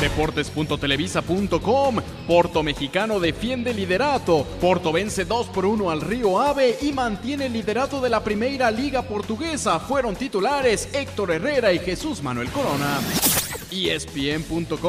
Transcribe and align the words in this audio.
Deportes.televisa.com 0.00 1.96
Porto 2.26 2.62
Mexicano 2.62 3.20
defiende 3.20 3.74
liderato. 3.74 4.46
Porto 4.60 4.92
vence 4.92 5.24
2 5.24 5.48
por 5.48 5.66
1 5.66 5.90
al 5.90 6.00
Río 6.00 6.40
Ave 6.40 6.78
y 6.80 6.92
mantiene 6.92 7.46
el 7.46 7.52
liderato 7.52 8.00
de 8.00 8.08
la 8.08 8.24
Primera 8.24 8.70
Liga 8.70 9.02
Portuguesa. 9.02 9.78
Fueron 9.78 10.16
titulares 10.16 10.88
Héctor 10.94 11.32
Herrera 11.32 11.72
y 11.72 11.78
Jesús 11.80 12.22
Manuel 12.22 12.48
Corona. 12.48 13.00
ESPN.com.mx 13.70 14.80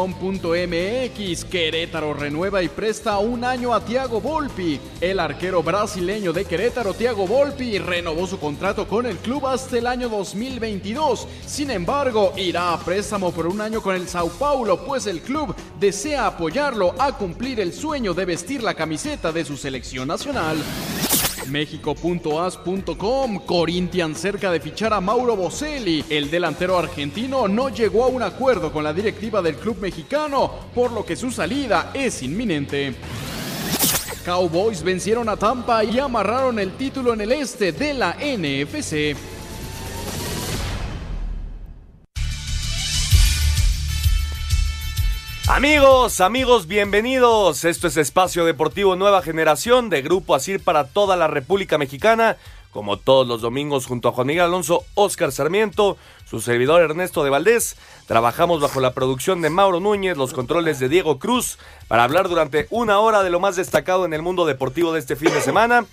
Querétaro 1.45 2.13
renueva 2.13 2.63
y 2.63 2.69
presta 2.69 3.17
un 3.19 3.43
año 3.43 3.73
a 3.73 3.83
Thiago 3.83 4.21
Volpi. 4.21 4.79
El 4.99 5.19
arquero 5.19 5.63
brasileño 5.63 6.33
de 6.33 6.45
Querétaro, 6.45 6.93
Thiago 6.93 7.27
Volpi, 7.27 7.77
renovó 7.77 8.27
su 8.27 8.39
contrato 8.39 8.87
con 8.87 9.05
el 9.05 9.17
club 9.17 9.47
hasta 9.47 9.77
el 9.77 9.87
año 9.87 10.09
2022. 10.09 11.27
Sin 11.45 11.71
embargo, 11.71 12.33
irá 12.37 12.73
a 12.73 12.79
préstamo 12.79 13.31
por 13.31 13.47
un 13.47 13.61
año 13.61 13.81
con 13.81 13.95
el 13.95 14.07
Sao 14.07 14.29
Paulo, 14.29 14.85
pues 14.85 15.07
el 15.07 15.21
club 15.21 15.55
desea 15.79 16.27
apoyarlo 16.27 16.95
a 16.99 17.17
cumplir 17.17 17.59
el 17.59 17.73
sueño 17.73 18.13
de 18.13 18.25
vestir 18.25 18.63
la 18.63 18.73
camiseta 18.73 19.31
de 19.31 19.45
su 19.45 19.57
selección 19.57 20.07
nacional. 20.07 20.57
México.as.com 21.47 23.39
Corinthians 23.45 24.17
cerca 24.17 24.51
de 24.51 24.59
fichar 24.59 24.93
a 24.93 25.01
Mauro 25.01 25.35
Boselli. 25.35 26.05
El 26.09 26.29
delantero 26.29 26.77
argentino 26.77 27.47
no 27.47 27.69
llegó 27.69 28.03
a 28.03 28.07
un 28.07 28.23
acuerdo 28.23 28.71
con 28.71 28.83
la 28.83 28.93
directiva 28.93 29.41
del 29.41 29.55
club 29.55 29.77
mexicano, 29.79 30.51
por 30.73 30.91
lo 30.91 31.05
que 31.05 31.15
su 31.15 31.31
salida 31.31 31.91
es 31.93 32.23
inminente. 32.23 32.93
Cowboys 34.25 34.83
vencieron 34.83 35.29
a 35.29 35.37
Tampa 35.37 35.83
y 35.83 35.97
amarraron 35.99 36.59
el 36.59 36.73
título 36.73 37.13
en 37.13 37.21
el 37.21 37.31
este 37.31 37.71
de 37.71 37.93
la 37.93 38.15
NFC. 38.15 39.15
Amigos, 45.53 46.21
amigos, 46.21 46.65
bienvenidos. 46.65 47.65
Esto 47.65 47.87
es 47.87 47.97
Espacio 47.97 48.45
Deportivo 48.45 48.95
Nueva 48.95 49.21
Generación 49.21 49.89
de 49.89 50.01
Grupo 50.01 50.33
Asir 50.33 50.63
para 50.63 50.87
toda 50.87 51.17
la 51.17 51.27
República 51.27 51.77
Mexicana. 51.77 52.37
Como 52.71 52.95
todos 52.95 53.27
los 53.27 53.41
domingos, 53.41 53.85
junto 53.85 54.07
a 54.07 54.13
Juan 54.13 54.27
Miguel 54.27 54.45
Alonso, 54.45 54.85
Oscar 54.93 55.33
Sarmiento, 55.33 55.97
su 56.25 56.39
servidor 56.39 56.81
Ernesto 56.81 57.25
de 57.25 57.31
Valdés, 57.31 57.75
trabajamos 58.07 58.61
bajo 58.61 58.79
la 58.79 58.93
producción 58.93 59.41
de 59.41 59.49
Mauro 59.49 59.81
Núñez, 59.81 60.15
los 60.15 60.31
controles 60.31 60.79
de 60.79 60.87
Diego 60.87 61.19
Cruz, 61.19 61.57
para 61.89 62.05
hablar 62.05 62.29
durante 62.29 62.67
una 62.69 62.99
hora 62.99 63.21
de 63.21 63.29
lo 63.29 63.41
más 63.41 63.57
destacado 63.57 64.05
en 64.05 64.13
el 64.13 64.21
mundo 64.21 64.45
deportivo 64.45 64.93
de 64.93 64.99
este 64.99 65.17
fin 65.17 65.33
de 65.33 65.41
semana. 65.41 65.85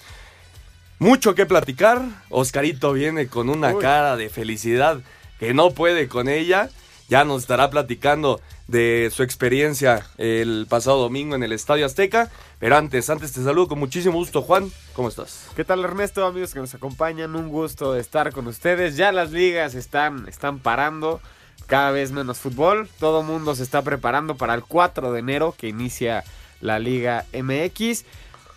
Mucho 1.00 1.34
que 1.34 1.46
platicar. 1.46 2.02
Oscarito 2.30 2.92
viene 2.92 3.26
con 3.26 3.48
una 3.48 3.76
cara 3.76 4.16
de 4.16 4.30
felicidad 4.30 5.00
que 5.40 5.52
no 5.52 5.72
puede 5.72 6.06
con 6.06 6.28
ella. 6.28 6.70
Ya 7.08 7.24
nos 7.24 7.42
estará 7.42 7.70
platicando 7.70 8.40
de 8.68 9.10
su 9.12 9.22
experiencia 9.22 10.06
el 10.18 10.66
pasado 10.68 10.98
domingo 11.00 11.34
en 11.34 11.42
el 11.42 11.52
Estadio 11.52 11.86
Azteca. 11.86 12.30
Pero 12.60 12.76
antes, 12.76 13.10
antes 13.10 13.32
te 13.32 13.42
saludo 13.42 13.68
con 13.68 13.78
muchísimo 13.78 14.14
gusto, 14.14 14.42
Juan. 14.42 14.70
¿Cómo 14.92 15.08
estás? 15.08 15.48
¿Qué 15.56 15.64
tal 15.64 15.82
Ernesto, 15.84 16.24
amigos 16.24 16.52
que 16.52 16.60
nos 16.60 16.74
acompañan? 16.74 17.34
Un 17.34 17.48
gusto 17.48 17.94
de 17.94 18.00
estar 18.00 18.30
con 18.32 18.46
ustedes. 18.46 18.96
Ya 18.96 19.10
las 19.10 19.32
ligas 19.32 19.74
están, 19.74 20.28
están 20.28 20.58
parando, 20.58 21.20
cada 21.66 21.90
vez 21.90 22.12
menos 22.12 22.38
fútbol. 22.38 22.88
Todo 23.00 23.22
mundo 23.22 23.54
se 23.54 23.62
está 23.62 23.82
preparando 23.82 24.36
para 24.36 24.54
el 24.54 24.62
4 24.62 25.12
de 25.12 25.18
enero 25.18 25.54
que 25.56 25.68
inicia 25.68 26.24
la 26.60 26.78
Liga 26.78 27.24
MX. 27.32 28.04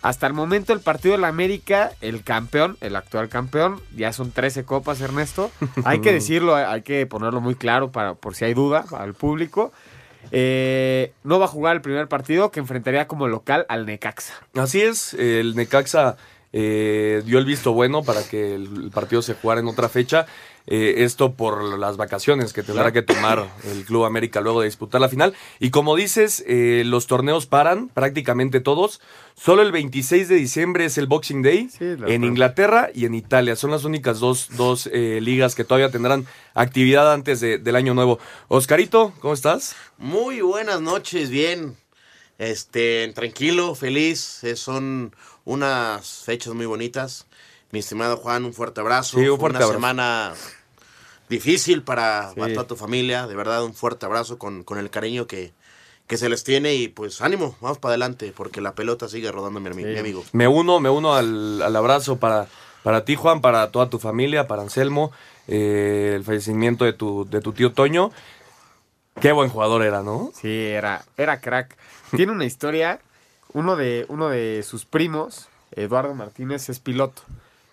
Hasta 0.02 0.26
el 0.26 0.32
momento 0.32 0.72
el 0.72 0.80
partido 0.80 1.12
de 1.12 1.20
la 1.20 1.28
América, 1.28 1.92
el 2.00 2.24
campeón, 2.24 2.76
el 2.80 2.96
actual 2.96 3.28
campeón, 3.28 3.80
ya 3.94 4.12
son 4.12 4.32
13 4.32 4.64
copas, 4.64 5.00
Ernesto. 5.00 5.52
Hay 5.84 6.00
que 6.00 6.12
decirlo, 6.12 6.56
hay 6.56 6.82
que 6.82 7.06
ponerlo 7.06 7.40
muy 7.40 7.54
claro 7.54 7.92
para 7.92 8.14
por 8.14 8.34
si 8.34 8.44
hay 8.44 8.52
duda 8.52 8.84
al 8.90 9.14
público. 9.14 9.72
Eh, 10.30 11.12
no 11.24 11.38
va 11.38 11.46
a 11.46 11.48
jugar 11.48 11.76
el 11.76 11.82
primer 11.82 12.08
partido 12.08 12.50
que 12.50 12.60
enfrentaría 12.60 13.08
como 13.08 13.28
local 13.28 13.66
al 13.68 13.86
Necaxa. 13.86 14.34
Así 14.54 14.80
es, 14.80 15.14
el 15.14 15.56
Necaxa 15.56 16.16
eh, 16.52 17.22
dio 17.24 17.38
el 17.38 17.44
visto 17.44 17.72
bueno 17.72 18.02
para 18.02 18.22
que 18.22 18.54
el 18.54 18.90
partido 18.92 19.22
se 19.22 19.34
jugara 19.34 19.60
en 19.60 19.68
otra 19.68 19.88
fecha. 19.88 20.26
Eh, 20.68 21.02
esto 21.02 21.32
por 21.32 21.76
las 21.76 21.96
vacaciones 21.96 22.52
que 22.52 22.62
tendrá 22.62 22.92
que 22.92 23.02
tomar 23.02 23.48
el 23.64 23.84
Club 23.84 24.04
América 24.04 24.40
luego 24.40 24.60
de 24.60 24.66
disputar 24.66 25.00
la 25.00 25.08
final. 25.08 25.34
Y 25.58 25.70
como 25.70 25.96
dices, 25.96 26.44
eh, 26.46 26.84
los 26.86 27.08
torneos 27.08 27.46
paran 27.46 27.88
prácticamente 27.88 28.60
todos. 28.60 29.00
Solo 29.34 29.62
el 29.62 29.72
26 29.72 30.28
de 30.28 30.36
diciembre 30.36 30.84
es 30.84 30.98
el 30.98 31.08
Boxing 31.08 31.42
Day 31.42 31.68
Sí, 31.68 31.78
en 31.84 32.00
verdad. 32.00 32.14
Inglaterra 32.14 32.90
y 32.94 33.06
en 33.06 33.16
Italia. 33.16 33.56
Son 33.56 33.72
las 33.72 33.84
únicas 33.84 34.20
dos, 34.20 34.50
dos 34.56 34.88
eh, 34.92 35.18
ligas 35.20 35.56
que 35.56 35.64
todavía 35.64 35.90
tendrán 35.90 36.26
actividad 36.54 37.12
antes 37.12 37.40
de- 37.40 37.58
del 37.58 37.74
año 37.74 37.92
nuevo. 37.94 38.20
Oscarito, 38.46 39.12
¿cómo 39.18 39.34
estás? 39.34 39.74
Muy 39.98 40.42
buenas 40.42 40.80
noches, 40.80 41.28
bien. 41.28 41.76
Este, 42.38 43.10
tranquilo, 43.14 43.74
feliz. 43.74 44.42
eh, 44.44 44.54
son 44.56 45.14
unas 45.44 46.22
fechas 46.24 46.54
muy 46.54 46.66
bonitas. 46.66 47.26
Mi 47.70 47.78
estimado 47.80 48.16
Juan, 48.18 48.44
un 48.44 48.52
fuerte 48.52 48.80
abrazo. 48.80 49.18
Sí, 49.18 49.22
un 49.24 49.38
Fue 49.38 49.38
fuerte 49.40 49.56
una 49.58 49.64
abrazo. 49.66 49.72
semana 49.72 50.34
difícil 51.28 51.82
para, 51.82 52.30
Sí. 52.34 52.40
para 52.40 52.52
toda 52.54 52.66
tu 52.66 52.76
familia. 52.76 53.26
De 53.26 53.34
verdad, 53.34 53.64
un 53.64 53.74
fuerte 53.74 54.06
abrazo 54.06 54.38
con, 54.38 54.62
con 54.64 54.78
el 54.78 54.90
cariño 54.90 55.26
que, 55.26 55.52
que 56.06 56.16
se 56.18 56.28
les 56.28 56.44
tiene. 56.44 56.74
Y 56.74 56.88
pues 56.88 57.22
ánimo, 57.22 57.56
vamos 57.60 57.78
para 57.78 57.92
adelante, 57.92 58.32
porque 58.36 58.60
la 58.60 58.74
pelota 58.74 59.08
sigue 59.08 59.32
rodando, 59.32 59.58
mi, 59.60 59.68
Sí. 59.70 59.84
mi 59.84 59.98
amigo. 59.98 60.24
Me 60.32 60.48
uno, 60.48 60.80
me 60.80 60.90
uno 60.90 61.14
al, 61.14 61.62
al 61.62 61.74
abrazo 61.76 62.18
para, 62.18 62.46
para 62.82 63.04
ti, 63.04 63.16
Juan, 63.16 63.40
para 63.40 63.70
toda 63.70 63.88
tu 63.88 63.98
familia, 63.98 64.46
para 64.46 64.62
Anselmo, 64.62 65.10
eh, 65.48 66.12
el 66.14 66.24
fallecimiento 66.24 66.84
de 66.84 66.92
tu, 66.92 67.24
de 67.28 67.40
tu 67.40 67.52
tío 67.52 67.72
Toño. 67.72 68.10
Qué 69.20 69.32
buen 69.32 69.50
jugador 69.50 69.82
era, 69.82 70.02
¿no? 70.02 70.30
Sí, 70.40 70.48
era, 70.66 71.04
era 71.16 71.40
crack. 71.40 71.76
Tiene 72.16 72.32
una 72.32 72.44
historia. 72.44 73.00
Uno 73.54 73.76
de, 73.76 74.06
uno 74.08 74.28
de 74.28 74.62
sus 74.62 74.84
primos, 74.84 75.48
Eduardo 75.72 76.14
Martínez, 76.14 76.68
es 76.68 76.80
piloto. 76.80 77.22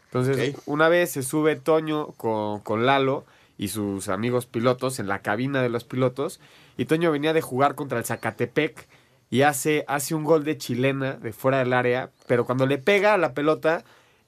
Entonces, 0.05 0.55
una 0.65 0.89
vez 0.89 1.11
se 1.11 1.23
sube 1.23 1.55
Toño 1.55 2.07
con, 2.17 2.61
con 2.61 2.85
Lalo 2.85 3.25
y 3.57 3.67
sus 3.67 4.09
amigos 4.09 4.45
pilotos 4.45 4.99
en 4.99 5.07
la 5.07 5.19
cabina 5.19 5.61
de 5.61 5.69
los 5.69 5.83
pilotos. 5.83 6.39
Y 6.77 6.85
Toño 6.85 7.11
venía 7.11 7.33
de 7.33 7.41
jugar 7.41 7.75
contra 7.75 7.99
el 7.99 8.05
Zacatepec 8.05 8.87
y 9.29 9.43
hace, 9.43 9.85
hace 9.87 10.15
un 10.15 10.23
gol 10.23 10.43
de 10.43 10.57
chilena 10.57 11.13
de 11.13 11.31
fuera 11.31 11.59
del 11.59 11.73
área. 11.73 12.09
Pero 12.25 12.45
cuando 12.45 12.65
le 12.65 12.77
pega 12.77 13.13
a 13.13 13.17
la 13.17 13.33
pelota, 13.33 13.83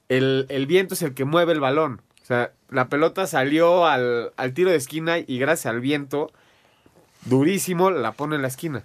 el, 0.10 0.46
el 0.50 0.68
viento 0.68 0.94
es 0.94 1.02
el 1.02 1.14
que 1.14 1.26
mueve 1.26 1.54
el 1.54 1.60
balón. 1.60 2.02
O 2.22 2.26
sea, 2.26 2.52
la 2.70 2.88
pelota 2.88 3.26
salió 3.26 3.88
al, 3.88 4.32
al 4.38 4.54
tiro 4.54 4.70
de 4.70 4.78
esquina 4.78 5.18
y 5.18 5.40
gracias 5.40 5.66
al 5.74 5.82
viento 5.82 6.32
durísimo, 7.26 7.90
la 7.90 8.12
pone 8.12 8.36
en 8.36 8.42
la 8.42 8.48
esquina. 8.48 8.84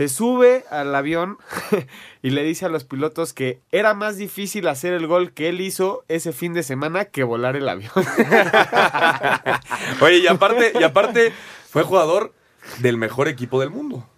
Se 0.00 0.08
sube 0.08 0.64
al 0.70 0.94
avión 0.94 1.36
y 2.22 2.30
le 2.30 2.42
dice 2.42 2.64
a 2.64 2.70
los 2.70 2.84
pilotos 2.84 3.34
que 3.34 3.60
era 3.70 3.92
más 3.92 4.16
difícil 4.16 4.66
hacer 4.66 4.94
el 4.94 5.06
gol 5.06 5.34
que 5.34 5.50
él 5.50 5.60
hizo 5.60 6.06
ese 6.08 6.32
fin 6.32 6.54
de 6.54 6.62
semana 6.62 7.04
que 7.04 7.22
volar 7.22 7.54
el 7.54 7.68
avión. 7.68 7.92
Oye, 10.00 10.20
y 10.20 10.26
aparte, 10.26 10.72
y 10.80 10.82
aparte 10.84 11.34
fue 11.68 11.82
jugador 11.82 12.32
del 12.78 12.96
mejor 12.96 13.28
equipo 13.28 13.60
del 13.60 13.68
mundo. 13.68 14.08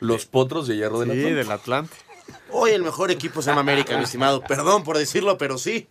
Los 0.00 0.26
Potros 0.26 0.66
de 0.66 0.74
Hierro 0.74 0.98
del 0.98 1.12
sí, 1.12 1.30
del 1.30 1.52
Atlante. 1.52 1.94
Hoy 2.50 2.72
el 2.72 2.82
mejor 2.82 3.12
equipo 3.12 3.42
se 3.42 3.50
llama 3.50 3.60
América, 3.60 3.96
mi 3.96 4.02
estimado. 4.02 4.42
Perdón 4.42 4.82
por 4.82 4.98
decirlo, 4.98 5.38
pero 5.38 5.56
sí. 5.56 5.86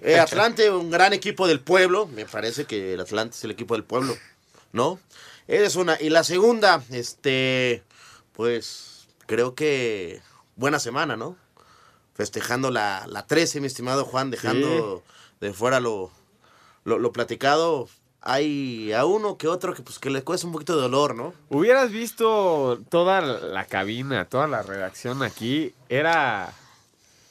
Eh, 0.00 0.18
Atlante, 0.18 0.70
un 0.70 0.90
gran 0.90 1.12
equipo 1.12 1.46
del 1.46 1.60
pueblo. 1.60 2.06
Me 2.06 2.24
parece 2.24 2.64
que 2.64 2.94
el 2.94 3.00
Atlante 3.02 3.36
es 3.36 3.44
el 3.44 3.50
equipo 3.50 3.74
del 3.74 3.84
pueblo, 3.84 4.16
¿no? 4.72 4.98
Esa 5.46 5.66
es 5.66 5.76
una. 5.76 5.98
Y 6.00 6.08
la 6.08 6.24
segunda, 6.24 6.82
este, 6.90 7.82
pues 8.32 9.08
creo 9.26 9.54
que 9.54 10.20
buena 10.56 10.78
semana, 10.78 11.16
¿no? 11.16 11.36
Festejando 12.14 12.70
la, 12.70 13.06
la 13.08 13.26
13, 13.26 13.60
mi 13.60 13.66
estimado 13.66 14.04
Juan, 14.04 14.30
dejando 14.30 15.02
de 15.40 15.52
fuera 15.52 15.80
lo, 15.80 16.10
lo, 16.84 16.98
lo 16.98 17.12
platicado. 17.12 17.88
Hay 18.20 18.92
a 18.92 19.04
uno 19.04 19.36
que 19.36 19.48
otro 19.48 19.74
que 19.74 19.82
pues 19.82 19.98
que 19.98 20.10
le 20.10 20.22
cuesta 20.22 20.46
un 20.46 20.52
poquito 20.52 20.76
de 20.76 20.82
dolor, 20.82 21.16
¿no? 21.16 21.34
Hubieras 21.48 21.90
visto 21.90 22.80
toda 22.88 23.20
la 23.20 23.64
cabina, 23.64 24.26
toda 24.26 24.46
la 24.46 24.62
redacción 24.62 25.22
aquí. 25.22 25.74
Era 25.88 26.54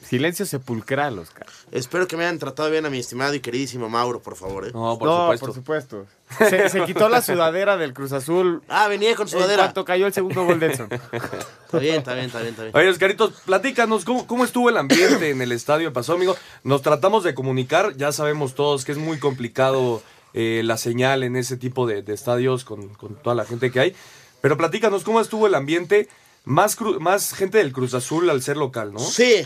Silencio 0.04 0.46
sepulcral, 0.46 1.18
Oscar. 1.20 1.46
Espero 1.72 2.08
que 2.08 2.18
me 2.18 2.24
hayan 2.24 2.40
tratado 2.40 2.70
bien 2.70 2.86
a 2.86 2.90
mi 2.90 3.00
estimado 3.00 3.34
y 3.34 3.40
queridísimo 3.40 3.88
Mauro, 3.88 4.20
por 4.22 4.36
favor. 4.36 4.68
¿eh? 4.68 4.72
No, 4.74 4.98
por 5.00 5.08
no, 5.08 5.22
supuesto. 5.22 5.46
por 5.46 5.56
supuesto. 5.56 6.06
Se, 6.38 6.70
se 6.70 6.84
quitó 6.86 7.08
la 7.08 7.22
sudadera 7.22 7.78
del 7.78 7.94
Cruz 7.94 8.12
Azul 8.12 8.62
Ah, 8.68 8.88
venía 8.88 9.16
con 9.16 9.28
en 9.28 9.32
sudadera. 9.32 9.64
cuanto 9.64 9.86
cayó 9.86 10.08
el 10.08 10.14
segundo 10.14 10.44
gol 10.46 10.60
de 10.60 10.68
Edson. 10.68 10.90
Está 10.92 11.80
bien, 11.80 11.96
está 11.98 12.14
bien, 12.14 12.26
está 12.26 12.40
bien, 12.40 12.50
está 12.52 12.64
bien. 12.64 12.76
Oye, 12.76 12.90
Oscaritos, 12.90 13.34
platícanos, 13.46 14.04
¿cómo, 14.06 14.28
¿cómo 14.28 14.44
estuvo 14.44 14.70
el 14.70 14.78
ambiente 14.78 15.30
en 15.30 15.42
el 15.42 15.52
estadio 15.52 15.94
Pasó, 15.94 16.14
amigo? 16.14 16.36
Nos 16.64 16.82
tratamos 16.82 17.24
de 17.24 17.34
comunicar, 17.34 17.96
ya 17.96 18.12
sabemos 18.12 18.56
todos 18.56 18.84
que 18.86 18.92
es 18.94 18.98
muy 18.98 19.20
complicado 19.20 20.02
eh, 20.34 20.62
la 20.66 20.78
señal 20.78 21.24
en 21.24 21.36
ese 21.36 21.58
tipo 21.58 21.86
de, 21.88 22.02
de 22.02 22.14
estadios 22.14 22.66
con, 22.66 22.90
con 22.96 23.16
toda 23.16 23.36
la 23.36 23.46
gente 23.46 23.72
que 23.72 23.80
hay. 23.80 23.96
Pero 24.42 24.58
platícanos, 24.58 25.04
¿cómo 25.04 25.22
estuvo 25.22 25.46
el 25.48 25.54
ambiente? 25.56 26.10
Más, 26.44 26.78
cru- 26.78 27.00
más 27.00 27.34
gente 27.34 27.60
del 27.60 27.72
Cruz 27.72 27.94
Azul 27.94 28.30
al 28.30 28.42
ser 28.42 28.58
local, 28.58 28.94
¿no? 28.94 29.00
Sí, 29.00 29.46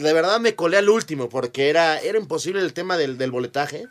de 0.00 0.12
verdad 0.12 0.40
me 0.40 0.56
colé 0.56 0.76
al 0.78 0.88
último 0.88 1.28
porque 1.28 1.70
era, 1.70 2.00
era 2.00 2.18
imposible 2.18 2.60
el 2.60 2.72
tema 2.72 2.96
del, 2.96 3.18
del 3.18 3.30
boletaje. 3.30 3.86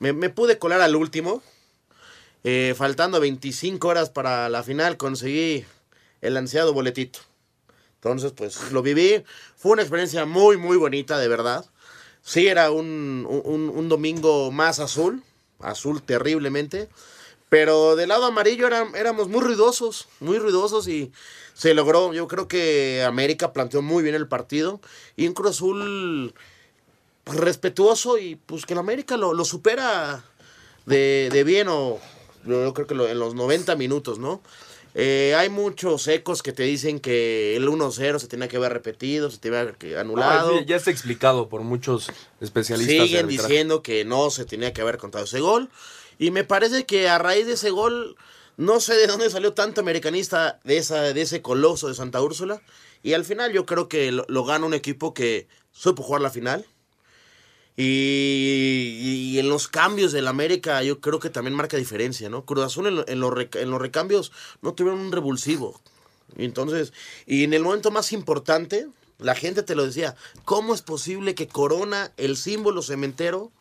Me, 0.00 0.12
pude 0.30 0.58
colar 0.58 0.80
al 0.80 0.96
último. 0.96 1.42
Eh, 2.44 2.74
faltando 2.76 3.20
25 3.20 3.88
horas 3.88 4.10
para 4.10 4.48
la 4.48 4.62
final 4.62 4.96
conseguí 4.96 5.64
el 6.20 6.36
ansiado 6.36 6.72
boletito. 6.72 7.20
Entonces, 7.96 8.32
pues 8.32 8.70
lo 8.70 8.82
viví. 8.82 9.24
Fue 9.56 9.72
una 9.72 9.82
experiencia 9.82 10.24
muy, 10.24 10.56
muy 10.56 10.76
bonita, 10.76 11.18
de 11.18 11.28
verdad. 11.28 11.64
Sí, 12.22 12.46
era 12.46 12.70
un, 12.70 13.26
un, 13.26 13.88
domingo 13.88 14.52
más 14.52 14.78
azul, 14.78 15.22
azul 15.60 16.02
terriblemente. 16.02 16.88
Pero 17.48 17.96
del 17.96 18.10
lado 18.10 18.26
amarillo 18.26 18.66
eran, 18.66 18.94
éramos 18.94 19.28
muy 19.28 19.40
ruidosos, 19.40 20.08
muy 20.20 20.38
ruidosos 20.38 20.86
y 20.86 21.10
se 21.58 21.74
logró. 21.74 22.12
Yo 22.14 22.28
creo 22.28 22.46
que 22.46 23.02
América 23.04 23.52
planteó 23.52 23.82
muy 23.82 24.04
bien 24.04 24.14
el 24.14 24.28
partido 24.28 24.80
y 25.16 25.26
un 25.26 25.34
Cruz 25.34 25.50
Azul 25.56 26.32
pues, 27.24 27.36
respetuoso 27.38 28.16
y 28.16 28.36
pues 28.36 28.64
que 28.64 28.74
el 28.74 28.78
América 28.78 29.16
lo, 29.16 29.34
lo 29.34 29.44
supera 29.44 30.24
de, 30.86 31.28
de 31.32 31.42
bien 31.44 31.66
o 31.68 31.98
yo 32.46 32.72
creo 32.74 32.86
que 32.86 32.94
lo- 32.94 33.08
en 33.08 33.18
los 33.18 33.34
90 33.34 33.74
minutos, 33.74 34.18
¿no? 34.20 34.40
Eh, 34.94 35.34
hay 35.36 35.48
muchos 35.48 36.06
ecos 36.08 36.42
que 36.42 36.52
te 36.52 36.62
dicen 36.62 36.98
que 37.00 37.56
el 37.56 37.68
1-0 37.68 38.18
se 38.20 38.26
tenía 38.28 38.48
que 38.48 38.56
haber 38.56 38.72
repetido, 38.72 39.28
se 39.30 39.38
tenía 39.38 39.72
que 39.72 39.88
haber 39.88 39.98
anulado. 39.98 40.56
Ah, 40.58 40.64
ya 40.66 40.76
está 40.76 40.90
explicado 40.92 41.48
por 41.48 41.60
muchos 41.62 42.10
especialistas. 42.40 42.94
Siguen 43.08 43.26
diciendo 43.48 43.82
que 43.82 44.04
no 44.04 44.30
se 44.30 44.44
tenía 44.44 44.72
que 44.72 44.80
haber 44.80 44.96
contado 44.98 45.24
ese 45.24 45.40
gol. 45.40 45.68
Y 46.18 46.30
me 46.30 46.42
parece 46.44 46.86
que 46.86 47.08
a 47.08 47.18
raíz 47.18 47.46
de 47.46 47.52
ese 47.54 47.70
gol, 47.70 48.16
no 48.58 48.80
sé 48.80 48.94
de 48.94 49.06
dónde 49.06 49.30
salió 49.30 49.54
tanto 49.54 49.80
americanista 49.80 50.60
de, 50.64 50.76
esa, 50.76 51.00
de 51.14 51.22
ese 51.22 51.40
coloso 51.40 51.88
de 51.88 51.94
Santa 51.94 52.20
Úrsula. 52.20 52.60
Y 53.02 53.14
al 53.14 53.24
final 53.24 53.52
yo 53.52 53.64
creo 53.64 53.88
que 53.88 54.12
lo, 54.12 54.26
lo 54.28 54.44
gana 54.44 54.66
un 54.66 54.74
equipo 54.74 55.14
que 55.14 55.48
supo 55.72 56.02
jugar 56.02 56.20
la 56.20 56.30
final. 56.30 56.66
Y, 57.76 59.38
en 59.38 59.48
los 59.48 59.68
cambios 59.68 60.10
del 60.10 60.26
América 60.26 60.82
yo 60.82 61.00
creo 61.00 61.20
que 61.20 61.30
también 61.30 61.54
marca 61.54 61.76
diferencia, 61.76 62.28
¿no? 62.28 62.44
Cruz 62.44 62.64
Azul 62.64 62.88
en, 62.88 62.96
lo- 62.96 63.08
en 63.08 63.20
los, 63.20 63.32
reca- 63.32 63.60
en 63.60 63.70
los 63.70 63.80
recambios 63.80 64.32
no 64.62 64.74
tuvieron 64.74 64.98
un 65.00 65.12
revulsivo. 65.12 65.80
Entonces, 66.36 66.92
y 67.24 67.44
en 67.44 67.54
el 67.54 67.62
momento 67.62 67.92
más 67.92 68.12
importante, 68.12 68.88
la 69.18 69.36
gente 69.36 69.62
te 69.62 69.76
lo 69.76 69.86
decía, 69.86 70.16
¿cómo 70.44 70.74
es 70.74 70.82
posible 70.82 71.36
que 71.36 71.46
Corona, 71.46 72.12
el 72.16 72.36
símbolo 72.36 72.82
cementero, 72.82 73.52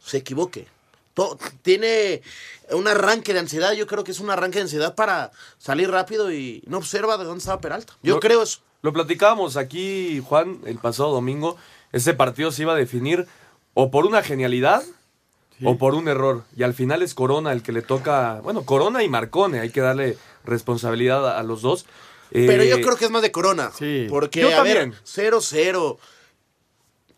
se 0.00 0.18
equivoque? 0.18 0.68
To- 1.18 1.38
tiene 1.62 2.22
un 2.70 2.86
arranque 2.86 3.32
de 3.32 3.40
ansiedad, 3.40 3.72
yo 3.72 3.86
creo 3.86 4.04
que 4.04 4.12
es 4.12 4.20
un 4.20 4.30
arranque 4.30 4.58
de 4.58 4.62
ansiedad 4.62 4.94
para 4.94 5.32
salir 5.58 5.90
rápido 5.90 6.30
y 6.32 6.62
no 6.66 6.76
observa 6.78 7.18
de 7.18 7.24
dónde 7.24 7.40
estaba 7.40 7.60
Peralta. 7.60 7.94
Yo 8.02 8.14
Lo- 8.14 8.20
creo 8.20 8.42
eso. 8.42 8.60
Lo 8.82 8.92
platicábamos 8.92 9.56
aquí, 9.56 10.22
Juan, 10.24 10.60
el 10.64 10.78
pasado 10.78 11.10
domingo. 11.10 11.56
Ese 11.90 12.14
partido 12.14 12.52
se 12.52 12.62
iba 12.62 12.74
a 12.74 12.76
definir 12.76 13.26
o 13.74 13.90
por 13.90 14.06
una 14.06 14.22
genialidad 14.22 14.82
o 15.64 15.76
por 15.76 15.94
un 15.94 16.06
error. 16.06 16.44
Y 16.56 16.62
al 16.62 16.74
final 16.74 17.02
es 17.02 17.14
Corona 17.14 17.50
el 17.52 17.62
que 17.64 17.72
le 17.72 17.82
toca. 17.82 18.40
Bueno, 18.44 18.64
Corona 18.64 19.02
y 19.02 19.08
Marcone, 19.08 19.58
hay 19.58 19.70
que 19.70 19.80
darle 19.80 20.16
responsabilidad 20.44 21.26
a, 21.28 21.40
a 21.40 21.42
los 21.42 21.62
dos. 21.62 21.86
Pero 22.30 22.62
Eh, 22.62 22.68
yo 22.68 22.80
creo 22.80 22.96
que 22.96 23.06
es 23.06 23.10
más 23.10 23.22
de 23.22 23.32
Corona. 23.32 23.72
sí. 23.76 24.06
Porque, 24.08 24.42
Yo 24.42 24.56
a 24.56 24.62
ver, 24.62 24.76
también. 24.78 25.00
0-0. 25.04 25.98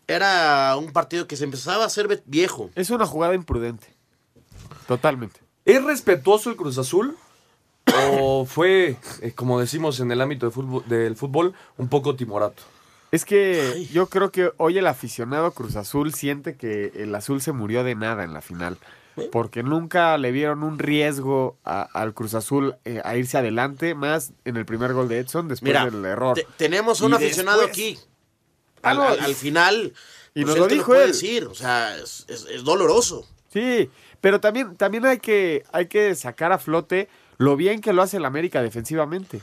Era 0.07 0.75
un 0.77 0.91
partido 0.91 1.27
que 1.27 1.37
se 1.37 1.43
empezaba 1.45 1.83
a 1.83 1.87
hacer 1.87 2.21
viejo. 2.25 2.69
Es 2.75 2.89
una 2.89 3.05
jugada 3.05 3.33
imprudente. 3.35 3.87
Totalmente. 4.87 5.39
¿Es 5.65 5.83
respetuoso 5.83 6.49
el 6.49 6.55
Cruz 6.55 6.77
Azul? 6.77 7.15
¿O 8.19 8.45
fue, 8.45 8.97
eh, 9.21 9.31
como 9.33 9.59
decimos 9.59 9.99
en 9.99 10.11
el 10.11 10.21
ámbito 10.21 10.45
de 10.45 10.51
fútbol- 10.51 10.85
del 10.85 11.15
fútbol, 11.15 11.53
un 11.77 11.87
poco 11.87 12.15
timorato? 12.15 12.63
Es 13.11 13.25
que 13.25 13.87
yo 13.91 14.07
creo 14.07 14.31
que 14.31 14.51
hoy 14.57 14.77
el 14.77 14.87
aficionado 14.87 15.51
Cruz 15.51 15.75
Azul 15.75 16.13
siente 16.13 16.55
que 16.55 16.91
el 16.95 17.13
azul 17.13 17.41
se 17.41 17.51
murió 17.51 17.83
de 17.83 17.95
nada 17.95 18.23
en 18.23 18.33
la 18.33 18.41
final. 18.41 18.77
Porque 19.31 19.61
nunca 19.61 20.17
le 20.17 20.31
vieron 20.31 20.63
un 20.63 20.79
riesgo 20.79 21.57
a- 21.65 21.81
al 21.81 22.13
Cruz 22.13 22.33
Azul 22.33 22.75
eh, 22.85 23.01
a 23.03 23.17
irse 23.17 23.37
adelante, 23.37 23.93
más 23.93 24.31
en 24.45 24.55
el 24.55 24.65
primer 24.65 24.93
gol 24.93 25.09
de 25.09 25.19
Edson 25.19 25.49
después 25.49 25.69
Mira, 25.69 25.83
del 25.85 26.05
error. 26.05 26.35
te- 26.35 26.47
tenemos 26.57 27.01
un 27.01 27.11
Y 27.11 27.15
aficionado 27.15 27.59
después- 27.61 27.77
aquí. 27.77 27.99
Al, 28.83 29.35
final. 29.35 29.93
y 30.33 30.43
pues, 30.43 30.45
nos 30.47 30.55
él 30.55 30.61
lo 30.61 30.67
te 30.67 30.73
dijo 30.75 30.87
puede 30.87 31.03
él. 31.05 31.11
decir. 31.11 31.45
O 31.45 31.55
sea, 31.55 31.95
es, 31.97 32.25
es- 32.27 32.45
es 32.49 32.63
doloroso. 32.63 33.25
Sí, 33.53 33.89
pero 34.21 34.39
también, 34.39 34.75
también 34.77 35.05
hay, 35.05 35.19
que, 35.19 35.63
hay 35.73 35.87
que 35.87 36.15
sacar 36.15 36.51
a 36.51 36.57
flote 36.57 37.09
lo 37.37 37.55
bien 37.55 37.81
que 37.81 37.91
lo 37.93 38.01
hace 38.01 38.17
el 38.17 38.25
América 38.25 38.61
defensivamente. 38.61 39.41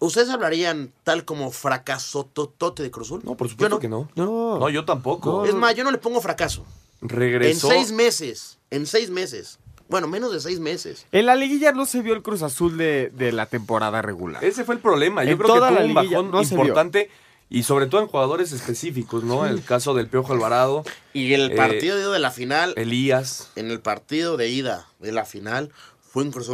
¿Ustedes 0.00 0.28
hablarían 0.28 0.92
tal 1.02 1.24
como 1.24 1.50
fracaso 1.50 2.24
totote 2.26 2.82
de 2.82 2.90
Cruz 2.90 3.08
Azul? 3.08 3.22
No, 3.24 3.36
por 3.36 3.46
Yo 3.46 3.52
supuesto 3.52 3.76
no. 3.76 3.80
que 3.80 3.88
no. 3.88 4.08
No. 4.16 4.58
No, 4.58 4.68
yo 4.68 4.84
tampoco. 4.84 5.44
Es 5.46 5.54
más, 5.54 5.74
yo 5.74 5.84
no 5.84 5.90
le 5.90 5.98
pongo 5.98 6.20
fracaso. 6.20 6.64
Regresó. 7.00 7.70
En 7.70 7.76
seis 7.78 7.92
meses. 7.92 8.58
En 8.70 8.86
seis 8.86 9.10
meses. 9.10 9.58
Bueno, 9.88 10.08
menos 10.08 10.32
de 10.32 10.40
seis 10.40 10.60
meses. 10.60 11.06
En 11.12 11.26
la 11.26 11.36
liguilla 11.36 11.72
no 11.72 11.86
se 11.86 12.00
vio 12.02 12.14
el 12.14 12.22
Cruz 12.22 12.42
Azul 12.42 12.76
de, 12.76 13.10
de 13.14 13.32
la 13.32 13.46
temporada 13.46 14.02
regular. 14.02 14.42
Ese 14.44 14.64
fue 14.64 14.74
el 14.74 14.80
problema. 14.80 15.24
Yo 15.24 15.32
En 15.32 15.38
creo 15.38 15.52
que 15.54 15.58
toda 15.58 15.68
tuvo 15.68 15.78
la 15.78 15.84
un 15.86 15.94
liguilla 15.94 16.16
bajón 16.18 16.30
no 16.32 16.44
se 16.44 16.54
vio. 16.54 16.64
importante 16.64 17.10
y 17.50 17.62
sobre 17.62 17.86
todo 17.86 18.00
en 18.00 18.08
jugadores 18.08 18.52
específicos, 18.52 19.22
¿no? 19.24 19.46
El 19.46 19.62
caso 19.62 19.94
del 19.94 20.08
Piojo 20.08 20.32
Alvarado, 20.32 20.84
Y 21.12 21.32
el 21.34 21.52
Eh, 21.52 21.56
partido 21.56 21.96
de 21.96 22.02
ida 22.02 22.12
de 22.12 22.18
la 22.18 22.30
final, 22.30 22.74
Elías. 22.76 23.50
en 23.56 23.70
el 23.70 23.80
partido 23.80 24.36
de 24.36 24.48
ida 24.48 24.88
de 24.98 25.12
la 25.12 25.24
final, 25.24 25.70
fue 26.10 26.22
un 26.24 26.32
Cruz 26.32 26.50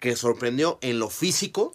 que 0.00 0.16
sorprendió 0.16 0.78
en 0.82 0.98
lo 0.98 1.08
físico. 1.10 1.74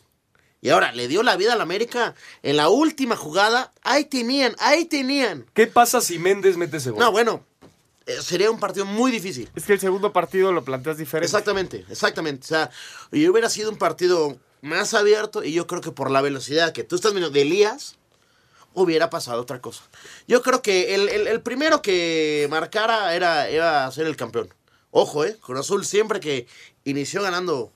Y 0.62 0.70
ahora 0.70 0.92
le 0.92 1.08
dio 1.08 1.24
la 1.24 1.38
vida 1.38 1.54
al 1.54 1.62
América 1.62 2.16
en 2.44 2.58
la 2.58 2.68
última 2.68 3.16
jugada. 3.16 3.72
Ahí 3.82 4.04
tenían, 4.06 4.56
ahí 4.60 4.84
tenían. 4.86 5.46
¿Qué 5.54 5.68
pasa 5.68 6.02
si 6.02 6.20
Méndez 6.20 6.58
mete 6.58 6.78
ese 6.78 6.92
gol? 6.92 7.00
No, 7.00 7.12
bueno, 7.14 7.46
eh, 8.06 8.18
sería 8.22 8.52
un 8.52 8.60
partido 8.60 8.86
muy 8.86 9.10
difícil. 9.10 9.50
Es 9.56 9.64
que 9.64 9.72
el 9.74 9.80
segundo 9.80 10.12
partido 10.12 10.52
lo 10.52 10.66
planteas 10.66 10.98
diferente. 10.98 11.26
Exactamente, 11.26 11.86
exactamente. 11.90 12.44
O 12.44 12.48
sea, 12.48 12.70
y 13.14 13.26
hubiera 13.30 13.50
sido 13.50 13.72
un 13.72 13.78
partido 13.78 14.38
más 14.62 14.94
abierto 14.94 15.46
y 15.46 15.54
yo 15.54 15.66
creo 15.66 15.80
que 15.80 15.92
por 15.92 16.12
la 16.12 16.20
velocidad 16.20 16.74
que 16.74 16.84
tú 16.84 16.96
estás 16.98 17.14
viendo 17.14 17.30
de 17.30 17.44
Elías, 17.44 17.96
hubiera 18.74 19.10
pasado 19.10 19.42
otra 19.42 19.60
cosa. 19.62 19.84
Yo 20.28 20.42
creo 20.42 20.62
que 20.62 20.96
el, 20.96 21.10
el- 21.10 21.28
el 21.28 21.42
primero 21.42 21.82
que 21.82 22.48
marcara 22.50 23.16
era, 23.16 23.50
iba 23.52 23.86
a 23.86 23.92
ser 23.92 24.08
el 24.08 24.16
campeón. 24.16 24.50
Ojo, 24.92 25.24
¿eh? 25.26 25.38
Cruz 25.42 25.60
Azul 25.60 25.86
siempre 25.86 26.20
que 26.20 26.48
inició 26.84 27.22
ganando 27.22 27.72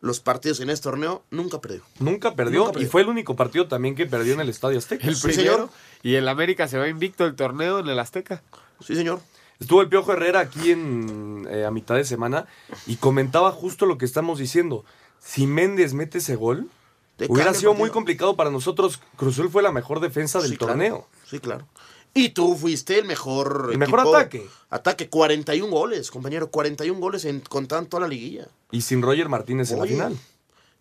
los 0.00 0.20
partidos 0.20 0.60
en 0.60 0.68
este 0.68 0.84
torneo, 0.84 1.22
nunca 1.30 1.60
perdió. 1.62 1.80
Nunca 1.98 2.34
perdió 2.34 2.66
Nunca 2.66 2.78
y 2.80 2.84
fue 2.84 3.00
el 3.00 3.08
único 3.08 3.36
partido 3.36 3.68
también 3.68 3.94
que 3.94 4.04
perdió 4.04 4.34
en 4.34 4.40
el 4.40 4.50
Estadio 4.50 4.76
Azteca. 4.78 5.06
El 5.08 5.16
Sí, 5.16 5.28
primero. 5.28 5.52
señor. 5.54 5.68
Y 6.02 6.16
el 6.16 6.28
América 6.28 6.68
se 6.68 6.76
va 6.76 6.88
invicto 6.88 7.24
el 7.24 7.34
torneo 7.36 7.78
en 7.78 7.88
el 7.88 7.98
Azteca. 7.98 8.42
Sí, 8.86 8.94
señor. 8.96 9.20
Estuvo 9.58 9.80
el 9.80 9.88
Piojo 9.88 10.12
Herrera 10.12 10.40
aquí 10.40 10.72
en, 10.72 11.46
eh, 11.50 11.64
a 11.64 11.70
mitad 11.70 11.94
de 11.94 12.04
semana 12.04 12.46
y 12.86 12.96
comentaba 12.96 13.50
justo 13.52 13.86
lo 13.86 13.96
que 13.96 14.04
estamos 14.04 14.38
diciendo. 14.38 14.84
Si 15.20 15.46
Méndez 15.46 15.94
mete 15.94 16.18
ese 16.18 16.36
gol, 16.36 16.68
Te 17.16 17.26
hubiera 17.28 17.54
sido 17.54 17.74
muy 17.74 17.90
complicado 17.90 18.34
para 18.36 18.50
nosotros. 18.50 19.00
Cruzul 19.16 19.50
fue 19.50 19.62
la 19.62 19.70
mejor 19.72 20.00
defensa 20.00 20.40
del 20.40 20.50
Sí, 20.50 20.56
claro. 20.56 20.72
torneo. 20.72 21.06
Sí, 21.28 21.38
claro. 21.38 21.66
Y 22.12 22.30
tú 22.30 22.56
fuiste 22.56 22.98
el 22.98 23.04
mejor. 23.06 23.68
El 23.72 23.78
mejor 23.78 24.00
equipo- 24.00 24.16
ataque. 24.16 24.46
Ataque, 24.70 25.08
41 25.08 25.70
goles, 25.70 26.10
compañero. 26.10 26.50
41 26.50 27.00
goles 27.00 27.24
en, 27.24 27.40
contando 27.40 27.88
toda 27.88 28.02
la 28.02 28.08
liguilla. 28.08 28.48
Y 28.70 28.80
sin 28.82 29.02
Roger 29.02 29.28
Martínez 29.28 29.70
en 29.72 29.78
la 29.80 29.84
final. 29.86 30.18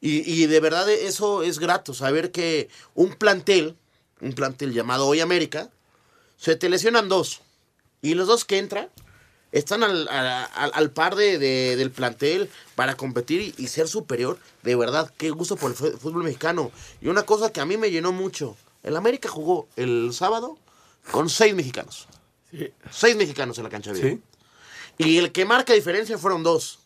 Y, 0.02 0.30
y 0.32 0.48
de 0.48 0.60
verdad 0.60 0.90
eso 0.90 1.44
es 1.44 1.60
grato, 1.60 1.94
saber 1.94 2.32
que 2.32 2.68
un 2.94 3.14
plantel, 3.14 3.78
un 4.22 4.34
plantel 4.34 4.74
llamado 4.74 5.08
Hoy 5.08 5.22
América, 5.22 5.70
se 6.38 6.56
te 6.56 6.68
lesionan 6.70 7.08
dos. 7.10 7.42
Y 8.02 8.16
los 8.16 8.28
dos 8.28 8.44
que 8.44 8.58
entran 8.58 8.90
están 9.54 9.84
al, 9.84 10.08
al- 10.10 10.72
al 10.74 10.92
par 10.92 11.16
de, 11.16 11.38
de- 11.40 11.76
del 11.78 11.90
plantel 11.92 12.50
para 12.76 12.96
competir 12.96 13.40
y, 13.42 13.64
y 13.64 13.68
ser 13.68 13.88
superior. 13.88 14.38
De 14.64 14.76
verdad, 14.76 15.14
qué 15.18 15.30
gusto 15.30 15.56
por 15.56 15.72
el 15.72 15.78
fútbol 15.78 16.24
mexicano. 16.26 16.72
Y 17.00 17.08
una 17.08 17.24
cosa 17.24 17.54
que 17.54 17.62
a 17.62 17.66
mí 17.66 17.78
me 17.78 17.90
llenó 17.92 18.12
mucho. 18.12 18.58
El 18.84 18.98
América 18.98 19.30
jugó 19.30 19.68
el 19.78 20.12
sábado 20.14 20.58
con 21.12 21.30
seis 21.30 21.56
mexicanos. 21.56 22.08
Seis 22.92 23.16
mexicanos 23.16 23.58
en 23.58 23.64
la 23.64 23.70
cancha. 23.70 23.96
Sí. 23.96 24.22
Y 24.98 25.18
el 25.18 25.32
que 25.32 25.46
marca 25.46 25.74
diferencia 25.74 26.18
fueron 26.18 26.44
dos. 26.44 26.80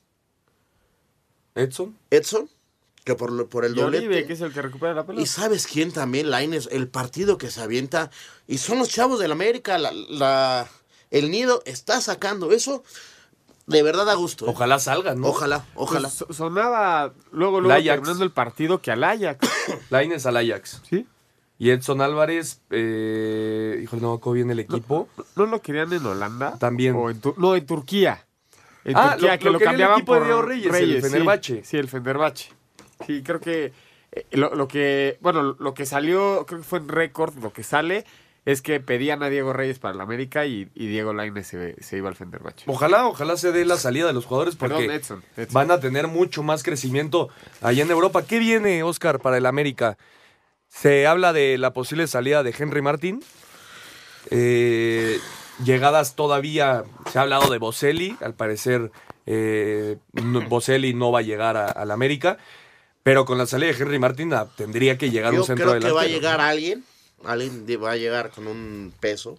Edson. 1.55 1.97
Edson, 2.11 2.49
que 3.03 3.15
por, 3.15 3.49
por 3.49 3.65
el 3.65 3.73
Y 3.75 3.81
doblete. 3.81 4.27
que 4.27 4.33
es 4.33 4.41
el 4.41 4.53
que 4.53 4.61
recupera 4.61 4.93
la 4.93 5.05
pelota. 5.05 5.21
Y 5.21 5.25
sabes 5.25 5.65
quién 5.67 5.91
también, 5.91 6.29
Laines, 6.29 6.69
el 6.71 6.87
partido 6.87 7.37
que 7.37 7.49
se 7.49 7.61
avienta. 7.61 8.11
Y 8.47 8.59
son 8.59 8.77
los 8.79 8.89
chavos 8.89 9.19
del 9.19 9.31
América, 9.31 9.77
la, 9.77 9.91
la- 9.91 10.69
el 11.11 11.31
nido 11.31 11.61
está 11.65 12.01
sacando 12.01 12.51
eso. 12.51 12.83
De 13.65 13.83
verdad 13.83 14.05
da 14.05 14.13
gusto. 14.13 14.45
¿eh? 14.45 14.49
Ojalá 14.49 14.79
salgan, 14.79 15.19
¿no? 15.19 15.27
Ojalá, 15.27 15.65
ojalá. 15.75 16.07
Pues 16.07 16.13
so- 16.13 16.31
sonaba 16.33 17.11
luego, 17.31 17.59
luego 17.59 17.75
El 17.75 17.81
Ajax. 17.81 17.95
terminando 17.95 18.23
el 18.23 18.31
partido 18.31 18.81
que 18.81 18.91
al 18.91 19.03
Ajax. 19.03 19.45
Laines 19.89 20.25
al 20.25 20.37
Ajax. 20.37 20.81
¿Sí? 20.89 21.05
Y 21.59 21.71
Edson 21.71 22.01
Álvarez, 22.01 22.61
eh, 22.69 23.79
híjole, 23.83 24.01
no 24.01 24.13
acuerdo 24.13 24.33
bien 24.35 24.51
el 24.51 24.59
equipo. 24.59 25.09
¿No 25.35 25.45
lo 25.47 25.61
querían 25.61 25.91
en 25.91 26.05
Holanda? 26.05 26.57
También. 26.59 26.95
O 26.95 27.09
en 27.09 27.19
no, 27.37 27.55
en 27.55 27.65
Turquía. 27.65 28.25
En 28.85 28.95
Ah, 28.95 29.11
Turquía, 29.13 29.33
lo- 29.33 29.39
que 29.39 29.45
lo 29.45 29.51
lo, 29.53 29.57
el 29.57 29.63
cambiaban 29.65 29.97
equipo 29.97 30.13
de 30.13 30.19
por 30.19 30.27
Diego 30.27 30.41
Reyes, 30.43 30.73
el 30.75 31.01
sí. 31.03 31.09
Fenerbahce. 31.09 31.63
Sí, 31.65 31.77
el 31.77 31.89
Fenerbahce. 31.89 32.49
Sí, 33.05 33.21
creo 33.23 33.39
que 33.41 33.73
eh, 34.13 34.25
lo, 34.31 34.55
lo 34.55 34.67
que, 34.69 35.17
bueno, 35.19 35.57
lo 35.59 35.73
que 35.73 35.85
salió, 35.85 36.45
creo 36.47 36.59
que 36.61 36.65
fue 36.65 36.79
en 36.79 36.87
récord, 36.87 37.35
lo 37.41 37.51
que 37.51 37.63
sale 37.63 38.05
es 38.47 38.61
que 38.61 38.79
pedían 38.79 39.23
a 39.23 39.29
Diego 39.29 39.51
Reyes 39.51 39.77
para 39.77 39.93
el 39.93 39.99
América 39.99 40.45
y, 40.45 40.69
y 40.73 40.87
Diego 40.87 41.11
Lainez 41.13 41.47
se, 41.47 41.75
se 41.83 41.97
iba 41.97 42.07
al 42.07 42.15
Fenerbahce. 42.15 42.63
Ojalá, 42.67 43.05
ojalá 43.05 43.35
se 43.35 43.51
dé 43.51 43.65
la 43.65 43.75
salida 43.75 44.07
de 44.07 44.13
los 44.13 44.25
jugadores 44.25 44.55
porque 44.55 44.75
Perdón, 44.75 44.91
Edson, 44.95 45.23
Edson. 45.35 45.53
van 45.53 45.69
a 45.69 45.81
tener 45.81 46.07
mucho 46.07 46.43
más 46.43 46.63
crecimiento 46.63 47.27
allá 47.61 47.83
en 47.83 47.91
Europa. 47.91 48.25
¿Qué 48.25 48.39
viene, 48.39 48.83
Oscar, 48.83 49.19
para 49.19 49.35
el 49.37 49.45
América? 49.45 49.97
Se 50.69 51.05
habla 51.07 51.33
de 51.33 51.57
la 51.57 51.73
posible 51.73 52.07
salida 52.07 52.41
de 52.41 52.55
Henry 52.57 52.81
Martín. 52.81 53.21
Eh, 54.29 55.19
llegadas 55.63 56.15
todavía, 56.15 56.83
se 57.11 57.19
ha 57.19 57.23
hablado 57.23 57.49
de 57.51 57.57
Boselli. 57.57 58.17
Al 58.21 58.33
parecer, 58.33 58.91
eh, 59.25 59.97
no- 60.13 60.41
Boselli 60.47 60.93
no 60.93 61.11
va 61.11 61.19
a 61.19 61.23
llegar 61.23 61.57
a- 61.57 61.67
al 61.71 61.91
América. 61.91 62.37
Pero 63.03 63.25
con 63.25 63.37
la 63.37 63.45
salida 63.45 63.71
de 63.71 63.77
Henry 63.81 63.99
Martín 63.99 64.33
ah, 64.33 64.47
tendría 64.57 64.97
que 64.97 65.09
llegar 65.09 65.33
Yo 65.33 65.41
un 65.41 65.45
centro 65.47 65.67
creo 65.67 65.73
que 65.79 65.85
delantero. 65.87 65.95
va 65.95 66.01
a 66.01 66.07
llegar 66.07 66.41
alguien. 66.41 66.83
Alguien 67.23 67.65
de- 67.65 67.77
va 67.77 67.91
a 67.91 67.97
llegar 67.97 68.31
con 68.31 68.47
un 68.47 68.93
peso. 68.99 69.37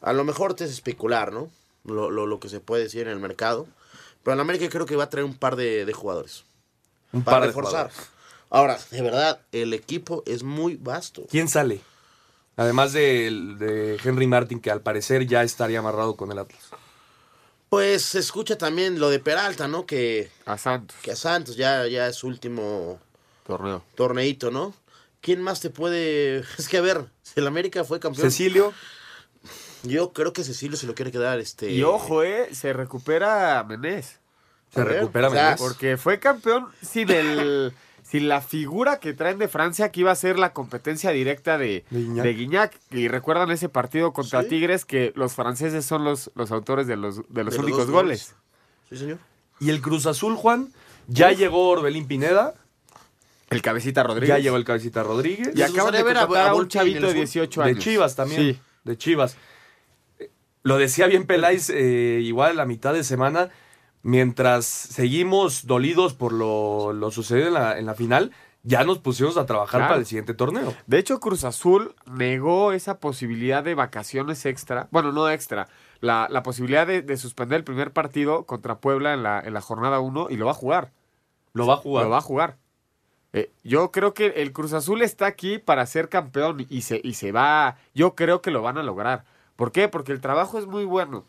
A 0.00 0.12
lo 0.12 0.24
mejor 0.24 0.54
te 0.54 0.64
es 0.64 0.70
especular, 0.70 1.32
¿no? 1.32 1.50
Lo, 1.84 2.10
lo, 2.10 2.26
lo 2.26 2.38
que 2.40 2.48
se 2.48 2.60
puede 2.60 2.84
decir 2.84 3.02
en 3.02 3.08
el 3.12 3.18
mercado. 3.18 3.66
Pero 4.22 4.34
en 4.34 4.40
América 4.40 4.68
creo 4.68 4.86
que 4.86 4.96
va 4.96 5.04
a 5.04 5.10
traer 5.10 5.24
un 5.24 5.34
par 5.36 5.56
de, 5.56 5.84
de 5.84 5.92
jugadores. 5.92 6.44
un 7.12 7.22
Para 7.24 7.36
par 7.38 7.42
de 7.42 7.46
reforzar. 7.48 7.90
jugadores. 7.90 8.10
Ahora, 8.50 8.78
de 8.90 9.02
verdad, 9.02 9.40
el 9.52 9.72
equipo 9.74 10.22
es 10.26 10.42
muy 10.42 10.76
vasto. 10.76 11.22
¿Quién 11.30 11.48
sale? 11.48 11.80
Además 12.56 12.92
de, 12.92 13.30
de 13.58 13.98
Henry 14.04 14.26
Martin, 14.26 14.60
que 14.60 14.70
al 14.70 14.82
parecer 14.82 15.26
ya 15.26 15.42
estaría 15.42 15.78
amarrado 15.78 16.16
con 16.16 16.30
el 16.30 16.38
Atlas. 16.38 16.62
Pues 17.70 18.02
se 18.02 18.18
escucha 18.18 18.58
también 18.58 19.00
lo 19.00 19.08
de 19.08 19.18
Peralta, 19.18 19.66
¿no? 19.66 19.86
Que, 19.86 20.30
A 20.44 20.58
Santos, 20.58 20.94
que 21.02 21.12
a 21.12 21.16
Santos 21.16 21.56
ya, 21.56 21.86
ya 21.86 22.06
es 22.08 22.16
su 22.16 22.26
último 22.26 23.00
torneo. 23.46 23.82
torneito, 23.94 24.50
¿no? 24.50 24.74
¿Quién 25.22 25.40
más 25.40 25.60
te 25.60 25.70
puede...? 25.70 26.44
Es 26.58 26.68
que 26.68 26.76
a 26.76 26.82
ver, 26.82 27.06
si 27.22 27.40
el 27.40 27.46
América 27.46 27.84
fue 27.84 27.98
campeón... 27.98 28.30
Cecilio, 28.30 28.74
Yo 29.84 30.12
creo 30.12 30.34
que 30.34 30.44
Cecilio 30.44 30.76
se 30.76 30.86
lo 30.86 30.94
quiere 30.94 31.10
quedar, 31.10 31.38
este... 31.40 31.70
Y 31.70 31.82
ojo, 31.82 32.22
eh, 32.22 32.48
se 32.52 32.74
recupera 32.74 33.64
Menés. 33.66 34.20
se 34.74 34.80
A 34.80 34.84
ver, 34.84 34.94
recupera 34.98 35.28
o 35.28 35.30
sea, 35.32 35.44
Menés. 35.44 35.60
Porque 35.60 35.96
fue 35.96 36.18
campeón 36.18 36.68
sin 36.82 37.10
el 37.10 37.72
sin 38.12 38.28
la 38.28 38.42
figura 38.42 39.00
que 39.00 39.14
traen 39.14 39.38
de 39.38 39.48
Francia 39.48 39.90
que 39.90 40.00
iba 40.00 40.10
a 40.10 40.16
ser 40.16 40.38
la 40.38 40.52
competencia 40.52 41.12
directa 41.12 41.56
de, 41.56 41.84
De 41.88 42.34
Guiñac. 42.34 42.78
Y 42.90 43.08
recuerdan 43.08 43.50
ese 43.50 43.70
partido 43.70 44.12
contra 44.12 44.42
Sí. 44.42 44.48
Tigres 44.50 44.84
que 44.84 45.14
los 45.16 45.32
franceses 45.32 45.86
son 45.86 46.04
los, 46.04 46.30
los 46.34 46.50
autores 46.50 46.86
de 46.86 46.96
los, 46.96 47.22
de 47.32 47.44
los 47.44 47.54
De 47.54 47.60
únicos 47.60 47.90
goles. 47.90 48.34
Sí, 48.90 48.98
señor. 48.98 49.18
Y 49.60 49.70
el 49.70 49.80
Cruz 49.80 50.04
Azul, 50.04 50.36
Juan, 50.36 50.72
ya 51.06 51.30
llegó 51.30 51.68
Orbelín 51.70 52.06
Pineda, 52.06 52.52
El 53.52 53.62
cabecita 53.62 54.02
Rodríguez. 54.02 54.28
ya 54.36 54.38
llegó 54.38 54.56
el 54.56 54.64
Cabecita 54.64 55.02
Rodríguez. 55.02 55.50
Y 55.54 55.58
Les 55.58 55.70
acaban 55.70 55.92
de 55.92 56.02
ver 56.02 56.16
a- 56.18 56.22
a 56.22 56.48
a 56.50 56.54
un 56.54 56.68
chavito 56.68 57.00
de 57.00 57.06
fútbol. 57.08 57.14
18 57.14 57.62
de 57.62 57.70
años. 57.70 57.84
Chivas 57.84 58.16
también. 58.16 58.40
Sí. 58.40 58.60
De 58.84 58.96
Chivas. 58.98 59.36
Eh, 60.18 60.30
Lo 60.62 60.78
decía 60.78 61.06
bien 61.06 61.26
Peláez 61.26 61.70
eh, 61.70 62.20
igual 62.22 62.50
a 62.52 62.54
la 62.54 62.66
mitad 62.66 62.92
de 62.92 63.04
semana. 63.04 63.50
Mientras 64.02 64.64
seguimos 64.66 65.66
dolidos 65.66 66.14
por 66.14 66.32
lo, 66.32 66.92
lo 66.92 67.10
sucedido 67.12 67.46
en 67.48 67.54
la, 67.54 67.78
en 67.78 67.86
la 67.86 67.94
final, 67.94 68.32
ya 68.64 68.82
nos 68.82 68.98
pusimos 68.98 69.36
a 69.36 69.46
trabajar 69.46 69.78
Claro. 69.80 69.90
para 69.90 70.00
el 70.00 70.06
siguiente 70.06 70.34
torneo. 70.34 70.74
De 70.88 70.98
hecho, 70.98 71.20
Cruz 71.20 71.44
Azul 71.44 71.94
negó 72.06 72.72
esa 72.72 72.98
posibilidad 72.98 73.62
de 73.62 73.74
vacaciones 73.76 74.44
extra. 74.44 74.88
Bueno, 74.90 75.12
no 75.12 75.30
extra. 75.30 75.68
La, 76.00 76.26
la 76.30 76.42
posibilidad 76.42 76.84
de, 76.86 77.02
de 77.02 77.16
suspender 77.16 77.58
el 77.58 77.64
primer 77.64 77.92
partido 77.92 78.44
contra 78.44 78.78
Puebla 78.80 79.14
en 79.14 79.22
la, 79.22 79.40
en 79.40 79.54
la 79.54 79.60
jornada 79.60 80.00
1 80.00 80.28
y 80.30 80.36
lo 80.36 80.46
va 80.46 80.50
a 80.50 80.54
jugar. 80.54 80.90
Lo 81.52 81.66
va 81.66 81.74
a 81.74 81.76
jugar. 81.76 82.04
Lo 82.04 82.10
va 82.10 82.18
a 82.18 82.22
jugar. 82.22 82.56
Eh, 83.32 83.50
yo 83.64 83.90
creo 83.90 84.12
que 84.14 84.26
el 84.26 84.52
Cruz 84.52 84.72
Azul 84.72 85.02
está 85.02 85.26
aquí 85.26 85.58
para 85.58 85.86
ser 85.86 86.08
campeón 86.08 86.66
y 86.68 86.82
se, 86.82 87.00
y 87.02 87.14
se 87.14 87.32
va. 87.32 87.76
Yo 87.94 88.14
creo 88.14 88.42
que 88.42 88.50
lo 88.50 88.62
van 88.62 88.78
a 88.78 88.82
lograr. 88.82 89.24
¿Por 89.56 89.72
qué? 89.72 89.88
Porque 89.88 90.12
el 90.12 90.20
trabajo 90.20 90.58
es 90.58 90.66
muy 90.66 90.84
bueno. 90.84 91.24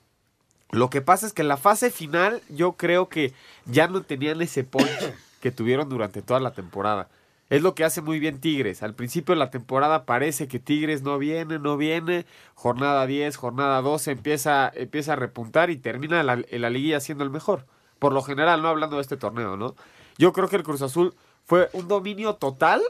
Lo 0.71 0.89
que 0.89 1.01
pasa 1.01 1.27
es 1.27 1.33
que 1.33 1.43
en 1.43 1.47
la 1.47 1.57
fase 1.57 1.91
final 1.91 2.41
yo 2.49 2.73
creo 2.73 3.07
que 3.07 3.33
ya 3.65 3.87
no 3.87 4.01
tenían 4.01 4.41
ese 4.41 4.63
punch 4.63 4.89
que 5.41 5.51
tuvieron 5.51 5.87
durante 5.87 6.21
toda 6.21 6.39
la 6.39 6.51
temporada. 6.51 7.09
Es 7.49 7.61
lo 7.61 7.75
que 7.75 7.83
hace 7.83 8.01
muy 8.01 8.19
bien 8.19 8.39
Tigres. 8.39 8.81
Al 8.81 8.95
principio 8.95 9.35
de 9.35 9.39
la 9.39 9.51
temporada 9.51 10.05
parece 10.05 10.47
que 10.47 10.59
Tigres 10.59 11.03
no 11.03 11.19
viene, 11.19 11.59
no 11.59 11.77
viene. 11.77 12.25
Jornada 12.55 13.05
10, 13.05 13.35
jornada 13.37 13.81
12 13.81 14.11
empieza, 14.11 14.71
empieza 14.73 15.13
a 15.13 15.17
repuntar 15.17 15.69
y 15.69 15.77
termina 15.77 16.23
la, 16.23 16.41
la 16.49 16.69
liguilla 16.71 16.99
siendo 16.99 17.23
el 17.23 17.29
mejor. 17.29 17.67
Por 17.99 18.11
lo 18.11 18.23
general, 18.23 18.61
no 18.63 18.69
hablando 18.69 18.95
de 18.95 19.03
este 19.03 19.17
torneo, 19.17 19.55
¿no? 19.55 19.75
Yo 20.17 20.33
creo 20.33 20.47
que 20.47 20.55
el 20.55 20.63
Cruz 20.63 20.81
Azul 20.81 21.13
fue 21.45 21.69
un 21.73 21.87
dominio 21.87 22.35
total 22.35 22.81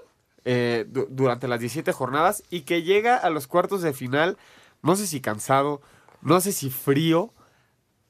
eh, 0.46 0.86
du- 0.90 1.08
durante 1.10 1.48
las 1.48 1.60
17 1.60 1.92
jornadas 1.94 2.44
y 2.50 2.62
que 2.62 2.84
llega 2.84 3.16
a 3.18 3.30
los 3.30 3.48
cuartos 3.48 3.82
de 3.82 3.94
final, 3.94 4.38
no 4.82 4.96
sé 4.96 5.08
si 5.08 5.22
cansado, 5.22 5.82
no 6.22 6.40
sé 6.42 6.52
si 6.52 6.70
frío, 6.70 7.32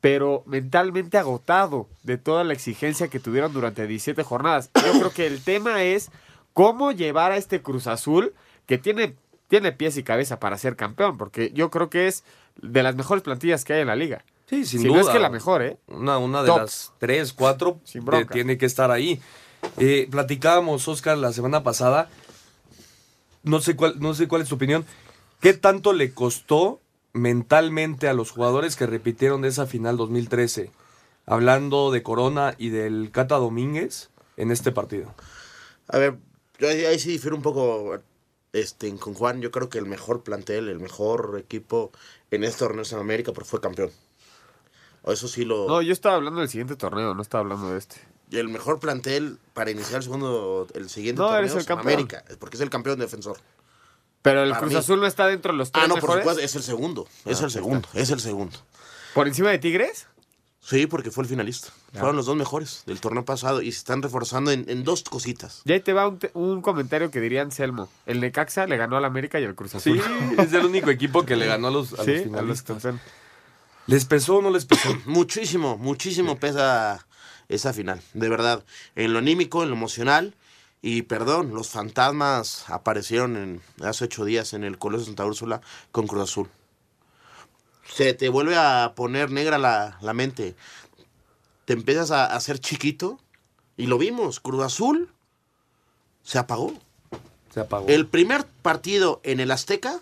pero 0.02 0.44
mentalmente 0.46 1.18
agotado 1.18 1.88
de 2.04 2.18
toda 2.18 2.44
la 2.44 2.54
exigencia 2.54 3.08
que 3.08 3.20
tuvieron 3.20 3.54
durante 3.54 3.88
17 3.88 4.24
jornadas. 4.24 4.70
Yo 4.76 4.92
creo 5.00 5.12
que 5.14 5.28
el 5.28 5.42
tema 5.44 5.84
es 5.84 6.12
cómo 6.54 6.92
llevar 6.92 7.32
a 7.32 7.38
este 7.38 7.62
Cruz 7.62 7.88
Azul 7.88 8.34
que 8.66 8.78
tiene, 8.78 9.16
tiene 9.48 9.72
pies 9.72 9.96
y 9.98 10.04
cabeza 10.04 10.40
para 10.40 10.58
ser 10.58 10.76
campeón, 10.76 11.18
porque 11.18 11.52
yo 11.54 11.70
creo 11.70 11.90
que 11.90 12.08
es 12.08 12.24
de 12.62 12.84
las 12.84 12.96
mejores 12.96 13.24
plantillas 13.24 13.64
que 13.64 13.74
hay 13.74 13.82
en 13.82 13.88
la 13.88 13.96
liga. 13.96 14.26
Sí, 14.54 14.66
sin 14.66 14.82
si 14.82 14.88
duda. 14.88 14.98
no 15.02 15.08
es 15.08 15.10
que 15.14 15.20
la 15.20 15.30
mejor, 15.30 15.62
¿eh? 15.64 15.78
Una, 15.88 16.18
una 16.18 16.42
de 16.42 16.48
Top. 16.48 16.58
las 16.60 16.94
tres, 17.00 17.34
cuatro, 17.34 17.80
Sin 17.84 18.02
de- 18.02 18.06
bronca. 18.06 18.34
tiene 18.34 18.58
que 18.58 18.66
estar 18.66 18.92
ahí. 18.92 19.22
Eh, 19.78 20.08
platicábamos, 20.12 20.88
Oscar, 20.88 21.18
la 21.18 21.32
semana 21.34 21.64
pasada. 21.64 22.10
No 23.44 23.60
sé, 23.62 23.76
cuál, 23.76 24.00
no 24.00 24.14
sé 24.14 24.28
cuál 24.28 24.42
es 24.42 24.50
tu 24.50 24.56
opinión. 24.56 24.86
¿Qué 25.42 25.54
tanto 25.54 25.92
le 25.94 26.14
costó 26.14 26.80
mentalmente 27.14 28.08
a 28.08 28.14
los 28.14 28.32
jugadores 28.32 28.76
que 28.76 28.86
repitieron 28.86 29.42
de 29.42 29.50
esa 29.50 29.66
final 29.66 29.98
2013? 29.98 30.72
Hablando 31.26 31.92
de 31.92 32.04
Corona 32.04 32.56
y 32.58 32.70
del 32.70 33.10
Cata 33.12 33.36
Domínguez 33.36 34.10
en 34.38 34.52
este 34.52 34.72
partido. 34.72 35.14
A 35.88 35.98
ver, 35.98 36.18
yo 36.60 36.68
ahí, 36.70 36.86
ahí 36.86 37.00
sí 37.00 37.10
difiero 37.12 37.36
un 37.36 37.42
poco 37.42 37.98
este, 38.54 38.94
con 38.98 39.14
Juan. 39.14 39.42
Yo 39.42 39.52
creo 39.52 39.70
que 39.70 39.78
el 39.78 39.86
mejor 39.86 40.24
plantel, 40.24 40.70
el 40.70 40.80
mejor 40.80 41.38
equipo 41.40 41.92
en 42.32 42.44
este 42.44 42.60
torneo 42.60 42.82
es 42.84 42.92
en 42.94 43.00
América, 43.00 43.32
porque 43.34 43.50
fue 43.50 43.62
campeón. 43.62 43.92
O 45.04 45.12
eso 45.12 45.28
sí 45.28 45.46
lo... 45.46 45.68
No, 45.68 45.82
yo 45.82 45.92
estaba 45.94 46.16
hablando 46.16 46.40
del 46.40 46.50
siguiente 46.50 46.76
torneo, 46.76 47.14
no 47.14 47.22
estaba 47.22 47.42
hablando 47.42 47.72
de 47.72 47.78
este. 47.78 47.96
Y 48.32 48.38
el 48.38 48.48
mejor 48.50 48.80
plantel 48.80 49.38
para 49.54 49.70
iniciar 49.70 49.98
el 49.98 50.04
segundo, 50.04 50.66
el 50.74 50.90
siguiente 50.90 51.22
No, 51.22 51.28
torneo 51.30 51.58
es. 51.58 51.70
América, 51.70 52.24
porque 52.40 52.56
es 52.58 52.62
el 52.62 52.70
campeón 52.70 52.98
defensor. 53.00 53.38
Pero 54.22 54.44
el 54.44 54.50
Para 54.52 54.62
Cruz 54.62 54.72
mí. 54.74 54.80
Azul 54.80 55.00
no 55.02 55.06
está 55.06 55.28
dentro 55.28 55.52
de 55.52 55.58
los 55.58 55.72
tres 55.72 55.84
Ah, 55.84 55.88
no, 55.88 55.96
por 55.98 56.18
supuesto, 56.18 56.42
es 56.42 56.56
el 56.56 56.64
segundo. 56.64 57.08
Es 57.26 57.42
Ah, 57.42 57.46
el 57.46 57.52
segundo, 57.52 57.88
es 57.94 58.10
el 58.10 58.20
segundo. 58.22 58.58
¿Por 59.14 59.28
encima 59.28 59.50
de 59.52 59.60
Tigres? 59.60 60.08
Sí, 60.62 60.88
porque 60.88 61.12
fue 61.12 61.26
el 61.26 61.30
finalista. 61.30 61.68
Fueron 61.92 62.16
los 62.16 62.26
dos 62.26 62.38
mejores 62.38 62.84
del 62.86 63.02
torneo 63.02 63.26
pasado 63.26 63.62
y 63.62 63.70
se 63.74 63.80
están 63.80 64.02
reforzando 64.02 64.50
en, 64.52 64.64
en 64.70 64.86
dos 64.86 65.04
cositas. 65.04 65.62
Y 65.66 65.74
ahí 65.74 65.82
te 65.82 65.92
va 65.92 66.08
un, 66.08 66.20
te- 66.20 66.32
un 66.36 66.62
comentario 66.62 67.12
que 67.12 67.20
diría 67.20 67.42
Anselmo. 67.42 67.90
El 68.06 68.22
Necaxa 68.22 68.66
le 68.66 68.78
ganó 68.78 68.96
al 68.96 69.04
América 69.04 69.42
y 69.42 69.44
al 69.44 69.56
Cruz 69.56 69.76
Azul. 69.76 70.02
Sí, 70.02 70.36
es 70.42 70.54
el 70.54 70.66
único 70.66 70.90
equipo 70.90 71.26
que 71.26 71.36
le 71.36 71.46
ganó 71.48 71.68
a 71.68 71.72
los, 71.72 71.92
a 72.00 72.06
Sí, 72.06 72.12
los 72.12 72.16
a 72.16 72.16
los 72.16 72.24
finalistas. 72.24 72.66
campeones. 72.82 73.02
¿Les 73.86 74.06
pesó 74.06 74.38
o 74.38 74.42
no 74.42 74.50
les 74.50 74.66
pesó? 74.66 74.90
Muchísimo, 75.06 75.78
muchísimo 75.78 76.40
pesa 76.40 77.06
esa 77.50 77.74
final, 77.74 78.02
de 78.14 78.30
verdad. 78.30 78.64
En 78.96 79.14
lo 79.14 79.20
anímico, 79.20 79.64
en 79.64 79.70
lo 79.70 79.76
emocional. 79.76 80.34
Y 80.82 81.04
perdón, 81.04 81.54
los 81.54 81.70
fantasmas 81.70 82.70
aparecieron 82.70 83.38
en, 83.38 83.62
hace 83.82 84.06
ocho 84.06 84.26
días 84.26 84.54
en 84.54 84.64
el 84.64 84.78
Colegio 84.78 85.06
Santa 85.06 85.26
Úrsula 85.26 85.62
con 85.92 86.08
Cruz 86.08 86.24
Azul. 86.24 86.50
Se 87.90 88.14
te 88.14 88.30
vuelve 88.30 88.58
a 88.58 88.94
poner 88.96 89.32
negra 89.32 89.58
la, 89.58 89.98
la 90.02 90.14
mente. 90.14 90.56
Te 91.66 91.74
empiezas 91.74 92.12
a 92.12 92.26
a 92.26 92.36
hacer 92.36 92.60
chiquito. 92.60 93.20
Y 93.78 93.88
lo 93.88 93.98
vimos, 93.98 94.40
Cruz 94.40 94.64
Azul 94.64 95.10
se 96.24 96.40
apagó. 96.40 96.74
Se 97.54 97.60
apagó. 97.60 97.88
El 97.88 98.08
primer 98.08 98.46
partido 98.46 99.22
en 99.24 99.40
el 99.40 99.52
Azteca, 99.52 100.00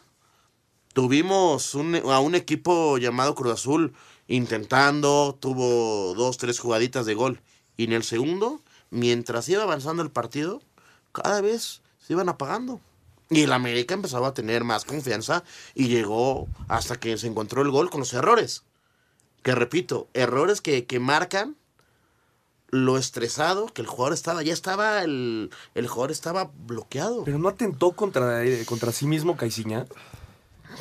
tuvimos 0.93 1.75
un- 1.75 1.95
a 1.95 2.19
un 2.19 2.35
equipo 2.35 2.97
llamado 2.97 3.35
Cruz 3.35 3.53
Azul 3.53 3.93
intentando, 4.27 5.37
tuvo 5.39 6.13
dos, 6.15 6.37
tres 6.37 6.59
jugaditas 6.59 7.05
de 7.05 7.13
gol. 7.15 7.41
Y 7.77 7.85
en 7.85 7.93
el 7.93 8.03
segundo, 8.03 8.61
mientras 8.89 9.47
iba 9.49 9.63
avanzando 9.63 10.03
el 10.03 10.11
partido, 10.11 10.61
cada 11.11 11.41
vez 11.41 11.81
se 12.05 12.13
iban 12.13 12.29
apagando. 12.29 12.79
Y 13.29 13.43
el 13.43 13.53
América 13.53 13.93
empezaba 13.93 14.29
a 14.29 14.33
tener 14.33 14.63
más 14.63 14.83
confianza 14.85 15.43
y 15.73 15.87
llegó 15.87 16.47
hasta 16.67 16.99
que 16.99 17.17
se 17.17 17.27
encontró 17.27 17.61
el 17.61 17.71
gol 17.71 17.89
con 17.89 18.01
los 18.01 18.13
errores. 18.13 18.63
Que 19.41 19.55
repito, 19.55 20.07
errores 20.13 20.61
que, 20.61 20.85
que 20.85 20.99
marcan 20.99 21.55
lo 22.69 22.97
estresado 22.97 23.67
que 23.67 23.81
el 23.81 23.87
jugador 23.87 24.13
estaba. 24.13 24.43
Ya 24.43 24.53
estaba, 24.53 25.01
el, 25.03 25.49
el 25.75 25.87
jugador 25.87 26.11
estaba 26.11 26.51
bloqueado. 26.65 27.23
Pero 27.23 27.37
no 27.39 27.49
atentó 27.49 27.91
contra, 27.93 28.43
eh, 28.45 28.65
contra 28.65 28.91
sí 28.91 29.05
mismo 29.07 29.35
Caiciña. 29.37 29.87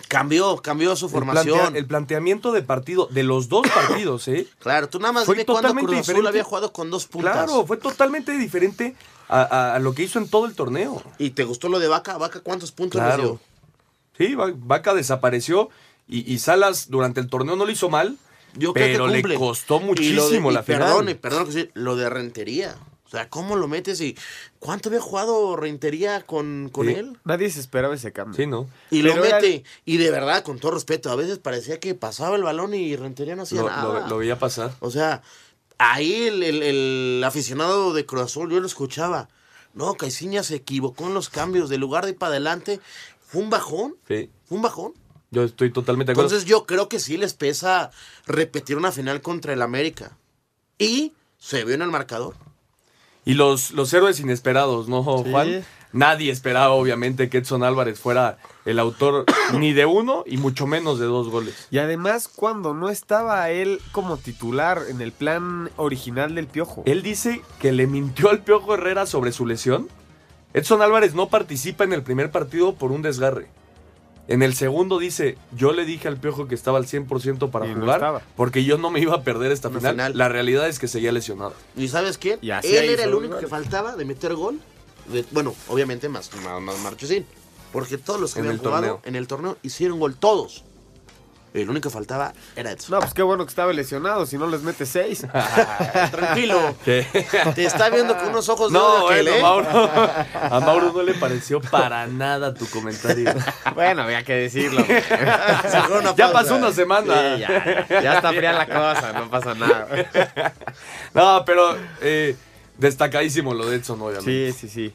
Cambió, 0.08 0.56
cambió 0.58 0.94
su 0.96 1.06
El, 1.06 1.12
formación. 1.12 1.58
plantea- 1.58 1.78
el 1.78 1.86
planteamiento 1.86 2.52
de 2.52 2.62
partido, 2.62 3.06
de 3.10 3.22
los 3.22 3.48
dos 3.48 3.66
partidos, 3.68 4.26
¿eh? 4.28 4.46
Claro, 4.60 4.88
tú 4.88 4.98
nada 4.98 5.12
más 5.12 5.24
Fue 5.26 5.34
dime 5.34 5.44
totalmente 5.44 5.86
Cruz 5.86 6.00
Azul 6.00 6.02
diferente. 6.14 6.28
había 6.28 6.44
jugado 6.44 6.72
con 6.72 6.90
dos 6.90 7.06
puntas. 7.06 7.32
Claro, 7.32 7.66
fue 7.66 7.76
totalmente 7.76 8.32
diferente 8.36 8.96
a, 9.28 9.42
a- 9.42 9.74
a 9.76 9.78
lo 9.78 9.94
que 9.94 10.02
hizo 10.02 10.18
en 10.18 10.28
todo 10.28 10.46
el 10.46 10.54
torneo. 10.54 11.02
¿Y 11.18 11.30
te 11.30 11.44
gustó 11.44 11.68
lo 11.68 11.78
de 11.78 11.88
Vaca? 11.88 12.18
¿Vaca 12.18 12.40
cuántos 12.40 12.72
puntos 12.72 13.00
Claro. 13.00 13.22
dio? 13.22 13.40
Sí, 14.18 14.34
Va- 14.34 14.52
Vaca 14.54 14.94
desapareció 14.94 15.70
y, 16.08 16.30
y 16.32 16.38
Salas 16.40 16.90
durante 16.90 17.20
el 17.20 17.28
torneo 17.28 17.56
no 17.56 17.64
lo 17.64 17.70
hizo 17.72 17.88
mal, 17.88 18.16
Yo 18.54 18.72
creo 18.74 18.86
que 18.86 18.92
pero 18.92 19.06
le 19.08 19.34
costó 19.34 19.76
Y 19.76 19.78
lo 19.78 19.84
de- 19.86 19.86
muchísimo 19.86 20.50
y 20.50 20.54
la 20.54 20.62
final. 20.62 20.82
Perdón, 20.82 21.08
y 21.08 21.14
perdón 21.14 21.52
sí, 21.52 21.70
lo 21.74 21.96
de 21.96 22.10
Rentería. 22.10 22.76
O 23.10 23.12
sea, 23.12 23.28
¿cómo 23.28 23.56
lo 23.56 23.66
metes 23.66 24.00
y 24.00 24.16
cuánto 24.60 24.88
había 24.88 25.00
jugado 25.00 25.56
Rentería 25.56 26.20
con, 26.22 26.68
con 26.70 26.86
Sí. 26.86 26.92
él? 26.94 27.18
Nadie 27.24 27.50
se 27.50 27.58
esperaba 27.58 27.92
ese 27.96 28.12
cambio. 28.12 28.36
Sí, 28.36 28.46
¿no? 28.46 28.68
Y 28.92 29.02
Pero 29.02 29.16
lo 29.16 29.24
era- 29.24 29.40
mete. 29.40 29.64
Y 29.84 29.96
de 29.96 30.12
verdad, 30.12 30.44
con 30.44 30.60
todo 30.60 30.70
respeto, 30.70 31.10
a 31.10 31.16
veces 31.16 31.38
parecía 31.40 31.80
que 31.80 31.96
pasaba 31.96 32.36
el 32.36 32.44
balón 32.44 32.72
y 32.72 32.94
Rentería 32.94 33.34
no 33.34 33.42
hacía 33.42 33.62
Lo, 33.62 33.68
nada. 33.68 33.82
lo- 34.02 34.06
lo 34.06 34.18
veía 34.18 34.38
pasar. 34.38 34.72
O 34.78 34.92
sea, 34.92 35.22
ahí 35.78 36.28
el, 36.28 36.44
el- 36.44 36.62
el 36.62 37.24
aficionado 37.24 37.92
de 37.92 38.06
Cruz 38.06 38.22
Azul, 38.22 38.48
yo 38.52 38.60
lo 38.60 38.66
escuchaba. 38.68 39.28
No, 39.74 39.94
Caiciña 39.94 40.44
se 40.44 40.54
equivocó 40.54 41.06
en 41.08 41.14
los 41.14 41.28
cambios. 41.30 41.68
De 41.68 41.78
lugar 41.78 42.04
de 42.04 42.12
ir 42.12 42.16
para 42.16 42.30
adelante, 42.30 42.78
fue 43.26 43.42
un 43.42 43.50
bajón. 43.50 43.96
Sí, 44.06 44.30
Fue 44.44 44.54
un 44.56 44.62
bajón. 44.62 44.94
yo 45.32 45.42
estoy 45.42 45.72
totalmente 45.72 46.10
de 46.10 46.12
acuerdo. 46.12 46.28
Entonces 46.28 46.48
yo 46.48 46.64
creo 46.64 46.88
que 46.88 47.00
sí 47.00 47.16
les 47.16 47.34
pesa 47.34 47.90
repetir 48.26 48.76
una 48.76 48.92
final 48.92 49.20
contra 49.20 49.52
el 49.52 49.62
América. 49.62 50.16
Y 50.78 51.12
se 51.38 51.64
vio 51.64 51.74
en 51.74 51.82
el 51.82 51.90
marcador. 51.90 52.34
Y 53.30 53.34
los, 53.34 53.70
los 53.70 53.94
héroes 53.94 54.18
inesperados, 54.18 54.88
¿no, 54.88 55.04
Juan? 55.04 55.64
Nadie 55.92 56.32
esperaba, 56.32 56.70
obviamente, 56.70 57.28
que 57.28 57.38
Edson 57.38 57.62
Álvarez 57.62 58.00
fuera 58.00 58.38
el 58.64 58.80
autor 58.80 59.24
ni 59.56 59.72
de 59.72 59.86
uno 59.86 60.24
y 60.26 60.36
mucho 60.36 60.66
menos 60.66 60.98
de 60.98 61.06
dos 61.06 61.28
goles. 61.28 61.68
Y 61.70 61.78
además, 61.78 62.26
cuando 62.26 62.74
no 62.74 62.88
estaba 62.88 63.48
él 63.50 63.80
como 63.92 64.16
titular 64.16 64.80
en 64.88 65.00
el 65.00 65.12
plan 65.12 65.70
original 65.76 66.34
del 66.34 66.48
Piojo. 66.48 66.82
Él 66.86 67.04
dice 67.04 67.40
que 67.60 67.70
le 67.70 67.86
mintió 67.86 68.30
al 68.30 68.40
Piojo 68.40 68.74
Herrera 68.74 69.06
sobre 69.06 69.30
su 69.30 69.46
lesión. 69.46 69.86
Edson 70.52 70.82
Álvarez 70.82 71.14
no 71.14 71.28
participa 71.28 71.84
en 71.84 71.92
el 71.92 72.02
primer 72.02 72.32
partido 72.32 72.74
por 72.74 72.90
un 72.90 73.00
desgarre. 73.00 73.46
En 74.30 74.42
el 74.42 74.54
segundo 74.54 74.98
dice, 74.98 75.36
yo 75.56 75.72
le 75.72 75.84
dije 75.84 76.06
al 76.08 76.16
Piojo 76.16 76.46
que 76.46 76.54
estaba 76.54 76.78
al 76.78 76.86
100% 76.86 77.50
para 77.50 77.66
Y 77.66 77.74
jugar 77.74 78.22
porque 78.36 78.64
yo 78.64 78.78
no 78.78 78.88
me 78.90 79.00
iba 79.00 79.14
a 79.16 79.22
perder 79.24 79.50
esta 79.52 79.68
final. 79.70 79.92
final. 79.92 80.16
La 80.16 80.28
realidad 80.28 80.68
es 80.68 80.78
que 80.78 80.86
seguía 80.88 81.10
lesionado. 81.12 81.52
¿Y 81.76 81.88
sabes? 81.88 82.18
Y 82.40 82.50
así 82.52 82.74
Él 82.76 82.90
era 82.90 83.04
el 83.04 83.14
único 83.14 83.38
que 83.38 83.48
faltaba 83.48 83.96
de 83.96 84.04
meter 84.04 84.34
gol. 84.34 84.60
De- 85.12 85.24
bueno, 85.32 85.52
obviamente 85.68 86.08
más, 86.08 86.30
más, 86.44 86.62
más 86.62 86.78
Marchesín. 86.78 87.26
Porque 87.72 87.98
todos 87.98 88.20
los 88.20 88.32
que 88.34 88.40
En 88.40 88.46
habían 88.46 88.58
jugado 88.58 88.76
torneo. 88.76 89.00
en 89.04 89.16
el 89.16 89.26
torneo 89.26 89.56
hicieron 89.62 89.98
gol 89.98 90.16
todos. 90.16 90.64
El 91.52 91.68
único 91.68 91.88
que 91.88 91.92
faltaba 91.92 92.32
era 92.54 92.70
Edson. 92.70 92.92
No, 92.92 93.00
pues 93.00 93.12
qué 93.12 93.22
bueno 93.22 93.44
que 93.44 93.50
estaba 93.50 93.72
lesionado, 93.72 94.24
si 94.24 94.38
no 94.38 94.46
les 94.46 94.62
mete 94.62 94.86
seis. 94.86 95.26
Tranquilo. 96.10 96.76
Te 96.84 97.06
está 97.64 97.90
viendo 97.90 98.16
con 98.16 98.28
unos 98.28 98.48
ojos 98.48 98.72
de 98.72 98.78
No, 98.78 99.08
aquel, 99.08 99.24
bueno, 99.26 99.36
¿eh? 99.38 99.42
Mauro, 99.42 99.68
a 100.34 100.60
Mauro 100.60 100.92
no 100.92 101.02
le 101.02 101.14
pareció 101.14 101.60
para 101.60 102.06
nada 102.06 102.54
tu 102.54 102.66
comentario. 102.70 103.32
bueno, 103.74 104.02
había 104.02 104.22
que 104.22 104.34
decirlo. 104.34 104.80
Una 104.84 106.14
Ya 106.14 106.30
pausa. 106.30 106.32
pasó 106.32 106.56
una 106.56 106.68
Sí, 106.70 106.74
semana. 106.76 107.36
ya, 107.36 107.86
ya 107.88 108.14
está 108.16 108.28
fría 108.32 108.52
la 108.52 108.66
cosa, 108.66 109.12
no 109.12 109.28
pasa 109.28 109.54
nada. 109.54 109.88
No, 111.14 111.44
pero 111.44 111.76
eh, 112.00 112.36
destacadísimo 112.78 113.54
lo 113.54 113.66
de 113.66 113.76
Edson, 113.76 114.00
obviamente. 114.00 114.52
Sí, 114.52 114.68
sí, 114.68 114.68
sí. 114.68 114.92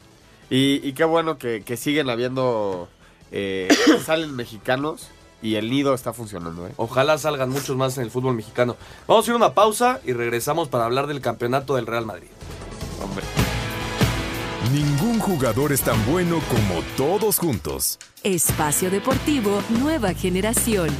Y, 0.48 0.88
y 0.88 0.92
qué 0.94 1.04
bueno 1.04 1.38
que, 1.38 1.62
que 1.64 1.76
siguen 1.76 2.08
habiendo, 2.08 2.88
eh, 3.30 3.68
salen 4.06 4.34
mexicanos 4.34 5.08
y 5.46 5.54
el 5.54 5.70
nido 5.70 5.94
está 5.94 6.12
funcionando, 6.12 6.66
¿eh? 6.66 6.72
Ojalá 6.76 7.18
salgan 7.18 7.50
muchos 7.50 7.76
más 7.76 7.96
en 7.98 8.04
el 8.04 8.10
fútbol 8.10 8.34
mexicano. 8.34 8.76
Vamos 9.06 9.26
a 9.26 9.30
ir 9.30 9.34
a 9.34 9.36
una 9.36 9.54
pausa 9.54 10.00
y 10.04 10.12
regresamos 10.12 10.68
para 10.68 10.86
hablar 10.86 11.06
del 11.06 11.20
campeonato 11.20 11.76
del 11.76 11.86
Real 11.86 12.04
Madrid. 12.04 12.26
Hombre. 13.00 13.24
Ningún 14.72 15.20
jugador 15.20 15.72
es 15.72 15.82
tan 15.82 16.04
bueno 16.06 16.40
como 16.48 16.82
todos 16.96 17.38
juntos. 17.38 18.00
Espacio 18.24 18.90
Deportivo 18.90 19.62
Nueva 19.80 20.14
Generación. 20.14 20.90